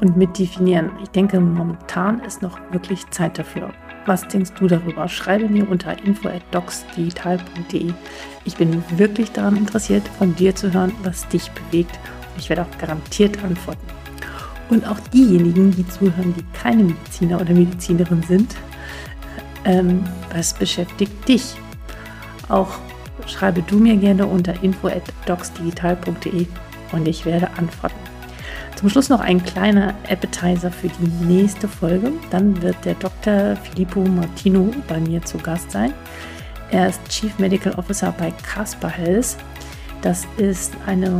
und 0.00 0.16
mitdefinieren. 0.16 0.90
Ich 1.02 1.10
denke, 1.10 1.40
momentan 1.40 2.20
ist 2.20 2.40
noch 2.40 2.58
wirklich 2.70 3.08
Zeit 3.10 3.38
dafür. 3.38 3.72
Was 4.06 4.28
denkst 4.28 4.52
du 4.58 4.68
darüber? 4.68 5.08
Schreibe 5.08 5.48
mir 5.48 5.68
unter 5.68 5.96
info@docsdigital.de. 6.04 7.92
Ich 8.44 8.56
bin 8.56 8.84
wirklich 8.98 9.32
daran 9.32 9.56
interessiert, 9.56 10.06
von 10.18 10.34
dir 10.36 10.54
zu 10.54 10.72
hören, 10.72 10.92
was 11.02 11.26
dich 11.28 11.50
bewegt. 11.52 11.98
Und 12.34 12.40
ich 12.40 12.50
werde 12.50 12.62
auch 12.62 12.78
garantiert 12.78 13.42
antworten. 13.42 13.86
Und 14.68 14.86
auch 14.86 15.00
diejenigen, 15.12 15.70
die 15.70 15.88
zuhören, 15.88 16.34
die 16.36 16.44
keine 16.58 16.84
Mediziner 16.84 17.40
oder 17.40 17.54
Medizinerin 17.54 18.22
sind, 18.22 18.54
ähm, 19.64 20.04
was 20.34 20.52
beschäftigt 20.52 21.26
dich? 21.26 21.54
Auch 22.48 22.78
schreibe 23.26 23.62
du 23.62 23.78
mir 23.78 23.96
gerne 23.96 24.26
unter 24.26 24.62
info@docsdigital.de 24.62 26.46
und 26.92 27.08
ich 27.08 27.24
werde 27.24 27.48
antworten. 27.56 28.13
Zum 28.76 28.88
Schluss 28.88 29.08
noch 29.08 29.20
ein 29.20 29.42
kleiner 29.42 29.94
Appetizer 30.08 30.70
für 30.70 30.88
die 30.88 31.24
nächste 31.24 31.68
Folge. 31.68 32.12
Dann 32.30 32.60
wird 32.60 32.76
der 32.84 32.94
Dr. 32.94 33.56
Filippo 33.56 34.00
Martino 34.00 34.70
bei 34.88 35.00
mir 35.00 35.22
zu 35.22 35.38
Gast 35.38 35.70
sein. 35.70 35.92
Er 36.70 36.88
ist 36.88 37.00
Chief 37.08 37.38
Medical 37.38 37.74
Officer 37.74 38.12
bei 38.18 38.32
Casper 38.42 38.88
Health. 38.88 39.36
Das 40.02 40.26
ist 40.36 40.74
eine 40.86 41.10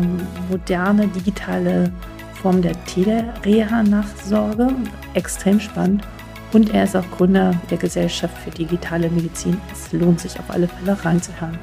moderne 0.50 1.06
digitale 1.08 1.90
Form 2.34 2.60
der 2.60 2.74
Telereha-Nachsorge. 2.84 4.68
Extrem 5.14 5.60
spannend. 5.60 6.06
Und 6.52 6.74
er 6.74 6.84
ist 6.84 6.96
auch 6.96 7.10
Gründer 7.16 7.54
der 7.70 7.78
Gesellschaft 7.78 8.36
für 8.38 8.50
digitale 8.50 9.08
Medizin. 9.10 9.60
Es 9.72 9.92
lohnt 9.92 10.20
sich 10.20 10.38
auf 10.38 10.50
alle 10.50 10.68
Fälle 10.68 11.02
reinzuhören. 11.04 11.58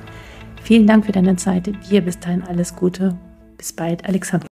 Vielen 0.64 0.88
Dank 0.88 1.06
für 1.06 1.12
deine 1.12 1.36
Zeit. 1.36 1.70
Dir 1.90 2.02
bis 2.02 2.20
dahin 2.20 2.44
alles 2.44 2.76
Gute. 2.76 3.16
Bis 3.58 3.72
bald, 3.72 4.06
Alexander. 4.06 4.51